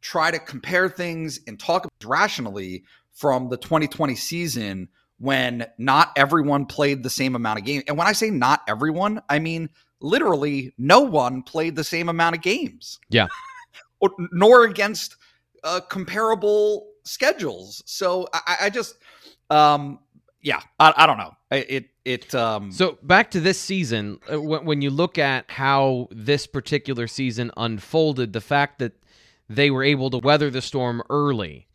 try 0.00 0.30
to 0.30 0.38
compare 0.38 0.88
things 0.88 1.40
and 1.48 1.58
talk 1.58 1.88
rationally 2.04 2.84
from 3.12 3.48
the 3.48 3.56
2020 3.56 4.14
season 4.14 4.88
when 5.18 5.66
not 5.78 6.12
everyone 6.14 6.66
played 6.66 7.02
the 7.02 7.10
same 7.10 7.34
amount 7.34 7.58
of 7.58 7.64
games. 7.64 7.82
And 7.88 7.98
when 7.98 8.06
I 8.06 8.12
say 8.12 8.30
not 8.30 8.60
everyone, 8.68 9.20
I 9.28 9.40
mean 9.40 9.70
literally 10.00 10.72
no 10.78 11.00
one 11.00 11.42
played 11.42 11.74
the 11.74 11.82
same 11.82 12.08
amount 12.08 12.36
of 12.36 12.42
games. 12.42 13.00
Yeah. 13.08 13.26
or, 14.00 14.10
nor 14.30 14.64
against 14.64 15.16
uh, 15.64 15.80
comparable 15.80 16.86
schedules. 17.04 17.82
So 17.86 18.28
I, 18.32 18.56
I 18.62 18.70
just, 18.70 18.96
um, 19.50 19.98
yeah, 20.40 20.60
I, 20.78 20.92
I 20.96 21.06
don't 21.06 21.18
know. 21.18 21.34
It 21.50 21.90
it 22.04 22.34
um. 22.34 22.70
So 22.72 22.98
back 23.02 23.30
to 23.32 23.40
this 23.40 23.60
season, 23.60 24.20
uh, 24.32 24.40
when, 24.40 24.64
when 24.64 24.82
you 24.82 24.90
look 24.90 25.18
at 25.18 25.50
how 25.50 26.08
this 26.10 26.46
particular 26.46 27.06
season 27.06 27.50
unfolded, 27.56 28.32
the 28.32 28.40
fact 28.40 28.78
that 28.78 28.92
they 29.48 29.70
were 29.70 29.82
able 29.82 30.10
to 30.10 30.18
weather 30.18 30.50
the 30.50 30.62
storm 30.62 31.02
early, 31.10 31.66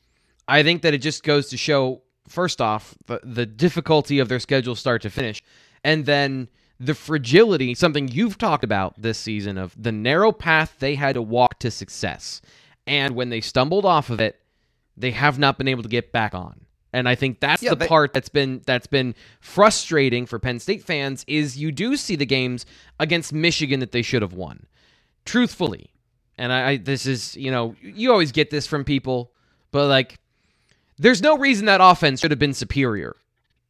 I 0.48 0.64
think 0.64 0.82
that 0.84 0.94
it 0.94 1.00
just 1.00 1.24
goes 1.24 1.50
to 1.50 1.58
show, 1.58 2.04
first 2.28 2.62
off, 2.62 2.96
the, 3.08 3.20
the 3.24 3.46
difficulty 3.46 4.20
of 4.20 4.30
their 4.30 4.40
schedule 4.40 4.76
start 4.76 5.02
to 5.02 5.10
finish, 5.10 5.44
and 5.84 6.06
then 6.06 6.50
the 6.80 6.94
fragility, 6.94 7.74
something 7.74 8.08
you've 8.08 8.38
talked 8.38 8.64
about 8.64 9.02
this 9.02 9.18
season, 9.18 9.58
of 9.58 9.76
the 9.82 9.92
narrow 9.92 10.32
path 10.32 10.76
they 10.80 10.96
had 10.96 11.16
to 11.16 11.22
walk 11.22 11.60
to 11.60 11.72
success. 11.72 12.42
And 12.86 13.16
when 13.16 13.30
they 13.30 13.42
stumbled 13.42 13.86
off 13.86 14.10
of 14.10 14.20
it, 14.20 14.40
they 14.98 15.12
have 15.12 15.40
not 15.40 15.58
been 15.58 15.68
able 15.68 15.84
to 15.84 15.90
get 15.90 16.12
back 16.12 16.36
on. 16.36 16.66
And 16.94 17.10
I 17.10 17.16
think 17.16 17.40
that's 17.40 17.64
yeah, 17.64 17.72
the 17.72 17.76
they, 17.78 17.88
part 17.88 18.14
that's 18.14 18.30
been 18.30 18.62
that's 18.68 18.86
been 18.86 19.16
frustrating 19.42 20.28
for 20.28 20.38
Penn 20.38 20.60
State 20.60 20.84
fans 20.84 21.26
is 21.28 21.58
you 21.58 21.72
do 21.72 21.98
see 21.98 22.16
the 22.16 22.26
games 22.26 22.68
against 23.00 23.34
Michigan 23.34 23.80
that 23.80 23.92
they 23.92 24.04
should 24.04 24.22
have 24.22 24.34
won. 24.34 24.68
Truthfully. 25.26 25.90
And 26.38 26.54
I, 26.54 26.70
I 26.70 26.78
this 26.78 27.08
is, 27.08 27.36
you 27.36 27.50
know, 27.50 27.76
you 27.82 28.12
always 28.12 28.32
get 28.32 28.52
this 28.52 28.68
from 28.68 28.84
people, 28.84 29.32
but 29.72 29.88
like 29.88 30.20
there's 31.00 31.22
no 31.22 31.38
reason 31.38 31.66
that 31.66 31.82
offense 31.82 32.22
should 32.22 32.32
have 32.32 32.40
been 32.40 32.54
superior 32.54 33.16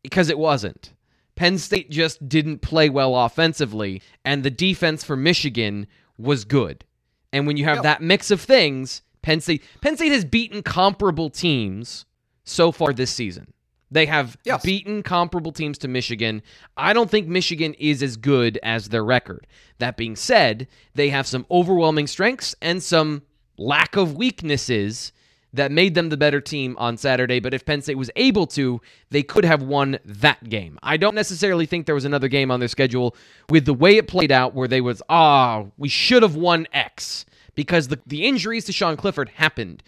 because 0.01 0.30
it 0.30 0.38
wasn't. 0.38 0.91
Penn 1.36 1.57
State 1.57 1.89
just 1.89 2.28
didn't 2.28 2.59
play 2.59 2.89
well 2.89 3.15
offensively, 3.15 4.01
and 4.24 4.43
the 4.43 4.51
defense 4.51 5.03
for 5.03 5.15
Michigan 5.15 5.88
was 6.17 6.45
good. 6.45 6.84
And 7.32 7.47
when 7.47 7.57
you 7.57 7.63
have 7.63 7.78
yep. 7.78 7.84
that 7.84 8.01
mix 8.01 8.30
of 8.30 8.41
things, 8.41 9.01
Penn 9.21 9.39
State 9.39 9.63
Penn 9.82 9.95
State 9.95 10.11
has 10.11 10.26
beaten 10.26 10.61
comparable 10.61 11.30
teams 11.30 12.05
so 12.43 12.71
far 12.71 12.93
this 12.93 13.11
season. 13.11 13.53
They 13.91 14.07
have 14.07 14.37
yes. 14.43 14.63
beaten 14.63 15.03
comparable 15.03 15.51
teams 15.51 15.77
to 15.79 15.87
Michigan. 15.87 16.41
I 16.75 16.93
don't 16.93 17.11
think 17.11 17.27
Michigan 17.27 17.75
is 17.75 18.01
as 18.01 18.17
good 18.17 18.57
as 18.63 18.89
their 18.89 19.03
record. 19.03 19.45
That 19.77 19.97
being 19.97 20.15
said, 20.15 20.67
they 20.95 21.09
have 21.09 21.27
some 21.27 21.45
overwhelming 21.51 22.07
strengths 22.07 22.55
and 22.59 22.81
some 22.81 23.21
lack 23.57 23.95
of 23.95 24.15
weaknesses 24.15 25.11
that 25.53 25.71
made 25.71 25.93
them 25.93 26.09
the 26.09 26.17
better 26.17 26.41
team 26.41 26.75
on 26.79 26.97
Saturday. 26.97 27.39
But 27.39 27.53
if 27.53 27.65
Penn 27.65 27.83
State 27.83 27.97
was 27.97 28.09
able 28.15 28.47
to, 28.47 28.81
they 29.11 29.21
could 29.21 29.45
have 29.45 29.61
won 29.61 29.99
that 30.03 30.49
game. 30.49 30.79
I 30.81 30.97
don't 30.97 31.13
necessarily 31.13 31.67
think 31.67 31.85
there 31.85 31.93
was 31.93 32.05
another 32.05 32.27
game 32.27 32.49
on 32.49 32.59
their 32.59 32.67
schedule 32.67 33.15
with 33.49 33.65
the 33.65 33.73
way 33.75 33.97
it 33.97 34.07
played 34.07 34.31
out 34.31 34.55
where 34.55 34.67
they 34.67 34.81
was, 34.81 35.03
ah, 35.09 35.65
we 35.77 35.89
should 35.89 36.23
have 36.23 36.35
won 36.35 36.65
X 36.73 37.25
because 37.53 37.89
the, 37.89 37.99
the 38.07 38.25
injuries 38.25 38.65
to 38.65 38.71
Sean 38.71 38.97
Clifford 38.97 39.29
happened 39.29 39.83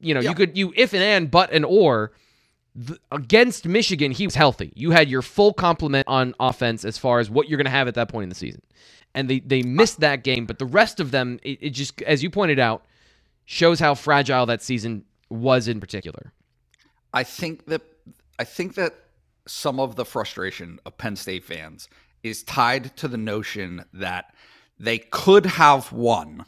you 0.00 0.14
know, 0.14 0.20
you 0.20 0.34
could 0.34 0.56
you 0.56 0.72
if 0.76 0.92
and 0.94 1.02
and 1.02 1.30
but 1.30 1.52
and 1.52 1.64
or 1.64 2.12
th- 2.86 3.00
against 3.12 3.66
Michigan, 3.66 4.12
he 4.12 4.26
was 4.26 4.34
healthy. 4.34 4.72
You 4.76 4.92
had 4.92 5.08
your 5.08 5.22
full 5.22 5.52
complement 5.52 6.08
on 6.08 6.34
offense 6.40 6.84
as 6.84 6.98
far 6.98 7.20
as 7.20 7.30
what 7.30 7.48
you're 7.48 7.58
going 7.58 7.66
to 7.66 7.70
have 7.70 7.88
at 7.88 7.94
that 7.96 8.08
point 8.08 8.24
in 8.24 8.28
the 8.30 8.34
season, 8.36 8.62
and 9.14 9.28
they 9.30 9.40
they 9.40 9.62
missed 9.62 10.00
that 10.00 10.24
game. 10.24 10.46
But 10.46 10.58
the 10.58 10.66
rest 10.66 11.00
of 11.00 11.10
them, 11.10 11.40
it, 11.42 11.58
it 11.62 11.70
just 11.70 12.02
as 12.02 12.22
you 12.22 12.30
pointed 12.30 12.58
out, 12.58 12.84
shows 13.46 13.80
how 13.80 13.94
fragile 13.94 14.46
that 14.46 14.62
season 14.62 15.04
was 15.30 15.68
in 15.68 15.80
particular. 15.80 16.32
I 17.14 17.24
think 17.24 17.66
that 17.66 17.82
I 18.38 18.44
think 18.44 18.74
that 18.76 18.94
some 19.46 19.80
of 19.80 19.96
the 19.96 20.04
frustration 20.04 20.80
of 20.86 20.98
Penn 20.98 21.16
State 21.16 21.44
fans 21.44 21.88
is 22.22 22.42
tied 22.42 22.96
to 22.98 23.08
the 23.08 23.16
notion 23.16 23.84
that 23.94 24.34
they 24.78 24.98
could 24.98 25.46
have 25.46 25.92
won 25.92 26.44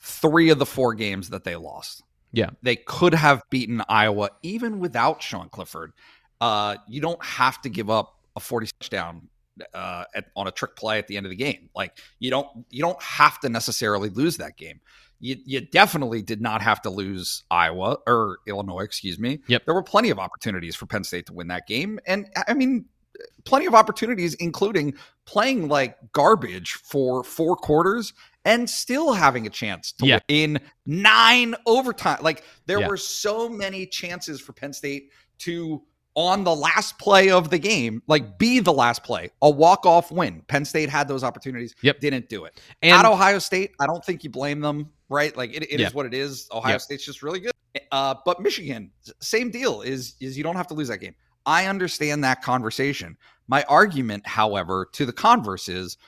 three 0.00 0.50
of 0.50 0.60
the 0.60 0.66
four 0.66 0.94
games 0.94 1.30
that 1.30 1.44
they 1.44 1.56
lost. 1.56 2.03
Yeah. 2.34 2.50
They 2.62 2.76
could 2.76 3.14
have 3.14 3.42
beaten 3.50 3.82
Iowa 3.88 4.30
even 4.42 4.80
without 4.80 5.22
Sean 5.22 5.48
Clifford. 5.48 5.92
Uh, 6.40 6.76
you 6.88 7.00
don't 7.00 7.22
have 7.24 7.60
to 7.62 7.68
give 7.68 7.88
up 7.88 8.18
a 8.36 8.40
40 8.40 8.68
touchdown 8.80 9.28
uh, 9.72 10.04
at, 10.14 10.26
on 10.36 10.46
a 10.46 10.50
trick 10.50 10.76
play 10.76 10.98
at 10.98 11.06
the 11.06 11.16
end 11.16 11.26
of 11.26 11.30
the 11.30 11.36
game. 11.36 11.70
Like 11.74 11.98
you 12.18 12.30
don't 12.30 12.48
you 12.70 12.82
don't 12.82 13.00
have 13.02 13.40
to 13.40 13.48
necessarily 13.48 14.10
lose 14.10 14.36
that 14.38 14.56
game. 14.56 14.80
You, 15.20 15.36
you 15.46 15.60
definitely 15.60 16.22
did 16.22 16.42
not 16.42 16.60
have 16.60 16.82
to 16.82 16.90
lose 16.90 17.44
Iowa 17.50 17.98
or 18.06 18.38
Illinois, 18.46 18.82
excuse 18.82 19.18
me. 19.18 19.40
Yep. 19.46 19.64
There 19.64 19.74
were 19.74 19.82
plenty 19.82 20.10
of 20.10 20.18
opportunities 20.18 20.76
for 20.76 20.86
Penn 20.86 21.04
State 21.04 21.26
to 21.26 21.32
win 21.32 21.46
that 21.48 21.66
game. 21.66 21.98
And 22.06 22.28
I 22.48 22.52
mean, 22.52 22.84
plenty 23.44 23.66
of 23.66 23.74
opportunities, 23.74 24.34
including 24.34 24.94
playing 25.24 25.68
like 25.68 25.96
garbage 26.12 26.72
for 26.72 27.22
four 27.22 27.56
quarters 27.56 28.12
and 28.44 28.68
still 28.68 29.12
having 29.12 29.46
a 29.46 29.50
chance 29.50 29.92
to 29.92 30.06
yeah. 30.06 30.20
win 30.28 30.56
in 30.56 30.60
nine 30.86 31.54
overtime. 31.66 32.18
Like 32.22 32.44
there 32.66 32.80
yeah. 32.80 32.88
were 32.88 32.96
so 32.96 33.48
many 33.48 33.86
chances 33.86 34.40
for 34.40 34.52
Penn 34.52 34.72
State 34.72 35.10
to 35.38 35.82
on 36.16 36.44
the 36.44 36.54
last 36.54 36.98
play 36.98 37.30
of 37.30 37.50
the 37.50 37.58
game, 37.58 38.00
like 38.06 38.38
be 38.38 38.60
the 38.60 38.72
last 38.72 39.02
play, 39.02 39.30
a 39.42 39.50
walk 39.50 39.84
off 39.84 40.12
win. 40.12 40.42
Penn 40.46 40.64
State 40.64 40.88
had 40.88 41.08
those 41.08 41.24
opportunities, 41.24 41.74
yep. 41.82 41.98
didn't 42.00 42.28
do 42.28 42.44
it. 42.44 42.60
And 42.82 42.92
at 42.92 43.04
Ohio 43.04 43.40
State, 43.40 43.72
I 43.80 43.86
don't 43.86 44.04
think 44.04 44.22
you 44.22 44.30
blame 44.30 44.60
them, 44.60 44.90
right? 45.08 45.36
Like 45.36 45.52
it, 45.54 45.64
it 45.64 45.80
yeah. 45.80 45.88
is 45.88 45.94
what 45.94 46.06
it 46.06 46.14
is. 46.14 46.48
Ohio 46.52 46.74
yep. 46.74 46.80
State's 46.80 47.04
just 47.04 47.22
really 47.22 47.40
good. 47.40 47.52
Uh, 47.90 48.14
but 48.24 48.40
Michigan, 48.40 48.92
same 49.20 49.50
deal. 49.50 49.82
Is 49.82 50.14
is 50.20 50.38
you 50.38 50.44
don't 50.44 50.56
have 50.56 50.68
to 50.68 50.74
lose 50.74 50.88
that 50.88 50.98
game. 50.98 51.14
I 51.44 51.66
understand 51.66 52.22
that 52.24 52.42
conversation. 52.42 53.16
My 53.48 53.64
argument, 53.64 54.26
however, 54.26 54.88
to 54.92 55.04
the 55.04 55.12
converse 55.12 55.68
is 55.68 55.98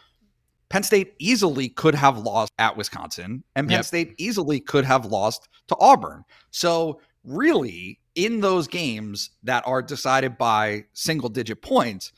Penn 0.69 0.83
State 0.83 1.15
easily 1.19 1.69
could 1.69 1.95
have 1.95 2.19
lost 2.19 2.53
at 2.59 2.77
Wisconsin, 2.77 3.45
and 3.55 3.69
Penn 3.69 3.79
yep. 3.79 3.85
State 3.85 4.15
easily 4.19 4.61
could 4.61 4.85
have 4.85 5.07
lost 5.07 5.49
to 5.69 5.77
Auburn. 5.79 6.25
So, 6.51 7.01
really, 7.25 8.01
in 8.15 8.41
those 8.41 8.67
games 8.67 9.31
that 9.45 9.67
are 9.67 9.83
decided 9.83 10.37
by 10.37 10.85
single 10.93 11.29
digit 11.29 11.63
points, 11.63 12.13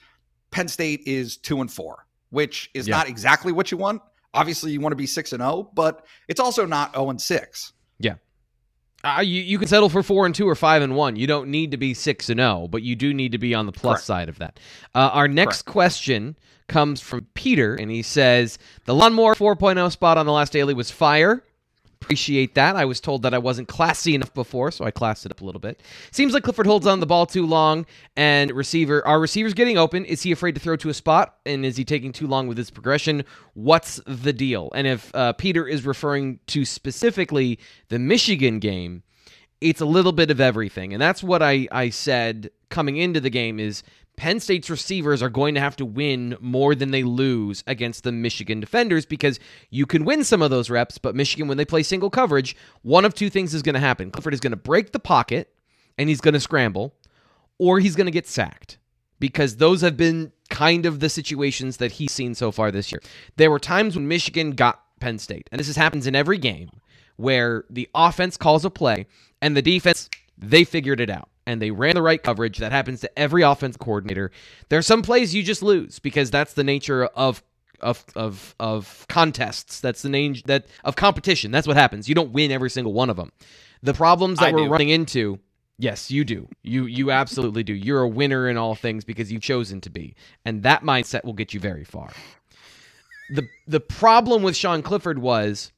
Penn 0.51 0.69
State 0.69 1.03
is 1.07 1.37
two 1.37 1.61
and 1.61 1.71
four, 1.71 2.07
which 2.31 2.71
is 2.73 2.89
yep. 2.89 2.97
not 2.97 3.09
exactly 3.09 3.53
what 3.53 3.71
you 3.71 3.77
want. 3.77 4.01
Obviously, 4.33 4.73
you 4.73 4.81
want 4.81 4.93
to 4.93 4.97
be 4.97 5.07
six 5.07 5.33
and 5.33 5.41
zero, 5.41 5.53
oh, 5.53 5.71
but 5.75 6.07
it's 6.29 6.41
also 6.41 6.65
not 6.65 6.93
zero 6.93 7.07
oh 7.07 7.11
and 7.11 7.21
six. 7.21 7.73
Yeah. 7.99 8.15
Uh, 9.05 9.21
you, 9.21 9.43
you 9.43 9.59
can 9.59 9.69
settle 9.69 9.89
for 9.89 10.03
four 10.03 10.27
and 10.27 10.35
two 10.35 10.49
or 10.49 10.55
five 10.55 10.83
and 10.83 10.97
one. 10.97 11.17
You 11.17 11.27
don't 11.27 11.51
need 11.51 11.71
to 11.71 11.77
be 11.77 11.95
six 11.95 12.31
and 12.31 12.39
zero, 12.39 12.63
oh, 12.63 12.69
but 12.69 12.83
you 12.83 12.97
do 12.97 13.13
need 13.13 13.33
to 13.33 13.39
be 13.39 13.55
on 13.55 13.67
the 13.67 13.73
plus 13.73 13.99
Correct. 13.99 14.07
side 14.07 14.29
of 14.29 14.39
that. 14.39 14.59
Uh, 14.95 15.11
our 15.13 15.29
next 15.29 15.63
Correct. 15.63 15.73
question 15.73 16.37
comes 16.69 17.01
from 17.01 17.27
Peter, 17.35 17.75
and 17.75 17.91
he 17.91 18.03
says 18.03 18.59
the 18.85 18.95
lawnmower 18.95 19.35
4.0 19.35 19.91
spot 19.91 20.19
on 20.19 20.27
the 20.27 20.33
last 20.33 20.53
daily 20.53 20.75
was 20.75 20.91
fire. 20.91 21.43
Appreciate 22.01 22.55
that. 22.55 22.77
I 22.77 22.85
was 22.85 23.01
told 23.01 23.23
that 23.23 23.35
I 23.35 23.39
wasn't 23.39 23.67
classy 23.67 24.15
enough 24.15 24.33
before, 24.33 24.71
so 24.71 24.85
I 24.85 24.93
classed 24.93 25.27
it 25.27 25.33
up 25.33 25.41
a 25.41 25.45
little 25.45 25.61
bit. 25.61 25.83
Seems 26.13 26.33
like 26.33 26.45
Clifford 26.45 26.67
holds 26.67 26.87
on 26.87 27.01
the 27.01 27.07
ball 27.07 27.27
too 27.27 27.45
long, 27.45 27.87
and 28.17 28.53
receiver 28.53 29.05
our 29.07 29.19
receiver's 29.19 29.53
getting 29.53 29.77
open. 29.77 30.05
Is 30.05 30.23
he 30.23 30.31
afraid 30.31 30.55
to 30.55 30.61
throw 30.61 30.77
to 30.77 30.91
a 30.91 30.95
spot, 30.95 31.39
and 31.45 31.67
is 31.67 31.77
he 31.77 31.85
taking 31.85 32.13
too 32.13 32.29
long 32.29 32.47
with 32.47 32.57
his 32.57 32.71
progression? 32.71 33.25
What's 33.55 34.01
the 34.07 34.33
deal? 34.33 34.71
And 34.77 34.87
if 34.87 35.13
uh, 35.15 35.33
Peter 35.33 35.67
is 35.67 35.85
referring 35.85 36.39
to 36.49 36.65
specifically 36.65 37.59
the 37.89 37.99
Michigan 37.99 38.61
game, 38.61 39.03
it's 39.61 39.81
a 39.81 39.87
little 39.87 40.13
bit 40.13 40.31
of 40.31 40.41
everything, 40.41 40.93
and 40.93 41.03
that's 41.03 41.23
what 41.23 41.43
I 41.43 41.67
I 41.73 41.91
said 41.91 42.51
coming 42.71 42.97
into 42.97 43.21
the 43.21 43.31
game 43.31 43.59
is 43.59 43.83
Penn 44.19 44.41
State's 44.41 44.69
receivers 44.69 45.23
are 45.23 45.29
going 45.29 45.55
to 45.55 45.61
have 45.61 45.77
to 45.77 45.85
win 45.85 46.37
more 46.41 46.75
than 46.75 46.91
they 46.91 47.05
lose 47.05 47.63
against 47.69 48.03
the 48.03 48.11
Michigan 48.11 48.59
defenders 48.59 49.07
because 49.07 49.39
you 49.71 49.87
can 49.87 50.05
win 50.05 50.25
some 50.25 50.43
of 50.43 50.51
those 50.51 50.69
reps, 50.69 50.99
but 50.99 51.15
Michigan, 51.15 51.47
when 51.47 51.57
they 51.57 51.65
play 51.65 51.85
single 51.85 52.11
coverage, 52.11 52.57
one 52.83 53.05
of 53.05 53.15
two 53.15 53.31
things 53.31 53.55
is 53.55 53.63
going 53.63 53.75
to 53.75 53.81
happen. 53.81 54.11
Clifford 54.11 54.35
is 54.35 54.41
going 54.41 54.51
to 54.51 54.57
break 54.57 54.91
the 54.91 54.99
pocket 54.99 55.55
and 55.97 56.09
he's 56.09 56.21
going 56.21 56.35
to 56.35 56.41
scramble, 56.41 56.97
or 57.59 57.79
he's 57.79 57.95
going 57.95 58.07
to 58.07 58.13
get 58.13 58.27
sacked 58.27 58.79
because 59.21 59.57
those 59.57 59.83
have 59.83 59.97
been 59.97 60.33
kind 60.51 60.85
of 60.85 60.99
the 60.99 61.09
situations 61.09 61.77
that 61.77 61.93
he's 61.93 62.11
seen 62.11 62.35
so 62.35 62.51
far 62.51 62.73
this 62.73 62.91
year. 62.91 63.01
There 63.37 63.53
were 63.53 63.61
times 63.61 63.95
when 63.95 64.09
Michigan 64.09 64.51
got 64.51 64.83
Penn 64.99 65.19
State, 65.19 65.49
and 65.53 65.61
this 65.61 65.77
happens 65.77 66.09
in 66.09 66.17
every 66.17 66.39
game 66.39 66.71
where 67.17 67.65
the 67.71 67.89
offense 67.95 68.37
calls 68.37 68.65
a 68.65 68.71
play 68.71 69.07
and 69.41 69.57
the 69.57 69.63
defense, 69.63 70.11
they 70.37 70.65
figured 70.65 71.01
it 71.01 71.09
out 71.09 71.29
and 71.49 71.63
they 71.63 71.71
ran 71.71 71.95
the 71.95 72.03
right 72.03 72.23
coverage. 72.23 72.59
That 72.59 72.73
happens 72.73 73.01
to 73.01 73.19
every 73.19 73.43
offense 73.43 73.77
coordinator. 73.79 74.31
There 74.69 74.79
are 74.79 74.83
some 74.83 75.01
plays 75.01 75.35
you 75.35 75.43
just 75.43 75.63
lose 75.63 75.99
because 75.99 76.31
that's 76.31 76.53
the 76.53 76.63
nature 76.63 77.07
of 77.07 77.43
of 77.81 78.05
of 78.15 78.55
of 78.61 79.07
contests. 79.09 79.81
That's 79.81 80.03
the 80.03 80.11
name 80.11 80.37
that 80.45 80.67
of 80.85 80.95
competition. 80.95 81.51
That's 81.51 81.67
what 81.67 81.77
happens. 81.77 82.07
You 82.07 82.15
don't 82.15 82.33
win 82.33 82.53
every 82.53 82.69
single 82.69 82.93
one 82.93 83.09
of 83.09 83.17
them. 83.17 83.33
The 83.83 83.95
problems 83.95 84.41
that 84.41 84.51
I 84.51 84.53
we're 84.53 84.67
do. 84.67 84.71
running 84.71 84.91
into 84.91 85.41
Yes, 85.81 86.11
you 86.11 86.25
do. 86.25 86.49
You 86.63 86.87
you 86.87 87.13
absolutely 87.13 87.63
do. 87.63 87.73
You're 87.73 88.03
a 88.03 88.09
winner 88.09 88.49
in 88.49 88.57
all 88.57 88.75
things 88.75 89.05
because 89.05 89.33
you've 89.33 89.43
chosen 89.43 89.81
to 89.83 89.91
be. 89.91 90.17
And 90.45 90.65
that 90.65 90.83
mindset 90.83 91.25
will 91.25 91.33
get 91.33 91.55
you 91.55 91.61
very 91.61 91.85
far. 91.85 92.11
The 93.31 93.49
the 93.67 93.81
problem 93.81 94.43
with 94.43 94.57
Sean 94.57 94.83
Clifford 94.83 95.21
was 95.21 95.73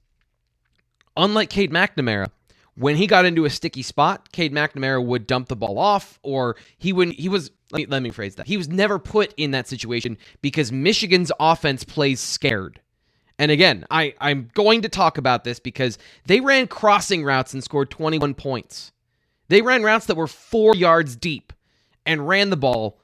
unlike 1.16 1.51
Cade 1.51 1.71
McNamara, 1.71 2.31
when 2.81 2.97
he 2.97 3.07
got 3.07 3.26
into 3.26 3.45
a 3.45 3.51
sticky 3.51 3.83
spot, 3.83 4.33
Cade 4.33 4.55
McNamara 4.55 5.05
would 5.05 5.26
dump 5.26 5.49
the 5.49 5.57
ball 5.57 5.78
off 5.78 6.18
or 6.22 6.57
he 6.78 6.95
wouldn't 6.95 7.18
he 7.18 7.28
was 7.28 7.51
let 7.72 7.78
me, 7.78 7.87
let 7.87 8.03
me 8.03 8.11
phrase 8.11 8.37
that. 8.37 8.47
He 8.47 8.57
was 8.57 8.68
never 8.68 8.99
put 8.99 9.35
in 9.37 9.51
that 9.51 9.68
situation 9.68 10.16
because 10.41 10.72
Michigan's 10.72 11.31
offense 11.39 11.85
plays 11.85 12.20
scared. 12.20 12.81
And 13.39 13.51
again, 13.51 13.85
I, 13.91 14.14
I'm 14.18 14.51
going 14.55 14.83
to 14.83 14.89
talk 14.89 15.18
about 15.18 15.45
this 15.45 15.61
because 15.61 15.99
they 16.26 16.41
ran 16.41 16.66
crossing 16.66 17.22
routes 17.22 17.53
and 17.53 17.62
scored 17.62 17.91
21 17.91 18.35
points. 18.35 18.93
They 19.49 19.62
ran 19.62 19.83
routes 19.83 20.07
that 20.07 20.16
were 20.16 20.26
four 20.26 20.74
yards 20.74 21.16
deep 21.16 21.53
and 22.07 22.26
ran 22.26 22.51
the 22.51 22.57
ball 22.57 22.99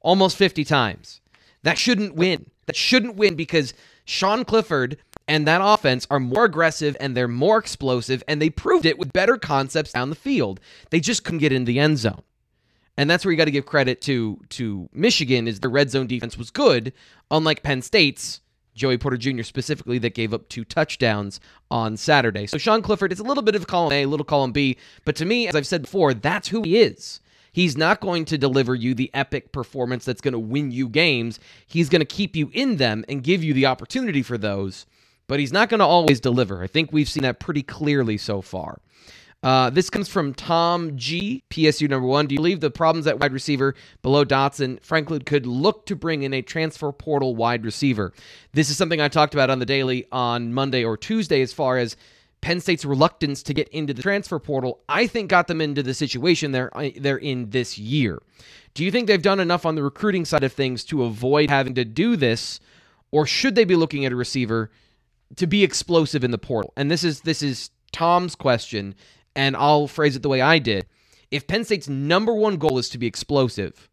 almost 0.00 0.36
50 0.36 0.64
times. 0.64 1.20
That 1.62 1.78
shouldn't 1.78 2.14
win. 2.14 2.46
That 2.66 2.76
shouldn't 2.76 3.16
win 3.16 3.34
because 3.34 3.74
Sean 4.04 4.44
Clifford 4.44 4.98
and 5.26 5.46
that 5.46 5.60
offense 5.62 6.06
are 6.10 6.20
more 6.20 6.44
aggressive 6.44 6.96
and 7.00 7.16
they're 7.16 7.28
more 7.28 7.58
explosive, 7.58 8.22
and 8.28 8.40
they 8.40 8.50
proved 8.50 8.86
it 8.86 8.98
with 8.98 9.12
better 9.12 9.36
concepts 9.36 9.92
down 9.92 10.10
the 10.10 10.16
field. 10.16 10.60
They 10.90 11.00
just 11.00 11.24
couldn't 11.24 11.40
get 11.40 11.52
in 11.52 11.64
the 11.64 11.78
end 11.78 11.98
zone. 11.98 12.22
And 12.96 13.10
that's 13.10 13.24
where 13.24 13.32
you 13.32 13.38
got 13.38 13.46
to 13.46 13.50
give 13.50 13.66
credit 13.66 14.00
to 14.02 14.40
to 14.50 14.88
Michigan 14.92 15.48
is 15.48 15.60
the 15.60 15.68
red 15.68 15.90
zone 15.90 16.06
defense 16.06 16.38
was 16.38 16.50
good, 16.50 16.92
unlike 17.30 17.62
Penn 17.62 17.82
State's 17.82 18.40
Joey 18.74 18.98
Porter 18.98 19.16
Jr. 19.16 19.42
specifically 19.42 19.98
that 19.98 20.14
gave 20.14 20.34
up 20.34 20.48
two 20.48 20.64
touchdowns 20.64 21.40
on 21.70 21.96
Saturday. 21.96 22.46
So 22.46 22.58
Sean 22.58 22.82
Clifford 22.82 23.12
is 23.12 23.20
a 23.20 23.24
little 23.24 23.42
bit 23.42 23.54
of 23.54 23.66
column 23.66 23.92
A, 23.92 24.02
a 24.02 24.08
little 24.08 24.24
column 24.24 24.52
B, 24.52 24.76
but 25.04 25.16
to 25.16 25.24
me, 25.24 25.48
as 25.48 25.54
I've 25.54 25.66
said 25.66 25.82
before, 25.82 26.14
that's 26.14 26.48
who 26.48 26.62
he 26.62 26.78
is. 26.78 27.20
He's 27.52 27.76
not 27.76 28.00
going 28.00 28.24
to 28.26 28.36
deliver 28.36 28.74
you 28.74 28.94
the 28.94 29.12
epic 29.14 29.52
performance 29.52 30.04
that's 30.04 30.20
going 30.20 30.32
to 30.32 30.40
win 30.40 30.72
you 30.72 30.88
games. 30.88 31.38
He's 31.68 31.88
going 31.88 32.00
to 32.00 32.04
keep 32.04 32.34
you 32.34 32.50
in 32.52 32.78
them 32.78 33.04
and 33.08 33.22
give 33.22 33.44
you 33.44 33.54
the 33.54 33.66
opportunity 33.66 34.22
for 34.22 34.36
those, 34.36 34.86
but 35.26 35.40
he's 35.40 35.52
not 35.52 35.68
going 35.68 35.80
to 35.80 35.86
always 35.86 36.20
deliver. 36.20 36.62
I 36.62 36.66
think 36.66 36.92
we've 36.92 37.08
seen 37.08 37.22
that 37.22 37.40
pretty 37.40 37.62
clearly 37.62 38.16
so 38.18 38.42
far. 38.42 38.78
Uh, 39.44 39.68
this 39.68 39.90
comes 39.90 40.08
from 40.08 40.32
Tom 40.32 40.96
G, 40.96 41.44
PSU 41.50 41.86
number 41.86 42.06
one. 42.06 42.26
Do 42.26 42.34
you 42.34 42.38
believe 42.38 42.60
the 42.60 42.70
problems 42.70 43.06
at 43.06 43.20
wide 43.20 43.34
receiver 43.34 43.74
below 44.00 44.24
Dotson, 44.24 44.82
Franklin 44.82 45.20
could 45.20 45.44
look 45.44 45.84
to 45.84 45.94
bring 45.94 46.22
in 46.22 46.32
a 46.32 46.40
transfer 46.40 46.90
portal 46.92 47.36
wide 47.36 47.62
receiver? 47.62 48.14
This 48.54 48.70
is 48.70 48.78
something 48.78 49.02
I 49.02 49.08
talked 49.08 49.34
about 49.34 49.50
on 49.50 49.58
the 49.58 49.66
daily 49.66 50.06
on 50.10 50.54
Monday 50.54 50.82
or 50.82 50.96
Tuesday 50.96 51.42
as 51.42 51.52
far 51.52 51.76
as 51.76 51.94
Penn 52.40 52.58
State's 52.60 52.86
reluctance 52.86 53.42
to 53.42 53.52
get 53.52 53.68
into 53.68 53.92
the 53.92 54.00
transfer 54.00 54.38
portal. 54.38 54.80
I 54.88 55.06
think 55.06 55.28
got 55.28 55.46
them 55.46 55.60
into 55.60 55.82
the 55.82 55.92
situation 55.92 56.52
they're 56.52 56.72
they're 56.96 57.18
in 57.18 57.50
this 57.50 57.76
year. 57.76 58.22
Do 58.72 58.82
you 58.82 58.90
think 58.90 59.08
they've 59.08 59.20
done 59.20 59.40
enough 59.40 59.66
on 59.66 59.74
the 59.74 59.82
recruiting 59.82 60.24
side 60.24 60.44
of 60.44 60.54
things 60.54 60.84
to 60.84 61.04
avoid 61.04 61.50
having 61.50 61.74
to 61.74 61.84
do 61.84 62.16
this, 62.16 62.60
or 63.10 63.26
should 63.26 63.56
they 63.56 63.64
be 63.64 63.76
looking 63.76 64.06
at 64.06 64.12
a 64.12 64.16
receiver 64.16 64.70
to 65.36 65.46
be 65.46 65.64
explosive 65.64 66.24
in 66.24 66.30
the 66.30 66.38
portal? 66.38 66.72
And 66.76 66.90
this 66.90 67.04
is 67.04 67.22
this 67.22 67.42
is 67.42 67.70
Tom's 67.92 68.34
question 68.34 68.94
and 69.36 69.56
I'll 69.56 69.88
phrase 69.88 70.16
it 70.16 70.22
the 70.22 70.28
way 70.28 70.40
I 70.40 70.58
did. 70.58 70.86
If 71.30 71.46
Penn 71.46 71.64
State's 71.64 71.88
number 71.88 72.34
one 72.34 72.56
goal 72.56 72.78
is 72.78 72.88
to 72.90 72.98
be 72.98 73.06
explosive, 73.06 73.88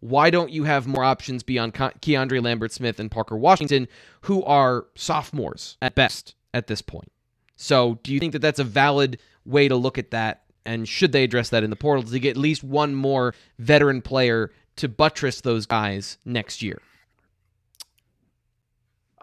why 0.00 0.30
don't 0.30 0.50
you 0.50 0.64
have 0.64 0.86
more 0.86 1.04
options 1.04 1.42
beyond 1.42 1.74
Ke- 1.74 2.00
Keandre 2.00 2.42
Lambert 2.42 2.72
Smith 2.72 3.00
and 3.00 3.10
Parker 3.10 3.36
Washington, 3.36 3.88
who 4.22 4.42
are 4.44 4.86
sophomores 4.94 5.76
at 5.82 5.94
best 5.94 6.34
at 6.54 6.66
this 6.66 6.82
point? 6.82 7.10
So, 7.56 7.98
do 8.02 8.12
you 8.12 8.20
think 8.20 8.32
that 8.32 8.40
that's 8.40 8.58
a 8.58 8.64
valid 8.64 9.18
way 9.44 9.68
to 9.68 9.76
look 9.76 9.98
at 9.98 10.10
that? 10.10 10.42
And 10.64 10.88
should 10.88 11.12
they 11.12 11.24
address 11.24 11.50
that 11.50 11.64
in 11.64 11.70
the 11.70 11.76
portal 11.76 12.02
to 12.02 12.18
get 12.18 12.30
at 12.30 12.36
least 12.36 12.64
one 12.64 12.94
more 12.94 13.34
veteran 13.58 14.02
player 14.02 14.50
to 14.76 14.88
buttress 14.88 15.40
those 15.40 15.64
guys 15.64 16.18
next 16.24 16.62
year? 16.62 16.80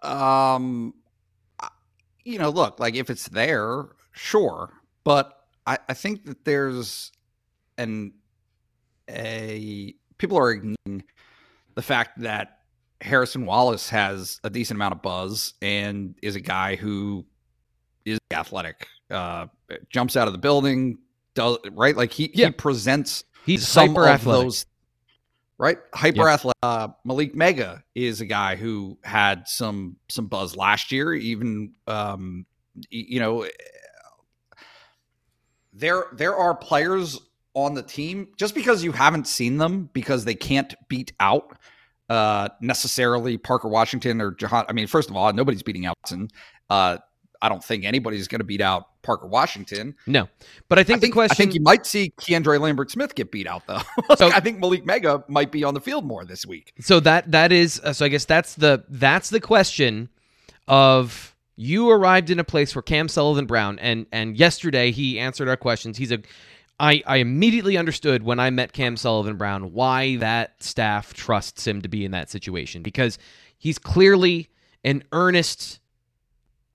Um, 0.01 0.93
you 2.25 2.39
know, 2.39 2.49
look, 2.49 2.79
like 2.79 2.95
if 2.95 3.09
it's 3.09 3.27
there, 3.29 3.85
sure, 4.11 4.69
but 5.03 5.37
I, 5.67 5.77
I 5.89 5.93
think 5.93 6.25
that 6.25 6.45
there's 6.45 7.11
an 7.77 8.13
a 9.09 9.93
people 10.17 10.37
are 10.37 10.51
ignoring 10.51 11.03
the 11.75 11.81
fact 11.81 12.21
that 12.21 12.59
Harrison 13.01 13.45
Wallace 13.45 13.89
has 13.89 14.39
a 14.43 14.49
decent 14.49 14.77
amount 14.77 14.93
of 14.93 15.01
buzz 15.01 15.53
and 15.61 16.15
is 16.21 16.35
a 16.35 16.39
guy 16.39 16.75
who 16.75 17.25
is 18.05 18.19
athletic, 18.31 18.87
uh, 19.11 19.47
jumps 19.89 20.15
out 20.15 20.27
of 20.27 20.33
the 20.33 20.39
building, 20.39 20.97
does 21.35 21.57
right 21.71 21.97
like 21.97 22.11
he 22.11 22.31
Yeah. 22.33 22.47
he 22.47 22.51
presents 22.53 23.23
He's 23.45 23.67
some 23.67 23.89
hyper 23.89 24.03
of 24.07 24.15
athletic. 24.15 24.43
those 24.45 24.65
right? 25.57 25.77
Hyper 25.93 26.29
athletic 26.29 26.53
uh, 26.63 26.87
malick 27.05 27.35
meiga 27.35 27.83
is 27.93 28.21
a 28.21 28.25
guy 28.25 28.55
who 28.55 28.97
had 29.03 29.47
some 29.47 29.97
some 30.09 30.27
buzz 30.27 30.55
last 30.55 30.93
year 30.93 31.13
even 31.13 31.73
um 31.87 32.45
you 32.89 33.19
know 33.19 33.45
there 35.73 36.05
there 36.13 36.37
are 36.37 36.55
players 36.55 37.19
on 37.53 37.73
the 37.73 37.83
team 37.83 38.29
just 38.37 38.55
because 38.55 38.81
you 38.81 38.93
haven't 38.93 39.27
seen 39.27 39.57
them 39.57 39.89
because 39.91 40.23
they 40.23 40.33
can't 40.33 40.73
beat 40.87 41.11
out 41.19 41.57
uh 42.09 42.47
necessarily 42.61 43.37
parker 43.37 43.67
washington 43.67 44.21
or 44.21 44.31
jahan 44.31 44.65
i 44.69 44.73
mean 44.73 44.87
first 44.87 45.09
of 45.09 45.17
all 45.17 45.31
nobody's 45.33 45.63
beating 45.63 45.85
out 45.85 45.97
uh 46.69 46.97
I 47.43 47.49
don't 47.49 47.63
think 47.63 47.85
anybody's 47.85 48.27
going 48.27 48.39
to 48.39 48.45
beat 48.45 48.61
out 48.61 48.87
Parker 49.03 49.27
Washington. 49.27 49.95
No, 50.07 50.27
but 50.69 50.79
I 50.79 50.83
think, 50.83 50.97
I 50.97 51.01
think, 51.01 51.11
the 51.11 51.15
question. 51.15 51.33
I 51.33 51.35
think 51.35 51.53
you 51.53 51.61
might 51.61 51.85
see 51.85 52.11
Keandre 52.17 52.59
Lambert 52.59 52.89
Smith 52.89 53.13
get 53.13 53.31
beat 53.31 53.45
out 53.47 53.67
though. 53.67 53.81
So- 54.15 54.27
I 54.31 54.39
think 54.39 54.59
Malick 54.59 54.85
Meiga 54.85 55.27
might 55.29 55.51
be 55.51 55.63
on 55.63 55.73
the 55.75 55.81
field 55.81 56.05
more 56.05 56.25
this 56.25 56.45
week. 56.45 56.73
so 56.79 56.99
that 57.01 57.31
that 57.31 57.51
is 57.51 57.79
uh, 57.83 57.93
so. 57.93 58.05
I 58.05 58.07
guess 58.07 58.25
that's 58.25 58.55
the 58.55 58.83
that's 58.89 59.29
the 59.29 59.39
question 59.39 60.09
of 60.67 61.35
you 61.55 61.89
arrived 61.89 62.29
in 62.29 62.39
a 62.39 62.43
place 62.43 62.73
where 62.75 62.81
Cam 62.81 63.07
Sullivan 63.07 63.45
Brown 63.45 63.77
and 63.79 64.05
and 64.11 64.37
yesterday 64.37 64.91
he 64.91 65.19
answered 65.19 65.47
our 65.47 65.57
questions. 65.57 65.97
He's 65.97 66.11
a 66.11 66.19
I, 66.79 67.03
I 67.05 67.17
immediately 67.17 67.77
understood 67.77 68.23
when 68.23 68.39
I 68.39 68.49
met 68.49 68.73
Cam 68.73 68.97
Sullivan 68.97 69.35
Brown 69.37 69.73
why 69.73 70.15
that 70.17 70.61
staff 70.63 71.13
trusts 71.13 71.67
him 71.67 71.81
to 71.83 71.87
be 71.87 72.03
in 72.03 72.11
that 72.11 72.31
situation 72.31 72.81
because 72.81 73.19
he's 73.57 73.77
clearly 73.77 74.49
an 74.83 75.03
earnest, 75.11 75.79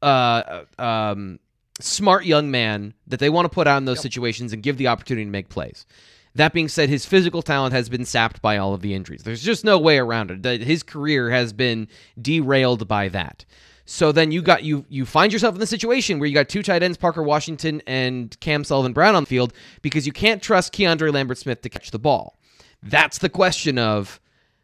uh, 0.02 0.62
um, 0.78 1.38
smart 1.80 2.24
young 2.24 2.50
man 2.50 2.94
that 3.06 3.20
they 3.20 3.30
want 3.30 3.44
to 3.46 3.48
put 3.48 3.66
out 3.66 3.78
in 3.78 3.84
those 3.84 3.98
Yep. 3.98 4.02
situations 4.02 4.52
and 4.52 4.62
give 4.62 4.76
the 4.76 4.88
opportunity 4.88 5.24
to 5.24 5.30
make 5.30 5.48
plays. 5.48 5.86
That 6.34 6.52
being 6.52 6.68
said, 6.68 6.88
his 6.88 7.04
physical 7.06 7.42
talent 7.42 7.72
has 7.72 7.88
been 7.88 8.04
sapped 8.04 8.40
by 8.42 8.58
all 8.58 8.74
of 8.74 8.80
the 8.80 8.94
injuries. 8.94 9.22
There's 9.22 9.42
just 9.42 9.64
no 9.64 9.78
way 9.78 9.98
around 9.98 10.30
it. 10.44 10.60
His 10.62 10.82
career 10.82 11.30
has 11.30 11.52
been 11.52 11.88
derailed 12.20 12.86
by 12.86 13.08
that. 13.08 13.44
So 13.86 14.12
then 14.12 14.30
you 14.30 14.42
got 14.42 14.64
you 14.64 14.84
you 14.90 15.06
find 15.06 15.32
yourself 15.32 15.54
in 15.54 15.60
the 15.60 15.66
situation 15.66 16.18
where 16.18 16.28
you 16.28 16.34
got 16.34 16.50
two 16.50 16.62
tight 16.62 16.82
ends, 16.82 16.98
Parker 16.98 17.22
Washington 17.22 17.80
and 17.86 18.38
Cam 18.40 18.62
Sullivan 18.62 18.92
Brown 18.92 19.14
on 19.14 19.22
the 19.22 19.26
field 19.28 19.54
because 19.80 20.06
you 20.06 20.12
can't 20.12 20.42
trust 20.42 20.74
Keandre 20.74 21.10
Lambert 21.12 21.38
Smith 21.38 21.62
to 21.62 21.70
catch 21.70 21.90
the 21.90 21.98
ball. 21.98 22.38
That's 22.82 23.16
the 23.18 23.30
question 23.30 23.78
of 23.78 24.20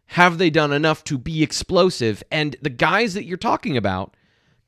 have 0.09 0.37
they 0.37 0.51
done 0.51 0.73
enough 0.73 1.03
to 1.05 1.17
be 1.17 1.43
explosive? 1.43 2.23
And 2.31 2.55
the 2.61 2.69
guys 2.69 3.15
that 3.15 3.25
you're 3.25 3.39
talking 3.39 3.79
about, 3.79 4.15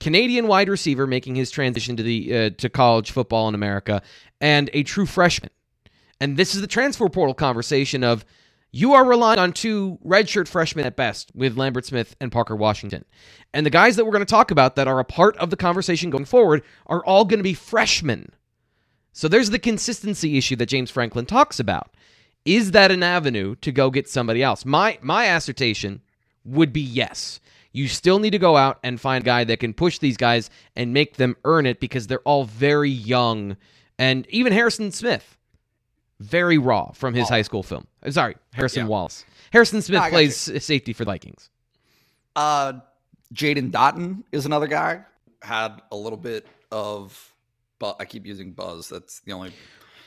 Canadian 0.01 0.47
wide 0.47 0.69
receiver 0.69 1.07
making 1.07 1.37
his 1.37 1.51
transition 1.51 1.97
to 1.97 2.03
the 2.03 2.37
uh, 2.37 2.51
to 2.59 2.69
college 2.69 3.11
football 3.11 3.49
in 3.49 3.55
America, 3.55 4.03
and 4.41 4.71
a 4.73 4.83
true 4.83 5.07
freshman. 5.07 5.51
And 6.21 6.37
this 6.37 6.55
is 6.55 6.61
the 6.61 6.67
transfer 6.67 7.09
portal 7.09 7.35
conversation 7.35 8.03
of 8.03 8.25
you 8.73 8.95
are 8.95 9.07
relying 9.07 9.39
on 9.39 9.53
two 9.53 9.99
redshirt 10.05 10.49
freshmen 10.49 10.85
at 10.85 10.97
best 10.97 11.31
with 11.35 11.57
Lambert 11.57 11.87
Smith 11.87 12.15
and 12.21 12.31
Parker 12.31 12.57
Washington. 12.57 13.05
And 13.55 13.65
the 13.65 13.71
guys 13.71 13.97
that 13.97 14.05
we're 14.05 14.13
going 14.13 14.25
to 14.25 14.31
talk 14.31 14.51
about 14.51 14.77
that 14.77 14.89
are 14.89 15.01
a 15.01 15.05
part 15.05 15.37
of 15.39 15.51
the 15.51 15.57
conversation 15.57 16.11
going 16.11 16.27
forward 16.27 16.63
are 16.87 17.05
all 17.05 17.25
going 17.25 17.39
to 17.39 17.45
be 17.45 17.55
freshmen. 17.55 18.31
So 19.13 19.29
there's 19.29 19.51
the 19.51 19.59
consistency 19.59 20.37
issue 20.37 20.57
that 20.57 20.67
James 20.67 20.91
Franklin 20.91 21.25
talks 21.25 21.59
about. 21.59 21.95
Is 22.45 22.73
that 22.73 22.91
an 22.91 23.03
avenue 23.03 23.55
to 23.57 23.73
go 23.73 23.91
get 23.91 24.09
somebody 24.09 24.43
else? 24.43 24.67
My 24.67 24.99
my 25.01 25.25
assertion 25.25 26.03
would 26.45 26.73
be 26.73 26.83
yes. 26.83 27.41
You 27.77 27.89
still 27.89 28.19
need 28.19 28.31
to 28.31 28.39
go 28.39 28.57
out 28.57 28.79
and 28.83 28.99
find 28.99 29.23
a 29.23 29.27
guy 29.27 29.45
that 29.45 29.61
can 29.61 29.75
push 29.75 29.99
these 29.99 30.17
guys 30.17 30.49
and 30.77 30.95
make 30.95 31.17
them 31.17 31.37
earn 31.45 31.67
it 31.67 31.79
because 31.79 32.07
they're 32.07 32.21
all 32.21 32.45
very 32.45 32.89
young. 32.91 33.59
And 33.99 34.27
even 34.31 34.53
Harrison 34.55 34.91
Smith, 34.93 35.37
very 36.19 36.57
raw 36.57 36.93
from 36.93 37.13
his 37.13 37.27
Oh. 37.27 37.35
high 37.35 37.43
school 37.43 37.63
film. 37.63 37.87
Uh, 38.03 38.11
Sorry, 38.11 38.35
Harrison 38.55 38.85
Yeah. 38.85 38.89
Wallace. 38.89 39.27
Harrison 39.53 39.83
Smith 39.83 40.01
got 40.01 40.11
plays 40.11 40.37
safety 40.65 40.95
for 40.95 41.05
the 41.05 41.11
Vikings. 41.11 41.51
Uh, 42.35 42.75
Jaden 43.35 43.71
Dottin 43.71 44.23
is 44.33 44.47
another 44.47 44.67
guy. 44.69 45.03
Had 45.43 45.83
a 45.93 45.97
little 45.97 46.17
bit 46.19 46.47
of, 46.73 47.35
but 47.79 47.97
I 48.01 48.07
keep 48.07 48.25
using 48.27 48.53
buzz. 48.53 48.89
That's 48.89 49.21
the 49.21 49.33
only 49.33 49.53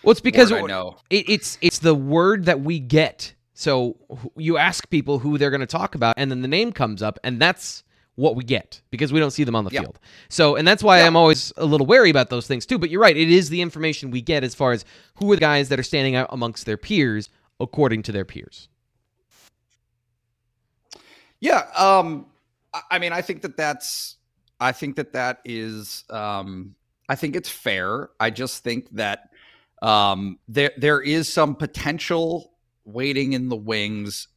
Well, 0.04 0.12
it's 0.12 0.22
because 0.22 0.52
I 0.52 0.62
know. 0.62 0.98
it, 1.12 1.30
it's 1.30 1.58
it's 1.62 1.80
the 1.80 1.94
word 1.94 2.46
that 2.46 2.62
we 2.62 2.80
get. 2.80 3.34
So 3.60 3.98
you 4.38 4.58
ask 4.58 4.90
people 4.90 5.20
who 5.20 5.38
they're 5.38 5.50
going 5.50 5.60
to 5.60 5.66
talk 5.68 5.94
about, 5.94 6.14
and 6.16 6.32
then 6.32 6.42
the 6.42 6.48
name 6.48 6.72
comes 6.72 7.04
up, 7.04 7.20
and 7.26 7.42
that's 7.42 7.84
what 8.16 8.38
we 8.38 8.44
get 8.46 8.80
because 8.90 9.12
we 9.12 9.20
don't 9.20 9.32
see 9.32 9.44
them 9.44 9.54
on 9.54 9.66
the 9.66 9.70
field. 9.82 10.00
So, 10.30 10.56
and 10.56 10.66
that's 10.66 10.82
why. 10.82 11.02
I'm 11.02 11.18
always 11.18 11.52
a 11.58 11.66
little 11.66 11.86
wary 11.86 12.10
about 12.10 12.30
those 12.30 12.48
things 12.48 12.66
too. 12.66 12.78
But 12.78 12.90
you're 12.90 13.02
right; 13.02 13.18
it 13.18 13.30
is 13.30 13.50
the 13.50 13.62
information 13.62 14.12
we 14.12 14.22
get 14.22 14.46
as 14.46 14.56
far 14.56 14.72
as 14.72 14.86
who 15.16 15.30
are 15.34 15.36
the 15.36 15.42
guys 15.42 15.68
that 15.70 15.78
are 15.78 15.84
standing 15.84 16.16
out 16.16 16.30
amongst 16.32 16.66
their 16.66 16.78
peers 16.78 17.28
according 17.60 18.04
to 18.04 18.14
their 18.14 18.24
peers. 18.24 18.70
Yeah. 21.42 21.66
Um. 21.78 22.28
I- 22.74 22.82
I 22.92 23.00
mean, 23.00 23.12
I 23.12 23.22
think 23.22 23.42
that 23.42 23.58
that's. 23.58 24.16
I 24.62 24.72
think 24.72 24.96
that 24.96 25.12
that 25.12 25.40
is. 25.44 26.06
Um. 26.10 26.76
I 27.10 27.16
think 27.16 27.36
it's 27.36 27.50
fair. 27.50 28.10
I 28.22 28.30
just 28.30 28.64
think 28.64 28.88
that 28.92 29.32
um 29.82 30.40
there 30.48 30.72
there 30.78 31.02
is 31.02 31.32
some 31.32 31.56
potential 31.56 32.49
waiting 32.94 33.34
in 33.34 33.50
the 33.50 33.56
wings 33.56 34.28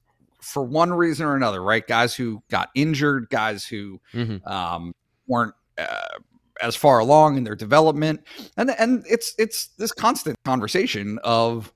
for 0.41 0.65
one 0.65 0.93
reason 0.93 1.25
or 1.27 1.37
another, 1.37 1.63
right? 1.63 1.87
Guys 1.87 2.15
who 2.15 2.43
got 2.51 2.69
injured, 2.75 3.29
guys 3.31 3.65
who 3.65 4.01
Mhm. 4.13 4.45
um, 4.47 4.93
weren't 5.27 5.55
uh, 5.79 6.19
as 6.61 6.77
far 6.77 6.99
along 6.99 7.37
in 7.37 7.45
their 7.45 7.55
development, 7.55 8.21
and 8.57 8.71
and 8.73 9.05
it's 9.09 9.35
it's 9.39 9.69
this 9.79 9.93
constant 9.93 10.37
conversation 10.45 11.19
of 11.25 11.73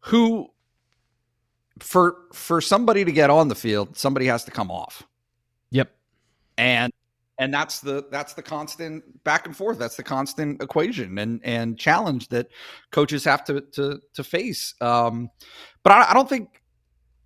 who 0.00 0.48
for 1.78 2.16
for 2.32 2.60
somebody 2.60 3.04
to 3.04 3.12
get 3.12 3.30
on 3.30 3.48
the 3.48 3.54
field, 3.54 3.96
somebody 3.96 4.26
has 4.26 4.44
to 4.44 4.50
come 4.50 4.70
off, 4.70 5.02
Yep. 5.70 5.90
and 6.58 6.92
and 7.40 7.52
that's 7.54 7.80
the 7.80 8.04
that's 8.10 8.34
the 8.34 8.42
constant 8.42 9.24
back 9.24 9.46
and 9.46 9.56
forth. 9.56 9.78
That's 9.78 9.96
the 9.96 10.02
constant 10.02 10.62
equation 10.62 11.18
and 11.18 11.40
and 11.42 11.78
challenge 11.78 12.28
that 12.28 12.48
coaches 12.92 13.24
have 13.24 13.44
to 13.44 13.62
to 13.72 13.98
to 14.12 14.22
face. 14.22 14.74
Um, 14.82 15.30
but 15.82 15.92
I, 15.94 16.10
I 16.10 16.14
don't 16.14 16.28
think 16.28 16.60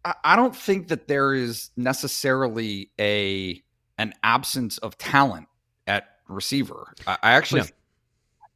I, 0.04 0.14
I 0.22 0.36
don't 0.36 0.54
think 0.54 0.86
that 0.88 1.08
there 1.08 1.34
is 1.34 1.70
necessarily 1.76 2.92
a 3.00 3.60
an 3.98 4.14
absence 4.22 4.78
of 4.78 4.96
talent 4.98 5.48
at 5.88 6.04
receiver. 6.28 6.94
I, 7.08 7.18
I 7.20 7.32
actually 7.32 7.62
No. 7.62 7.66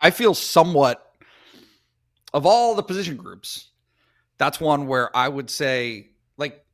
I 0.01 0.11
feel 0.11 0.35
somewhat 0.35 1.13
of 2.33 2.47
all 2.47 2.77
the 2.77 2.85
position 2.85 3.17
groups, 3.17 3.73
that's 4.39 4.61
one 4.61 4.87
where 4.87 5.15
I 5.17 5.29
would 5.29 5.51
say 5.51 6.11
like 6.37 6.65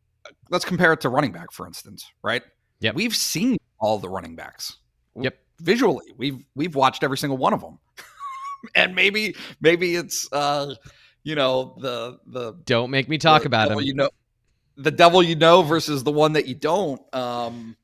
let's 0.51 0.67
compare 0.67 0.93
it 0.93 1.01
to 1.01 1.09
running 1.09 1.33
back, 1.33 1.53
for 1.53 1.67
instance, 1.67 2.05
right? 2.23 2.43
yeah 2.81 2.93
We've 2.95 3.17
seen 3.17 3.57
all 3.81 3.99
the 3.99 4.09
running 4.09 4.37
backs. 4.37 4.77
Yep. 5.21 5.37
Visually, 5.61 6.07
we've 6.17 6.39
we've 6.55 6.75
watched 6.75 7.03
every 7.03 7.19
single 7.19 7.39
one 7.39 7.53
of 7.53 7.61
them. 7.61 7.79
and 8.75 8.95
maybe 8.95 9.37
maybe 9.61 9.95
it's 9.95 10.29
uh 10.33 10.75
you 11.23 11.35
know 11.35 11.77
the 11.81 12.19
the 12.27 12.55
Don't 12.65 12.91
make 12.91 13.09
me 13.09 13.19
talk 13.19 13.45
about 13.45 13.71
him. 13.71 13.81
You 13.81 13.95
know, 13.95 14.11
the 14.77 14.91
devil 14.91 15.23
you 15.23 15.37
know 15.37 15.63
versus 15.63 16.03
the 16.03 16.13
one 16.13 16.33
that 16.35 16.47
you 16.47 16.55
don't. 16.55 17.01
Um, 17.15 17.77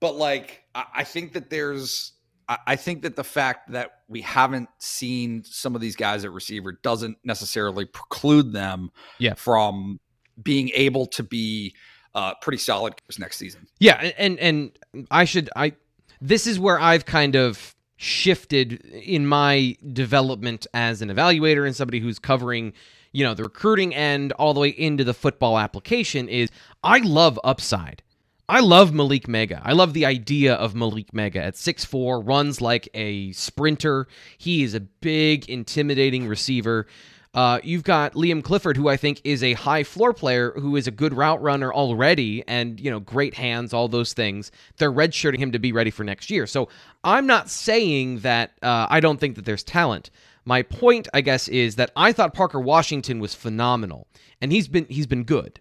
but 0.00 0.16
like, 0.16 0.62
I, 0.74 0.84
I 0.96 1.04
think 1.04 1.32
that 1.32 1.48
there's, 1.48 2.12
I, 2.48 2.58
I 2.66 2.76
think 2.76 3.02
that 3.02 3.16
the 3.16 3.24
fact 3.24 3.72
that 3.72 4.00
we 4.08 4.20
haven't 4.20 4.68
seen 4.78 5.42
some 5.44 5.74
of 5.74 5.80
these 5.80 5.96
guys 5.96 6.24
at 6.24 6.32
receiver 6.32 6.72
doesn't 6.82 7.16
necessarily 7.24 7.86
preclude 7.86 8.52
them, 8.52 8.90
Yeah. 9.18 9.34
from 9.34 9.98
being 10.42 10.70
able 10.74 11.06
to 11.06 11.22
be 11.22 11.74
uh, 12.14 12.34
pretty 12.40 12.58
solid 12.58 12.94
next 13.18 13.36
season. 13.36 13.66
Yeah, 13.78 14.12
and 14.18 14.38
and 14.38 14.72
I 15.10 15.24
should 15.24 15.50
I 15.56 15.74
this 16.20 16.46
is 16.46 16.58
where 16.58 16.80
I've 16.80 17.04
kind 17.04 17.36
of 17.36 17.74
shifted 17.96 18.84
in 18.86 19.26
my 19.26 19.76
development 19.92 20.66
as 20.74 21.02
an 21.02 21.08
evaluator 21.08 21.66
and 21.66 21.76
somebody 21.76 22.00
who's 22.00 22.18
covering, 22.18 22.72
you 23.12 23.24
know, 23.24 23.34
the 23.34 23.44
recruiting 23.44 23.94
end 23.94 24.32
all 24.32 24.52
the 24.54 24.60
way 24.60 24.68
into 24.68 25.04
the 25.04 25.14
football 25.14 25.58
application 25.58 26.28
is 26.28 26.50
I 26.82 26.98
love 26.98 27.38
upside. 27.44 28.02
I 28.48 28.60
love 28.60 28.90
Malick 28.90 29.26
Meiga. 29.26 29.62
I 29.64 29.72
love 29.72 29.94
the 29.94 30.04
idea 30.04 30.54
of 30.54 30.74
Malick 30.74 31.12
Meiga 31.12 31.36
at 31.36 31.54
6'4, 31.54 32.26
runs 32.26 32.60
like 32.60 32.88
a 32.92 33.32
sprinter. 33.32 34.06
He 34.36 34.62
is 34.62 34.74
a 34.74 34.80
big, 34.80 35.48
intimidating 35.48 36.26
receiver. 36.26 36.86
Uh, 37.34 37.58
you've 37.64 37.82
got 37.82 38.14
Liam 38.14 38.42
Clifford, 38.44 38.76
who 38.76 38.88
I 38.88 38.96
think 38.96 39.20
is 39.24 39.42
a 39.42 39.54
high 39.54 39.82
floor 39.82 40.12
player, 40.14 40.52
who 40.52 40.76
is 40.76 40.86
a 40.86 40.92
good 40.92 41.12
route 41.12 41.42
runner 41.42 41.72
already, 41.74 42.44
and 42.46 42.78
you 42.80 42.90
know, 42.90 43.00
great 43.00 43.34
hands, 43.34 43.72
all 43.74 43.88
those 43.88 44.12
things. 44.12 44.52
They're 44.76 44.92
redshirting 44.92 45.38
him 45.38 45.50
to 45.52 45.58
be 45.58 45.72
ready 45.72 45.90
for 45.90 46.04
next 46.04 46.30
year. 46.30 46.46
So 46.46 46.68
I'm 47.02 47.26
not 47.26 47.50
saying 47.50 48.20
that 48.20 48.52
uh, 48.62 48.86
I 48.88 49.00
don't 49.00 49.18
think 49.18 49.34
that 49.34 49.44
there's 49.44 49.64
talent. 49.64 50.10
My 50.44 50.62
point, 50.62 51.08
I 51.12 51.22
guess, 51.22 51.48
is 51.48 51.74
that 51.76 51.90
I 51.96 52.12
thought 52.12 52.34
Parker 52.34 52.60
Washington 52.60 53.18
was 53.18 53.34
phenomenal, 53.34 54.06
and 54.40 54.52
he's 54.52 54.68
been 54.68 54.86
he's 54.88 55.06
been 55.08 55.24
good. 55.24 55.58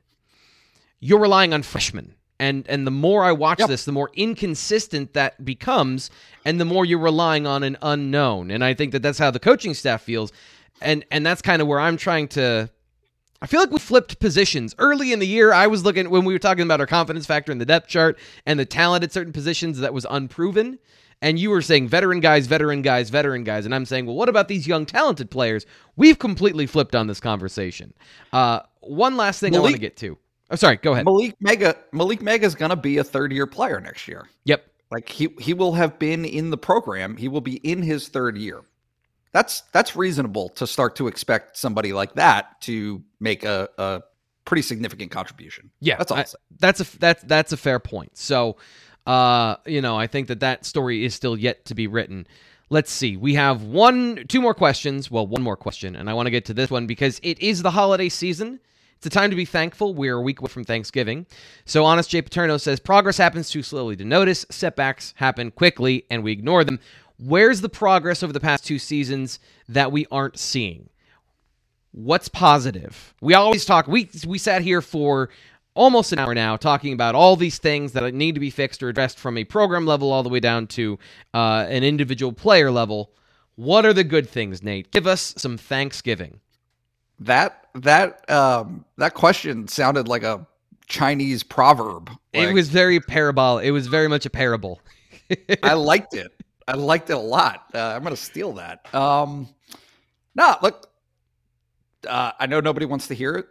You're 0.99 1.19
relying 1.19 1.53
on 1.53 1.63
freshmen. 1.63 2.15
And 2.39 2.67
and 2.67 2.85
the 2.85 2.91
more 2.91 3.23
I 3.23 3.31
watch 3.31 3.59
Yep. 3.59 3.69
this, 3.69 3.85
the 3.85 3.91
more 3.91 4.11
inconsistent 4.15 5.13
that 5.13 5.45
becomes, 5.45 6.09
and 6.45 6.59
the 6.59 6.65
more 6.65 6.83
you're 6.85 6.99
relying 6.99 7.47
on 7.47 7.63
an 7.63 7.77
unknown. 7.81 8.51
And 8.51 8.63
I 8.63 8.73
think 8.73 8.91
that 8.91 9.01
that's 9.01 9.19
how 9.19 9.31
the 9.31 9.39
coaching 9.39 9.73
staff 9.73 10.01
feels, 10.01 10.33
and 10.83 11.05
and 11.11 11.25
that's 11.25 11.41
kind 11.41 11.61
of 11.61 11.67
where 11.67 11.79
I'm 11.79 11.97
trying 11.97 12.27
to. 12.29 12.69
I 13.41 13.45
feel 13.45 13.59
like 13.59 13.71
we 13.71 13.79
flipped 13.79 14.19
positions 14.19 14.73
early 14.77 15.11
in 15.11 15.19
the 15.19 15.27
year. 15.27 15.51
I 15.51 15.67
was 15.67 15.83
looking 15.83 16.09
when 16.09 16.23
we 16.23 16.33
were 16.33 16.39
talking 16.39 16.63
about 16.63 16.79
our 16.79 16.87
confidence 16.87 17.25
factor 17.25 17.51
in 17.51 17.57
the 17.57 17.65
depth 17.65 17.89
chart 17.89 18.17
and 18.45 18.57
the 18.57 18.65
talent 18.65 19.03
at 19.03 19.11
certain 19.11 19.33
positions 19.33 19.79
that 19.79 19.93
was 19.93 20.05
unproven. 20.09 20.79
And 21.21 21.39
you 21.39 21.49
were 21.49 21.61
saying 21.61 21.87
veteran 21.87 22.19
guys, 22.19 22.47
veteran 22.47 22.81
guys, 22.81 23.09
veteran 23.09 23.43
guys, 23.43 23.65
and 23.65 23.73
I'm 23.73 23.85
saying, 23.85 24.05
well, 24.05 24.15
what 24.15 24.27
about 24.27 24.49
these 24.49 24.67
young 24.67 24.85
talented 24.85 25.31
players? 25.31 25.65
We've 25.95 26.19
completely 26.19 26.67
flipped 26.67 26.95
on 26.95 27.07
this 27.07 27.21
conversation. 27.21 27.93
Uh, 28.33 28.59
one 28.81 29.15
last 29.15 29.39
thing 29.39 29.55
I 29.55 29.59
want 29.59 29.73
to 29.73 29.79
get 29.79 29.95
to. 29.97 30.17
Oh, 30.51 30.55
sorry. 30.55 30.77
Go 30.77 30.93
ahead. 30.93 31.05
Malick 31.05 31.33
Meiga, 31.43 31.75
Malick 31.93 32.19
Meiga 32.19 32.43
is 32.43 32.55
going 32.55 32.69
to 32.69 32.75
be 32.75 32.97
a 32.97 33.03
third 33.03 33.31
year 33.31 33.47
player 33.47 33.79
next 33.79 34.07
year. 34.07 34.27
Yep. 34.45 34.65
Like 34.91 35.09
he 35.09 35.29
he 35.39 35.53
will 35.53 35.73
have 35.73 35.97
been 35.97 36.23
in 36.23 36.51
the 36.51 36.57
program. 36.57 37.17
He 37.17 37.27
will 37.27 37.41
be 37.41 37.55
in 37.55 37.81
his 37.81 38.09
third 38.09 38.37
year. 38.37 38.61
That's 39.33 39.61
that's 39.73 39.95
reasonable 39.95 40.49
to 40.49 40.65
start 40.67 40.95
to 40.97 41.07
expect 41.07 41.57
somebody 41.57 41.91
like 41.91 42.13
that 42.13 42.61
to 42.61 43.03
make 43.19 43.43
a, 43.43 43.67
a 43.77 44.01
pretty 44.45 44.61
significant 44.61 45.11
contribution. 45.11 45.71
Yeah, 45.81 45.97
That's 45.97 46.11
all 46.11 46.17
I- 46.19 46.25
that's 46.59 46.79
a 46.79 46.99
that's 46.99 47.23
that's 47.23 47.51
a 47.51 47.57
fair 47.57 47.79
point. 47.79 48.17
So, 48.17 48.57
uh, 49.07 49.55
you 49.65 49.81
know, 49.81 49.97
I 49.97 50.07
think 50.07 50.27
that 50.27 50.39
that 50.41 50.65
story 50.65 51.03
is 51.03 51.13
still 51.15 51.37
yet 51.37 51.65
to 51.65 51.75
be 51.75 51.87
written. 51.87 52.27
Let's 52.69 52.91
see. 52.91 53.17
We 53.17 53.33
have 53.35 53.63
one, 53.63 54.25
two 54.29 54.41
more 54.41 54.53
questions. 54.53 55.11
Well, 55.11 55.27
one 55.27 55.41
more 55.43 55.57
question, 55.57 55.95
and 55.95 56.09
I 56.09 56.13
want 56.13 56.27
to 56.27 56.31
get 56.31 56.45
to 56.45 56.53
this 56.53 56.71
one 56.71 56.87
because 56.87 57.19
it 57.23 57.39
is 57.39 57.61
the 57.61 57.71
holiday 57.71 58.09
season. 58.09 58.59
It's 58.97 59.05
a 59.05 59.09
time 59.09 59.31
to 59.31 59.35
be 59.35 59.43
thankful. 59.45 59.93
We're 59.93 60.15
a 60.15 60.21
week 60.21 60.39
away 60.39 60.47
from 60.47 60.63
Thanksgiving. 60.63 61.25
So, 61.65 61.83
Honest 61.83 62.09
J. 62.09 62.21
Paterno 62.21 62.57
says 62.57 62.79
progress 62.79 63.17
happens 63.17 63.49
too 63.49 63.61
slowly 63.61 63.95
to 63.97 64.05
notice. 64.05 64.45
Setbacks 64.49 65.13
happen 65.17 65.51
quickly, 65.51 66.05
and 66.09 66.23
we 66.23 66.31
ignore 66.31 66.63
them. 66.63 66.79
Where's 67.17 67.61
the 67.61 67.69
progress 67.69 68.23
over 68.23 68.33
the 68.33 68.39
past 68.39 68.65
two 68.65 68.79
seasons 68.79 69.39
that 69.69 69.91
we 69.91 70.05
aren't 70.11 70.37
seeing? 70.37 70.89
what's 71.93 72.27
positive 72.27 73.13
we 73.21 73.35
always 73.35 73.65
talk 73.65 73.87
we 73.87 74.09
we 74.25 74.39
sat 74.39 74.63
here 74.63 74.81
for 74.81 75.29
almost 75.75 76.11
an 76.11 76.17
hour 76.17 76.33
now 76.33 76.57
talking 76.57 76.91
about 76.91 77.13
all 77.13 77.35
these 77.35 77.59
things 77.59 77.91
that 77.91 78.11
need 78.15 78.33
to 78.33 78.39
be 78.41 78.49
fixed 78.49 78.81
or 78.81 78.89
addressed 78.89 79.19
from 79.19 79.37
a 79.37 79.43
program 79.43 79.85
level 79.85 80.11
all 80.11 80.23
the 80.23 80.29
way 80.29 80.39
down 80.39 80.65
to 80.65 80.97
uh, 81.35 81.67
an 81.69 81.83
individual 81.83 82.33
player 82.33 82.71
level 82.71 83.11
what 83.57 83.85
are 83.85 83.93
the 83.93 84.03
good 84.03 84.27
things 84.27 84.63
nate 84.63 84.89
give 84.91 85.05
us 85.05 85.35
some 85.37 85.55
thanksgiving 85.55 86.39
That 87.19 87.67
that 87.75 88.27
um 88.27 88.85
that 88.97 89.13
question 89.13 89.67
sounded 89.67 90.07
like 90.07 90.23
a 90.23 90.47
Chinese 90.87 91.43
proverb. 91.43 92.09
it 92.33 92.53
was 92.53 92.69
very 92.69 92.99
parable 92.99 93.59
it 93.59 93.69
was 93.69 93.85
very 93.85 94.07
much 94.07 94.25
a 94.25 94.31
parable 94.31 94.81
I 95.63 95.73
liked 95.73 96.15
it. 96.15 96.31
I 96.67 96.73
liked 96.73 97.09
it 97.09 97.13
a 97.13 97.19
lot. 97.19 97.65
Uh, 97.73 97.79
I'm 97.79 98.03
going 98.03 98.15
to 98.15 98.21
steal 98.21 98.53
that. 98.53 98.93
Um, 98.93 99.47
no, 100.35 100.55
look, 100.61 100.87
uh, 102.07 102.31
I 102.39 102.45
know 102.47 102.59
nobody 102.59 102.85
wants 102.85 103.07
to 103.07 103.15
hear 103.15 103.35
it. 103.35 103.47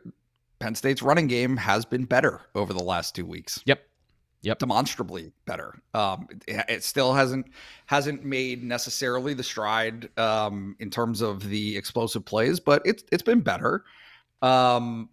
Penn 0.59 0.75
State's 0.75 1.03
running 1.03 1.27
game 1.27 1.57
has 1.57 1.85
been 1.85 2.05
better 2.05 2.41
over 2.55 2.73
the 2.73 2.83
last 2.83 3.15
two 3.15 3.27
weeks. 3.27 3.61
Yep. 3.67 3.81
Yep. 4.43 4.59
demonstrably 4.59 5.33
better. 5.45 5.81
Um, 5.95 6.27
it, 6.49 6.65
it 6.69 6.85
still 6.85 7.13
hasn't 7.15 7.47
hasn't 7.87 8.25
made 8.25 8.65
necessarily 8.65 9.35
the 9.35 9.43
stride 9.45 10.09
um, 10.19 10.75
in 10.81 10.91
terms 10.91 11.21
of 11.21 11.49
the 11.49 11.77
explosive 11.77 12.25
plays, 12.25 12.59
but 12.59 12.83
it's 12.85 13.05
it's 13.13 13.23
been 13.23 13.41
better. 13.41 13.85
Um, 14.41 15.11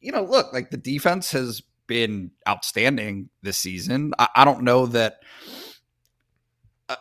you 0.00 0.10
know, 0.10 0.24
look, 0.24 0.52
like 0.52 0.70
the 0.70 0.76
defense 0.76 1.30
has 1.30 1.62
been 1.86 2.32
outstanding 2.48 3.28
this 3.42 3.58
season. 3.58 4.14
I, 4.18 4.28
I 4.34 4.44
don't 4.44 4.62
know 4.62 4.86
that. 4.86 5.20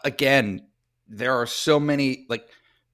Again, 0.03 0.67
there 1.07 1.33
are 1.33 1.45
so 1.45 1.79
many 1.79 2.25
like 2.29 2.47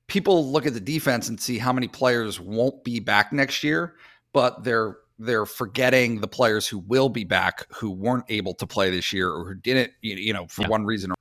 people 0.08 0.52
look 0.52 0.66
at 0.66 0.74
the 0.74 0.80
defense 0.80 1.30
and 1.30 1.40
see 1.40 1.58
how 1.58 1.74
many 1.74 1.88
players 1.88 2.40
won't 2.40 2.84
be 2.84 3.00
back 3.00 3.34
next 3.34 3.64
year, 3.64 3.96
but 4.34 4.64
they're 4.64 4.98
they're 5.18 5.46
forgetting 5.46 6.20
the 6.20 6.28
players 6.28 6.68
who 6.68 6.80
will 6.80 7.10
be 7.10 7.24
back 7.24 7.66
who 7.74 7.90
weren't 7.90 8.26
able 8.30 8.54
to 8.54 8.68
play 8.68 8.90
this 8.90 9.14
year 9.14 9.30
or 9.32 9.46
who 9.46 9.56
didn't 9.56 9.92
you 10.02 10.34
know 10.34 10.46
for 10.48 10.64
yeah. 10.64 10.68
one 10.68 10.86
reason 10.86 11.12
or 11.12 11.16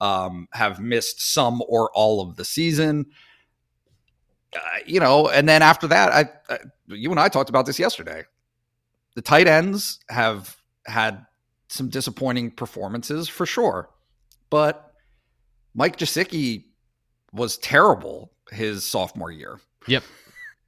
um, 0.00 0.48
have 0.52 0.80
missed 0.80 1.20
some 1.32 1.62
or 1.68 1.90
all 1.92 2.20
of 2.20 2.36
the 2.36 2.44
season. 2.44 3.06
Uh, 4.54 4.58
you 4.86 5.00
know, 5.00 5.28
and 5.28 5.48
then 5.48 5.60
after 5.60 5.86
that, 5.88 6.12
I, 6.12 6.54
I 6.54 6.58
you 6.86 7.10
and 7.10 7.20
I 7.20 7.28
talked 7.28 7.50
about 7.50 7.66
this 7.66 7.78
yesterday. 7.78 8.24
The 9.14 9.22
tight 9.22 9.46
ends 9.46 9.98
have 10.08 10.56
had 10.86 11.26
some 11.68 11.88
disappointing 11.88 12.52
performances 12.52 13.28
for 13.28 13.44
sure, 13.44 13.90
but 14.48 14.87
Mike 15.74 15.96
Gesicki 15.98 16.64
was 17.32 17.58
terrible 17.58 18.32
his 18.50 18.84
sophomore 18.84 19.30
year. 19.30 19.60
Yep. 19.86 20.02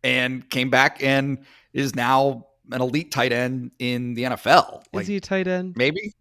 And 0.03 0.49
came 0.49 0.71
back 0.71 1.03
and 1.03 1.39
is 1.73 1.95
now 1.95 2.47
an 2.73 2.81
elite 2.81 3.11
tight 3.11 3.33
end 3.33 3.71
in 3.79 4.15
the 4.15 4.25
NFL. 4.25 4.83
Like, 4.93 5.03
is 5.03 5.09
he 5.09 5.17
a 5.17 5.21
tight 5.21 5.47
end? 5.47 5.77
Maybe. 5.77 6.15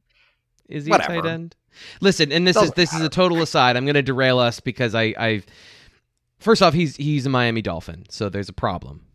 Is 0.67 0.85
he 0.85 0.91
Whatever. 0.91 1.13
a 1.13 1.21
tight 1.21 1.29
end? 1.29 1.55
Listen, 2.01 2.31
and 2.31 2.45
this 2.47 2.55
Doesn't 2.55 2.69
is 2.69 2.73
this 2.75 2.91
matter. 2.91 3.03
is 3.03 3.07
a 3.07 3.09
total 3.09 3.41
aside. 3.41 3.77
I'm 3.77 3.85
going 3.85 3.93
to 3.95 4.01
derail 4.01 4.39
us 4.39 4.59
because 4.59 4.95
I 4.95 5.13
I've 5.17 5.45
first 6.39 6.61
off 6.61 6.73
he's 6.73 6.95
he's 6.95 7.25
a 7.25 7.29
Miami 7.29 7.61
Dolphin, 7.61 8.05
so 8.09 8.27
there's 8.27 8.49
a 8.49 8.53
problem. 8.53 9.05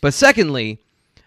But 0.00 0.14
secondly, 0.14 0.80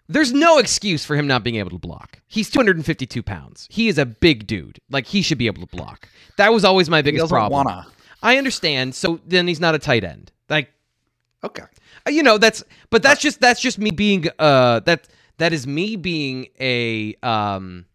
there's 0.10 0.32
no 0.34 0.58
excuse 0.58 1.04
for 1.04 1.16
him 1.16 1.28
not 1.28 1.44
being 1.44 1.58
able 1.58 1.72
to 1.72 1.78
block. 1.78 2.20
He's 2.28 2.50
252 2.50 3.22
pounds. 3.24 3.68
He 3.70 3.88
is 3.88 3.98
a 3.98 4.06
big 4.06 4.48
dude. 4.48 4.80
Like 4.90 5.06
he 5.06 5.22
should 5.22 5.38
be 5.38 5.48
able 5.48 5.66
to 5.66 5.76
block. 5.76 6.08
That 6.38 6.54
was 6.54 6.64
always 6.64 6.90
my 6.90 7.02
biggest 7.02 7.30
problem. 7.30 7.66
Wanna. 7.66 7.88
I 8.24 8.38
understand. 8.38 8.96
So 8.96 9.20
then 9.26 9.48
he's 9.48 9.60
not 9.60 9.76
a 9.76 9.80
tight 9.80 10.04
end. 10.04 10.32
Like, 10.50 10.72
okay, 11.44 11.64
uh, 12.08 12.12
you 12.12 12.24
know 12.24 12.38
that's, 12.38 12.64
but 12.90 13.04
that's 13.04 13.22
just 13.22 13.42
that's 13.42 13.60
just 13.60 13.78
me 13.80 13.92
being 13.92 14.26
uh 14.40 14.80
that 14.82 15.08
that 15.38 15.54
is 15.54 15.68
me 15.68 15.96
being 15.96 16.48
a 16.60 17.16
um 17.22 17.86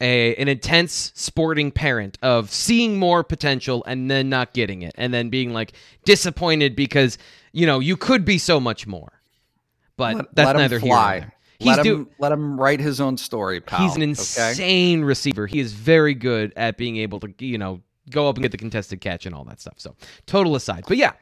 a 0.00 0.34
an 0.36 0.48
intense 0.48 1.12
sporting 1.14 1.70
parent 1.70 2.18
of 2.22 2.50
seeing 2.50 2.98
more 2.98 3.22
potential 3.22 3.84
and 3.86 4.10
then 4.10 4.28
not 4.28 4.54
getting 4.54 4.82
it 4.82 4.94
and 4.96 5.12
then 5.12 5.28
being 5.28 5.52
like 5.52 5.72
disappointed 6.04 6.74
because 6.74 7.18
you 7.52 7.66
know 7.66 7.78
you 7.78 7.96
could 7.96 8.24
be 8.24 8.38
so 8.38 8.58
much 8.58 8.86
more. 8.86 9.19
But 10.00 10.16
let, 10.16 10.34
that's 10.34 10.46
let 10.46 10.56
neither 10.56 10.80
fly. 10.80 11.18
here. 11.20 11.34
He's 11.58 11.66
let 11.66 11.78
him 11.80 11.84
do, 11.84 12.10
let 12.18 12.32
him 12.32 12.58
write 12.58 12.80
his 12.80 13.02
own 13.02 13.18
story, 13.18 13.60
pal. 13.60 13.80
He's 13.82 13.94
an 13.94 14.02
insane 14.02 15.00
okay? 15.00 15.04
receiver. 15.04 15.46
He 15.46 15.60
is 15.60 15.74
very 15.74 16.14
good 16.14 16.54
at 16.56 16.78
being 16.78 16.96
able 16.96 17.20
to, 17.20 17.34
you 17.38 17.58
know, 17.58 17.82
go 18.10 18.28
up 18.28 18.36
and 18.36 18.42
get 18.42 18.50
the 18.50 18.56
contested 18.56 19.02
catch 19.02 19.26
and 19.26 19.34
all 19.34 19.44
that 19.44 19.60
stuff. 19.60 19.74
So 19.76 19.94
total 20.24 20.56
aside, 20.56 20.84
but 20.88 20.96
yeah, 20.96 21.12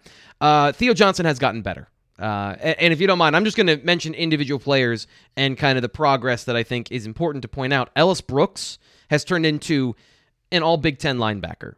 uh, 0.41 0.70
Theo 0.70 0.95
Johnson 0.95 1.26
has 1.26 1.41
gotten 1.41 1.62
better. 1.62 1.89
Uh, 2.20 2.55
and, 2.61 2.81
and 2.81 2.93
if 2.93 3.01
you 3.01 3.09
don't 3.09 3.18
mind, 3.18 3.35
I'm 3.35 3.45
just 3.45 3.57
going 3.57 3.66
to 3.66 3.79
mention 3.79 4.14
individual 4.14 4.61
players 4.61 5.09
and 5.37 5.59
kind 5.59 5.76
of 5.76 5.83
the 5.83 5.89
progress 5.89 6.45
that 6.45 6.57
I 6.57 6.62
think 6.62 6.93
is 6.93 7.05
important 7.05 7.43
to 7.43 7.49
point 7.49 7.72
out. 7.72 7.91
Ellis 7.97 8.20
Brooks 8.20 8.79
has 9.11 9.24
turned 9.24 9.45
into 9.45 9.97
an 10.53 10.62
all 10.62 10.76
Big 10.76 10.99
Ten 10.99 11.18
linebacker. 11.18 11.74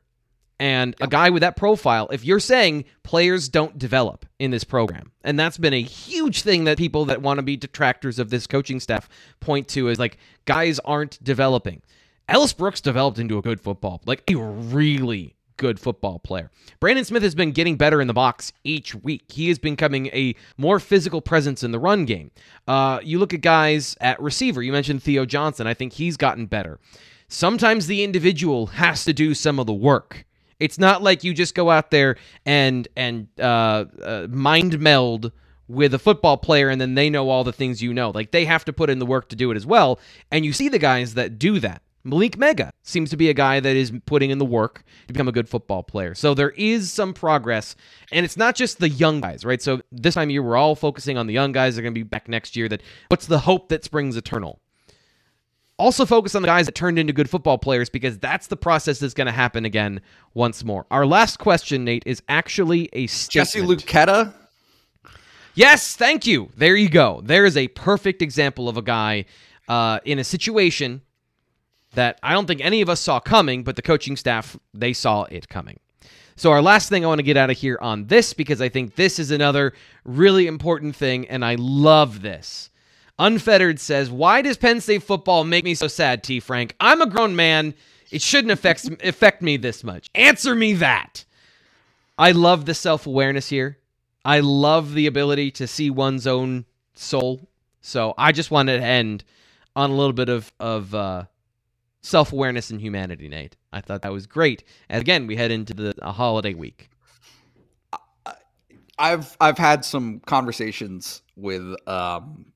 And 0.61 0.95
yep. 1.01 1.09
a 1.09 1.11
guy 1.11 1.31
with 1.31 1.41
that 1.41 1.57
profile, 1.57 2.09
if 2.13 2.23
you're 2.23 2.39
saying 2.39 2.85
players 3.03 3.49
don't 3.49 3.79
develop 3.79 4.27
in 4.39 4.51
this 4.51 4.63
program, 4.63 5.11
and 5.25 5.41
that's 5.41 5.57
been 5.57 5.73
a 5.73 5.81
huge 5.83 6.43
thing 6.43 6.65
that 6.65 6.77
people 6.77 7.07
that 7.07 7.23
want 7.23 7.39
to 7.39 7.43
be 7.43 7.57
detractors 7.57 8.19
of 8.19 8.29
this 8.29 8.47
coaching 8.47 8.79
staff 8.79 9.09
point 9.41 9.69
to 9.69 9.89
is 9.89 9.99
like 9.99 10.19
guys 10.45 10.79
aren't 10.81 11.23
developing. 11.25 11.81
Ellis 12.29 12.53
Brooks 12.53 12.83
developed 12.83 13.19
into 13.19 13.39
a 13.39 13.43
good 13.43 13.59
football, 13.59 14.03
like 14.05 14.23
a 14.31 14.37
really 14.37 15.35
good 15.57 15.81
football 15.81 16.19
player. 16.19 16.51
Brandon 16.79 17.07
Smith 17.07 17.23
has 17.23 17.35
been 17.35 17.53
getting 17.53 17.77
better 17.77 18.01
in 18.01 18.07
the 18.07 18.15
box 18.15 18.53
each 18.63 18.95
week. 18.95 19.33
He 19.33 19.49
is 19.49 19.59
becoming 19.59 20.07
a 20.09 20.35
more 20.59 20.79
physical 20.79 21.23
presence 21.23 21.63
in 21.63 21.71
the 21.71 21.79
run 21.79 22.05
game. 22.05 22.31
Uh, 22.69 23.01
you 23.03 23.19
look 23.19 23.33
at 23.33 23.41
guys 23.41 23.97
at 24.01 24.21
receiver. 24.21 24.63
You 24.63 24.73
mentioned 24.73 25.03
Theo 25.03 25.25
Johnson. 25.25 25.67
I 25.67 25.75
think 25.75 25.95
he's 25.95 26.19
gotten 26.19 26.45
better. 26.47 26.79
Sometimes 27.29 27.87
the 27.87 28.05
individual 28.05 28.67
has 28.67 29.05
to 29.05 29.13
do 29.15 29.35
some 29.35 29.59
of 29.59 29.67
the 29.67 29.73
work. 29.73 30.27
It's 30.61 30.79
not 30.79 31.03
like 31.03 31.25
you 31.25 31.35
just 31.35 31.55
go 31.55 31.71
out 31.71 31.91
there 31.91 32.17
and 32.47 32.87
and 32.97 33.27
uh, 33.41 33.87
uh, 34.03 34.27
mind 34.31 34.79
meld 34.79 35.33
with 35.67 35.95
a 35.95 35.99
football 35.99 36.37
player 36.37 36.69
and 36.69 36.81
then 36.81 36.95
they 36.95 37.09
know 37.09 37.31
all 37.31 37.45
the 37.45 37.53
things 37.53 37.83
you 37.83 37.95
know. 37.95 38.11
Like 38.11 38.31
they 38.31 38.45
have 38.45 38.65
to 38.67 38.73
put 38.73 38.91
in 38.91 38.99
the 38.99 39.07
work 39.07 39.29
to 39.31 39.37
do 39.37 39.51
it 39.51 39.57
as 39.57 39.67
well. 39.67 39.99
And 40.31 40.45
you 40.45 40.53
see 40.53 40.69
the 40.69 40.79
guys 40.79 41.15
that 41.15 41.39
do 41.39 41.61
that. 41.61 41.83
Malick 42.05 42.37
Meiga 42.37 42.71
seems 42.83 43.11
to 43.11 43.17
be 43.17 43.29
a 43.29 43.35
guy 43.35 43.61
that 43.61 43.77
is 43.77 43.93
putting 44.07 44.31
in 44.31 44.39
the 44.39 44.45
work 44.45 44.85
to 45.07 45.13
become 45.13 45.29
a 45.29 45.33
good 45.33 45.49
football 45.49 45.83
player. 45.83 46.15
So 46.15 46.33
there 46.33 46.51
is 46.51 46.91
some 46.91 47.13
progress, 47.13 47.77
and 48.11 48.25
it's 48.25 48.39
not 48.39 48.55
just 48.55 48.79
the 48.79 48.89
young 48.89 49.21
guys, 49.21 49.45
right? 49.45 49.61
So 49.61 49.83
this 49.93 50.15
time 50.15 50.29
of 50.29 50.33
year, 50.33 50.43
we're 50.43 50.57
all 50.57 50.75
focusing 50.75 51.19
on 51.19 51.27
the 51.27 51.35
young 51.35 51.53
guys 51.53 51.75
that 51.75 51.81
are 51.81 51.83
going 51.83 51.95
to 51.95 52.01
be 52.01 52.05
back 52.05 52.27
next 52.27 52.57
year. 52.57 52.69
That 52.69 52.83
what's 53.09 53.27
the 53.27 53.41
hope 53.41 53.69
that 53.69 53.85
springs 53.85 54.17
eternal? 54.17 54.61
Also 55.81 56.05
focus 56.05 56.35
on 56.35 56.43
the 56.43 56.47
guys 56.47 56.67
that 56.67 56.75
turned 56.75 56.99
into 56.99 57.15
good 57.15 57.31
football 57.31 57.57
players 57.57 57.89
because 57.89 58.19
that's 58.19 58.49
the 58.49 58.57
process 58.57 58.99
that's 58.99 59.15
going 59.15 59.29
to 59.29 59.33
happen 59.33 59.65
again 59.65 60.03
once 60.35 60.63
more. 60.63 60.85
Our 60.91 61.07
last 61.07 61.39
question, 61.39 61.85
Nate, 61.85 62.03
is 62.05 62.23
actually 62.29 62.91
a 62.93 63.07
statement. 63.07 63.81
Jesse 63.81 63.87
Luketa. 63.87 64.35
Yes, 65.55 65.97
thank 65.97 66.27
you. 66.27 66.51
There 66.55 66.77
you 66.77 66.91
go. 66.91 67.23
There 67.25 67.47
is 67.47 67.57
a 67.57 67.69
perfect 67.69 68.21
example 68.21 68.69
of 68.69 68.77
a 68.77 68.83
guy 68.83 69.25
uh, 69.69 70.01
in 70.05 70.19
a 70.19 70.25
situation 70.25 71.01
that 71.95 72.19
I 72.23 72.35
don't 72.35 72.47
think 72.47 72.61
any 72.61 72.83
of 72.83 72.91
us 72.91 73.01
saw 73.01 73.19
coming, 73.19 73.65
but 73.65 73.77
the 73.77 73.83
coaching 73.83 74.17
staff, 74.17 74.59
they 74.75 74.93
saw 74.93 75.25
it 75.25 75.49
coming. 75.49 75.81
So, 76.37 76.51
our 76.53 76.63
last 76.63 76.89
thing 76.91 77.05
I 77.05 77.09
want 77.09 77.21
to 77.21 77.25
get 77.25 77.37
out 77.37 77.51
of 77.51 77.57
here 77.57 77.79
on 77.81 78.07
this, 78.07 78.33
because 78.35 78.61
I 78.61 78.69
think 78.69 78.97
this 78.97 79.19
is 79.19 79.31
another 79.31 79.73
really 80.05 80.47
important 80.47 80.95
thing, 80.95 81.27
and 81.29 81.43
I 81.43 81.57
love 81.59 82.23
this. 82.23 82.70
Unfettered 83.21 83.79
says, 83.79 84.11
Why 84.11 84.41
does 84.41 84.57
Penn 84.57 84.81
State 84.81 85.03
football 85.03 85.45
make 85.45 85.63
me 85.63 85.75
so 85.75 85.89
sad, 85.89 86.25
T. 86.25 86.41
Frank? 86.41 86.75
I'm 86.81 87.03
a 87.03 87.07
grown 87.07 87.37
man. 87.37 87.75
It 88.11 88.23
shouldn't 88.23 88.51
affect, 88.51 88.89
affect 89.05 89.43
me 89.43 89.59
this 89.59 89.85
much. 89.85 90.09
Answer 90.15 90.55
me 90.55 90.73
that. 90.75 91.27
I 92.17 92.33
love 92.33 92.65
the 92.65 92.73
self 92.73 93.07
awareness 93.07 93.51
here. 93.51 93.77
I 94.25 94.41
love 94.41 94.95
the 94.95 95.07
ability 95.07 95.51
to 95.53 95.67
see 95.67 95.91
one's 95.91 96.27
own 96.27 96.65
soul. 96.95 97.47
So, 97.83 98.15
I 98.17 98.33
just 98.33 98.51
wanted 98.51 98.79
to 98.79 98.85
end 98.85 99.25
on 99.77 99.91
a 99.91 99.95
little 99.95 100.15
bit 100.15 100.31
of, 100.31 100.51
of, 100.59 100.95
uh, 100.95 101.25
self 102.01 102.33
awareness 102.33 102.71
and 102.71 102.81
humanity, 102.81 103.29
Nate. 103.29 103.55
I 103.71 103.83
thought 103.83 104.01
that 104.01 104.13
was 104.13 104.27
great. 104.27 104.65
And 104.89 104.99
again, 104.99 105.27
we 105.27 105.37
head 105.37 105.51
into 105.51 105.75
the 105.75 105.95
holiday 106.03 106.55
week. 106.55 106.89
I've 108.99 109.37
I've 109.41 109.57
had 109.57 109.85
some 109.85 110.21
conversations 110.21 111.23
with 111.35 111.75
um, 111.89 112.50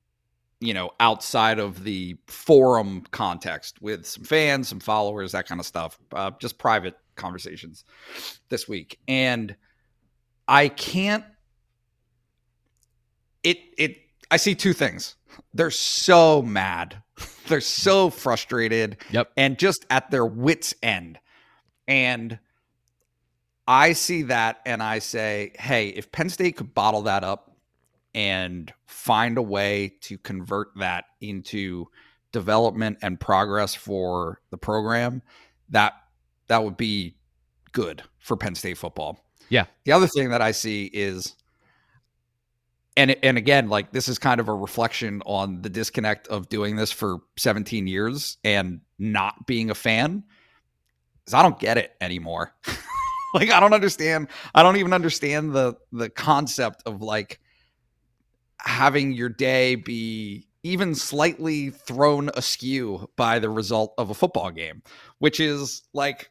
you 0.59 0.73
know 0.73 0.91
outside 0.99 1.59
of 1.59 1.83
the 1.83 2.17
forum 2.27 3.03
context 3.11 3.81
with 3.81 4.05
some 4.05 4.23
fans, 4.23 4.67
some 4.67 4.79
followers, 4.79 5.31
that 5.33 5.47
kind 5.47 5.59
of 5.59 5.65
stuff. 5.65 5.97
Uh, 6.13 6.31
just 6.39 6.57
private 6.57 6.97
conversations 7.15 7.83
this 8.49 8.67
week, 8.67 8.99
and 9.07 9.55
I 10.47 10.69
can't. 10.69 11.23
It 13.43 13.59
it 13.77 13.97
I 14.31 14.37
see 14.37 14.55
two 14.55 14.73
things. 14.73 15.15
They're 15.53 15.71
so 15.71 16.41
mad 16.41 17.03
they're 17.47 17.61
so 17.61 18.09
frustrated 18.09 18.97
yep. 19.11 19.31
and 19.37 19.57
just 19.57 19.85
at 19.89 20.11
their 20.11 20.25
wits' 20.25 20.73
end. 20.81 21.19
And 21.87 22.39
I 23.67 23.93
see 23.93 24.23
that 24.23 24.61
and 24.65 24.81
I 24.81 24.99
say, 24.99 25.53
hey, 25.57 25.89
if 25.89 26.11
Penn 26.11 26.29
State 26.29 26.57
could 26.57 26.73
bottle 26.73 27.03
that 27.03 27.23
up 27.23 27.54
and 28.15 28.73
find 28.87 29.37
a 29.37 29.41
way 29.41 29.93
to 30.01 30.17
convert 30.17 30.69
that 30.77 31.05
into 31.21 31.85
development 32.31 32.97
and 33.01 33.19
progress 33.19 33.75
for 33.75 34.39
the 34.49 34.57
program, 34.57 35.21
that 35.69 35.93
that 36.47 36.63
would 36.63 36.77
be 36.77 37.15
good 37.73 38.01
for 38.19 38.37
Penn 38.37 38.55
State 38.55 38.77
football. 38.77 39.19
Yeah. 39.49 39.65
The 39.83 39.91
other 39.91 40.07
thing 40.07 40.29
that 40.29 40.41
I 40.41 40.51
see 40.51 40.85
is 40.85 41.35
and 42.97 43.15
and 43.21 43.37
again 43.37 43.67
like 43.67 43.91
this 43.91 44.07
is 44.07 44.17
kind 44.17 44.39
of 44.39 44.47
a 44.47 44.53
reflection 44.53 45.21
on 45.25 45.61
the 45.61 45.69
disconnect 45.69 46.27
of 46.27 46.47
doing 46.47 46.77
this 46.77 46.91
for 46.91 47.17
17 47.37 47.87
years 47.87 48.37
and 48.43 48.79
not 48.97 49.45
being 49.45 49.69
a 49.69 49.75
fan 49.75 50.23
because 51.19 51.33
i 51.33 51.43
don't 51.43 51.59
get 51.59 51.77
it 51.77 51.93
anymore 51.99 52.53
like 53.33 53.51
i 53.51 53.59
don't 53.59 53.73
understand 53.73 54.29
i 54.53 54.63
don't 54.63 54.77
even 54.77 54.93
understand 54.93 55.53
the 55.53 55.75
the 55.91 56.09
concept 56.09 56.83
of 56.85 57.01
like 57.01 57.41
having 58.65 59.11
your 59.11 59.29
day 59.29 59.75
be 59.75 60.47
even 60.63 60.95
slightly 60.95 61.69
thrown 61.69 62.29
askew 62.35 63.07
by 63.15 63.37
the 63.37 63.49
result 63.49 63.93
of 63.97 64.09
a 64.09 64.13
football 64.13 64.51
game 64.51 64.81
which 65.19 65.39
is 65.39 65.83
like 65.93 66.29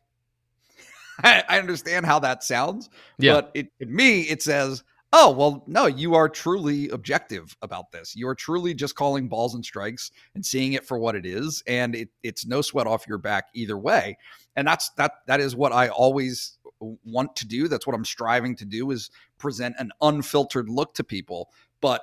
i, 1.24 1.43
I 1.49 1.59
understand 1.59 2.07
how 2.07 2.18
that 2.20 2.43
sounds 2.43 2.91
yeah. 3.18 3.35
but 3.35 3.51
it, 3.55 3.68
me 3.80 4.22
it 4.22 4.43
says 4.43 4.82
oh 5.16 5.30
well 5.30 5.62
no 5.68 5.87
you 5.87 6.14
are 6.14 6.28
truly 6.28 6.89
objective 6.91 7.57
about 7.62 7.93
this. 7.93 8.14
You 8.16 8.28
are 8.28 8.35
truly 8.35 8.74
just 8.74 8.97
calling 8.97 9.28
balls 9.28 9.55
and 9.55 9.64
strikes 9.64 10.11
and 10.35 10.45
seeing 10.45 10.72
it 10.72 10.85
for 10.85 10.99
what 10.99 11.14
it 11.14 11.24
is 11.24 11.62
and 11.66 11.95
it, 11.95 12.09
it's 12.22 12.45
no 12.45 12.61
sweat 12.61 12.89
off 12.89 13.07
your 13.07 13.18
back 13.18 13.47
either 13.55 13.78
way. 13.78 14.18
And 14.57 14.66
that's 14.66 14.91
that 14.91 15.12
that 15.26 15.41
is 15.41 15.55
what 15.57 15.72
i 15.72 15.89
always 15.89 16.59
want 16.80 17.35
to 17.37 17.47
do. 17.47 17.68
That's 17.68 17.87
what 17.87 17.95
i'm 17.95 18.05
striving 18.05 18.57
to 18.57 18.64
do 18.64 18.91
is 18.91 19.11
present 19.39 19.76
an 19.78 19.93
unfiltered 20.03 20.68
look 20.68 20.95
to 20.95 21.05
people. 21.05 21.51
But 21.80 22.03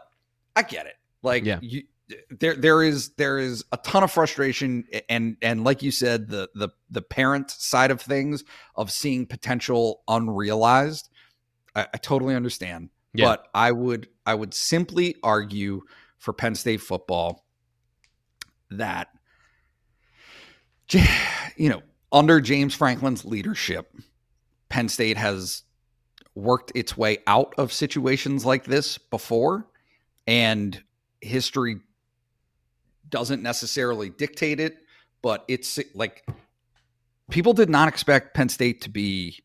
i 0.56 0.62
get 0.62 0.86
it 0.86 0.96
like 1.24 1.46
Yeah. 1.46 1.60
you 1.62 1.84
there 2.40 2.56
there 2.56 2.84
is 2.84 3.10
there 3.16 3.40
is 3.40 3.64
a 3.72 3.78
ton 3.78 4.04
of 4.04 4.12
frustration 4.12 4.86
and 5.10 5.38
and 5.42 5.64
like 5.64 5.82
you 5.82 5.92
said 5.92 6.28
the 6.28 6.50
the 6.56 6.70
the 6.90 7.02
parent 7.02 7.50
side 7.52 7.90
of 7.92 8.02
things 8.02 8.44
of 8.76 8.92
seeing 8.92 9.26
potential 9.26 10.02
unrealized 10.10 11.10
I, 11.76 11.88
I 11.94 11.98
totally 11.98 12.36
understand 12.36 12.90
Yeah. 13.14 13.26
but 13.28 13.48
I 13.54 13.72
would 13.72 14.10
I 14.26 14.36
would 14.36 14.54
simply 14.54 15.16
argue 15.24 15.82
for 16.18 16.34
Penn 16.34 16.54
State 16.56 16.82
football 16.82 17.46
that 18.70 19.08
you 21.56 21.70
know 21.70 21.82
under 22.12 22.42
James 22.42 22.76
Franklin's 22.76 23.24
leadership, 23.24 23.96
Penn 24.70 24.90
State 24.90 25.18
has 25.18 25.64
worked 26.36 26.72
its 26.76 26.98
way 26.98 27.20
out 27.26 27.54
of 27.58 27.72
situations 27.72 28.46
like 28.46 28.66
this 28.66 28.98
before, 28.98 29.68
and 30.28 30.82
history 31.22 31.80
doesn't 33.10 33.44
necessarily 33.44 34.10
dictate 34.10 34.60
it, 34.60 34.78
but 35.22 35.44
it's 35.48 35.80
like 35.94 36.26
people 37.30 37.54
did 37.54 37.70
not 37.70 37.88
expect 37.88 38.34
Penn 38.34 38.50
State 38.50 38.82
to 38.82 38.90
be 38.90 39.44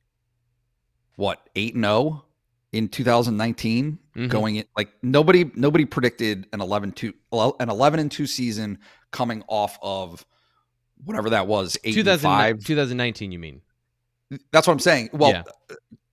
what 1.16 1.48
eight 1.56 1.74
and 1.74 1.84
zero 1.84 2.24
in 2.72 2.88
2019 2.88 3.98
Mhm. 4.16 4.28
going 4.28 4.56
in 4.56 4.64
like 4.76 4.92
nobody 5.02 5.50
nobody 5.54 5.84
predicted 5.84 6.46
an 6.52 6.60
11 6.60 6.92
2 6.92 7.12
an 7.60 7.68
11 7.70 8.00
and 8.00 8.10
2 8.12 8.26
season 8.26 8.78
coming 9.12 9.42
off 9.48 9.78
of 9.82 10.24
whatever 11.04 11.30
that 11.30 11.46
was 11.46 11.76
8 11.84 11.86
and 11.86 11.94
2000 11.94 12.22
5 12.28 12.64
2019, 12.64 13.32
you 13.32 13.38
mean? 13.38 13.60
that's 14.50 14.66
what 14.66 14.72
i'm 14.72 14.80
saying 14.80 15.08
well 15.12 15.30
Yeah. 15.30 15.42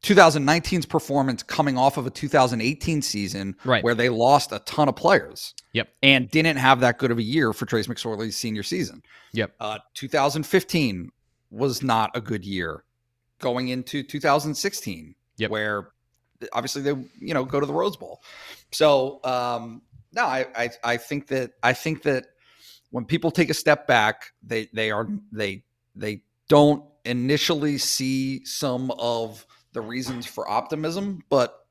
2019's 0.04 0.86
performance 0.86 1.41
coming 1.43 1.78
off 1.78 1.97
of 1.97 2.06
a 2.06 2.10
2018 2.10 3.01
season 3.01 3.56
Right. 3.64 3.84
where 3.84 3.95
they 3.95 4.10
lost 4.10 4.51
a 4.51 4.60
ton 4.60 4.89
of 4.89 4.95
players 4.95 5.54
Yep. 5.72 5.89
and 6.04 6.30
didn't 6.30 6.58
have 6.58 6.82
that 6.82 6.99
good 6.99 7.10
of 7.10 7.18
a 7.18 7.24
year 7.24 7.54
for 7.54 7.66
Trace 7.66 7.88
McSorley's 7.88 8.36
senior 8.36 8.64
season. 8.64 9.01
Yep. 9.32 9.56
Uh, 9.60 9.80
2015 9.95 11.10
was 11.49 11.82
not 11.82 12.12
a 12.16 12.22
good 12.22 12.43
year 12.45 12.84
going 13.39 13.70
into 13.70 14.04
2016, 14.04 15.16
Yep. 15.38 15.49
where 15.51 15.89
obviously 16.51 16.82
they 16.82 16.91
you 17.20 17.34
know 17.34 17.45
go 17.45 17.60
to 17.60 17.66
the 17.66 17.74
Rose 17.74 17.95
Bowl. 17.95 18.22
So 18.72 19.20
um, 19.24 19.82
no, 20.12 20.26
I, 20.26 20.45
I 20.56 20.70
I 20.84 20.97
think 20.97 21.28
that 21.28 21.51
I 21.64 21.74
think 21.74 22.04
that 22.04 22.26
when 22.91 23.06
people 23.06 23.32
take 23.32 23.49
a 23.49 23.54
step 23.54 23.88
back, 23.88 24.34
they 24.43 24.68
they 24.74 24.91
are 24.91 25.08
they 25.32 25.64
they 25.95 26.22
don't 26.49 26.84
initially 27.06 27.78
see 27.78 28.43
some 28.45 28.91
of 28.91 29.45
the 29.74 29.82
reasons 29.82 30.26
for 30.26 30.50
optimism, 30.50 31.24
but 31.30 31.66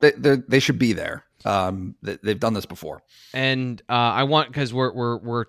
they 0.00 0.12
they, 0.12 0.58
should 0.58 0.78
be 0.78 0.92
there. 0.92 1.24
Um, 1.44 1.94
they, 2.02 2.18
they've 2.22 2.38
done 2.38 2.54
this 2.54 2.66
before. 2.66 3.02
and 3.32 3.80
uh, 3.88 3.92
I 3.92 4.24
want 4.24 4.48
because 4.48 4.72
we're 4.72 4.92
we're 4.92 5.18
we're 5.18 5.44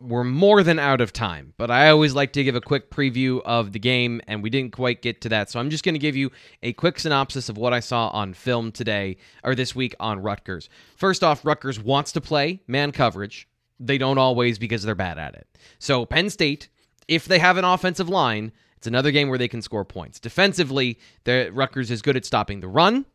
we're 0.00 0.24
more 0.24 0.62
than 0.62 0.78
out 0.78 1.00
of 1.00 1.12
time, 1.12 1.54
but 1.56 1.70
I 1.70 1.90
always 1.90 2.14
like 2.14 2.32
to 2.34 2.44
give 2.44 2.54
a 2.54 2.60
quick 2.60 2.90
preview 2.90 3.42
of 3.44 3.72
the 3.72 3.80
game, 3.80 4.20
and 4.28 4.42
we 4.42 4.50
didn't 4.50 4.72
quite 4.72 5.02
get 5.02 5.20
to 5.22 5.28
that, 5.30 5.50
so 5.50 5.58
I'm 5.58 5.70
just 5.70 5.84
going 5.84 5.96
to 5.96 5.98
give 5.98 6.14
you 6.14 6.30
a 6.62 6.72
quick 6.72 7.00
synopsis 7.00 7.48
of 7.48 7.58
what 7.58 7.72
I 7.72 7.80
saw 7.80 8.08
on 8.08 8.32
film 8.34 8.70
today 8.70 9.16
or 9.42 9.56
this 9.56 9.74
week 9.74 9.96
on 9.98 10.20
Rutgers. 10.20 10.68
First 10.96 11.24
off, 11.24 11.44
Rutgers 11.44 11.80
wants 11.80 12.12
to 12.12 12.20
play 12.20 12.62
man 12.68 12.92
coverage. 12.92 13.48
They 13.80 13.98
don't 13.98 14.18
always 14.18 14.58
because 14.58 14.84
they're 14.84 14.94
bad 14.94 15.18
at 15.18 15.34
it. 15.34 15.48
So 15.80 16.06
Penn 16.06 16.30
State, 16.30 16.68
if 17.08 17.24
they 17.24 17.40
have 17.40 17.56
an 17.56 17.64
offensive 17.64 18.08
line, 18.08 18.52
it's 18.78 18.86
another 18.86 19.10
game 19.10 19.28
where 19.28 19.38
they 19.38 19.48
can 19.48 19.60
score 19.60 19.84
points. 19.84 20.20
Defensively, 20.20 21.00
the 21.24 21.50
Rutgers 21.52 21.90
is 21.90 22.00
good 22.00 22.16
at 22.16 22.24
stopping 22.24 22.60
the 22.60 22.68
run. 22.68 23.06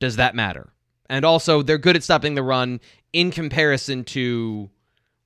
Does 0.00 0.16
that 0.16 0.34
matter? 0.34 0.72
And 1.10 1.26
also, 1.26 1.60
they're 1.60 1.76
good 1.76 1.94
at 1.94 2.02
stopping 2.02 2.36
the 2.36 2.42
run 2.42 2.80
in 3.12 3.30
comparison 3.30 4.04
to 4.04 4.70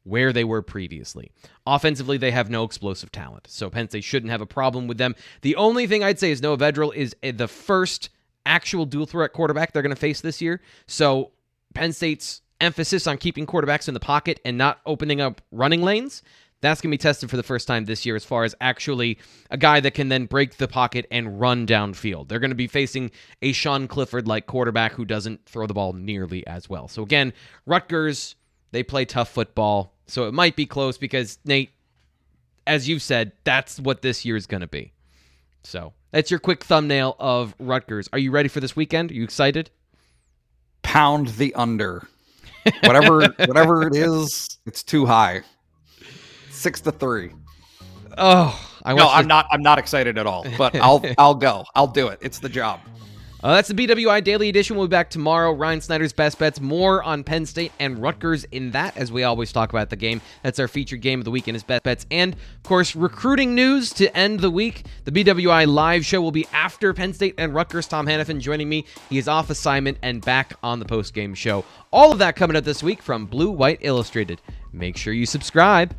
where 0.02 0.32
they 0.32 0.42
were 0.42 0.62
previously. 0.62 1.30
Offensively, 1.64 2.16
they 2.16 2.32
have 2.32 2.50
no 2.50 2.64
explosive 2.64 3.12
talent, 3.12 3.46
so 3.48 3.70
Penn 3.70 3.88
State 3.88 4.02
shouldn't 4.02 4.32
have 4.32 4.40
a 4.40 4.46
problem 4.46 4.88
with 4.88 4.98
them. 4.98 5.14
The 5.42 5.54
only 5.54 5.86
thing 5.86 6.02
I'd 6.02 6.18
say 6.18 6.32
is 6.32 6.42
Noah 6.42 6.58
Vedral 6.58 6.92
is 6.92 7.14
uh, 7.22 7.30
the 7.36 7.46
first 7.46 8.08
actual 8.44 8.84
dual 8.84 9.06
threat 9.06 9.32
quarterback 9.32 9.72
they're 9.72 9.82
going 9.82 9.94
to 9.94 9.96
face 10.00 10.20
this 10.22 10.42
year. 10.42 10.60
So 10.88 11.30
Penn 11.72 11.92
State's 11.92 12.42
emphasis 12.60 13.06
on 13.06 13.16
keeping 13.16 13.46
quarterbacks 13.46 13.86
in 13.86 13.94
the 13.94 14.00
pocket 14.00 14.40
and 14.44 14.58
not 14.58 14.80
opening 14.86 15.20
up 15.20 15.40
running 15.52 15.82
lanes. 15.82 16.24
That's 16.60 16.80
going 16.80 16.90
to 16.90 16.94
be 16.94 16.98
tested 16.98 17.30
for 17.30 17.36
the 17.36 17.42
first 17.42 17.68
time 17.68 17.84
this 17.84 18.04
year 18.04 18.16
as 18.16 18.24
far 18.24 18.42
as 18.44 18.54
actually 18.60 19.18
a 19.50 19.56
guy 19.56 19.78
that 19.80 19.94
can 19.94 20.08
then 20.08 20.26
break 20.26 20.56
the 20.56 20.66
pocket 20.66 21.06
and 21.10 21.40
run 21.40 21.66
downfield. 21.66 22.28
They're 22.28 22.40
going 22.40 22.50
to 22.50 22.56
be 22.56 22.66
facing 22.66 23.12
a 23.42 23.52
Sean 23.52 23.86
Clifford 23.86 24.26
like 24.26 24.46
quarterback 24.46 24.92
who 24.92 25.04
doesn't 25.04 25.46
throw 25.46 25.66
the 25.66 25.74
ball 25.74 25.92
nearly 25.92 26.44
as 26.46 26.68
well. 26.68 26.88
So, 26.88 27.02
again, 27.02 27.32
Rutgers, 27.64 28.34
they 28.72 28.82
play 28.82 29.04
tough 29.04 29.28
football. 29.28 29.92
So 30.06 30.26
it 30.26 30.34
might 30.34 30.56
be 30.56 30.66
close 30.66 30.98
because, 30.98 31.38
Nate, 31.44 31.70
as 32.66 32.88
you've 32.88 33.02
said, 33.02 33.32
that's 33.44 33.78
what 33.78 34.02
this 34.02 34.24
year 34.24 34.36
is 34.36 34.46
going 34.46 34.62
to 34.62 34.66
be. 34.66 34.92
So 35.62 35.92
that's 36.10 36.30
your 36.30 36.40
quick 36.40 36.64
thumbnail 36.64 37.16
of 37.18 37.54
Rutgers. 37.58 38.08
Are 38.12 38.18
you 38.18 38.30
ready 38.30 38.48
for 38.48 38.60
this 38.60 38.74
weekend? 38.74 39.10
Are 39.10 39.14
you 39.14 39.24
excited? 39.24 39.70
Pound 40.82 41.28
the 41.28 41.54
under. 41.54 42.06
Whatever 42.84 43.28
whatever 43.46 43.86
it 43.86 43.94
is, 43.94 44.58
it's 44.66 44.82
too 44.82 45.06
high. 45.06 45.42
Six 46.58 46.80
to 46.82 46.92
three. 46.92 47.30
Oh, 48.16 48.58
I 48.84 48.94
no, 48.94 49.08
I'm 49.08 49.24
the- 49.24 49.28
not. 49.28 49.46
I'm 49.52 49.62
not 49.62 49.78
excited 49.78 50.18
at 50.18 50.26
all. 50.26 50.44
But 50.56 50.74
I'll 50.82 51.04
I'll 51.16 51.34
go. 51.36 51.64
I'll 51.74 51.86
do 51.86 52.08
it. 52.08 52.18
It's 52.20 52.40
the 52.40 52.48
job. 52.48 52.80
Uh, 53.40 53.54
that's 53.54 53.68
the 53.68 53.74
BWI 53.74 54.24
Daily 54.24 54.48
Edition. 54.48 54.76
We'll 54.76 54.88
be 54.88 54.90
back 54.90 55.10
tomorrow. 55.10 55.52
Ryan 55.52 55.80
Snyder's 55.80 56.12
best 56.12 56.40
bets. 56.40 56.60
More 56.60 57.04
on 57.04 57.22
Penn 57.22 57.46
State 57.46 57.70
and 57.78 58.02
Rutgers 58.02 58.42
in 58.50 58.72
that, 58.72 58.96
as 58.96 59.12
we 59.12 59.22
always 59.22 59.52
talk 59.52 59.70
about 59.70 59.90
the 59.90 59.94
game. 59.96 60.20
That's 60.42 60.58
our 60.58 60.66
featured 60.66 61.02
game 61.02 61.20
of 61.20 61.24
the 61.24 61.30
week 61.30 61.46
and 61.46 61.54
his 61.54 61.62
best 61.62 61.84
bets. 61.84 62.04
And, 62.10 62.34
of 62.34 62.62
course, 62.64 62.96
recruiting 62.96 63.54
news 63.54 63.92
to 63.92 64.14
end 64.16 64.40
the 64.40 64.50
week. 64.50 64.86
The 65.04 65.12
BWI 65.12 65.68
live 65.72 66.04
show 66.04 66.20
will 66.20 66.32
be 66.32 66.48
after 66.52 66.92
Penn 66.92 67.12
State 67.12 67.36
and 67.38 67.54
Rutgers. 67.54 67.86
Tom 67.86 68.08
Hannafin 68.08 68.40
joining 68.40 68.68
me. 68.68 68.84
He 69.08 69.18
is 69.18 69.28
off 69.28 69.50
assignment 69.50 69.98
and 70.02 70.20
back 70.20 70.54
on 70.64 70.80
the 70.80 70.84
post 70.84 71.14
game 71.14 71.32
show. 71.34 71.64
All 71.92 72.10
of 72.10 72.18
that 72.18 72.34
coming 72.34 72.56
up 72.56 72.64
this 72.64 72.82
week 72.82 73.00
from 73.00 73.26
Blue 73.26 73.52
White 73.52 73.78
Illustrated. 73.82 74.40
Make 74.72 74.96
sure 74.96 75.12
you 75.12 75.26
subscribe. 75.26 75.94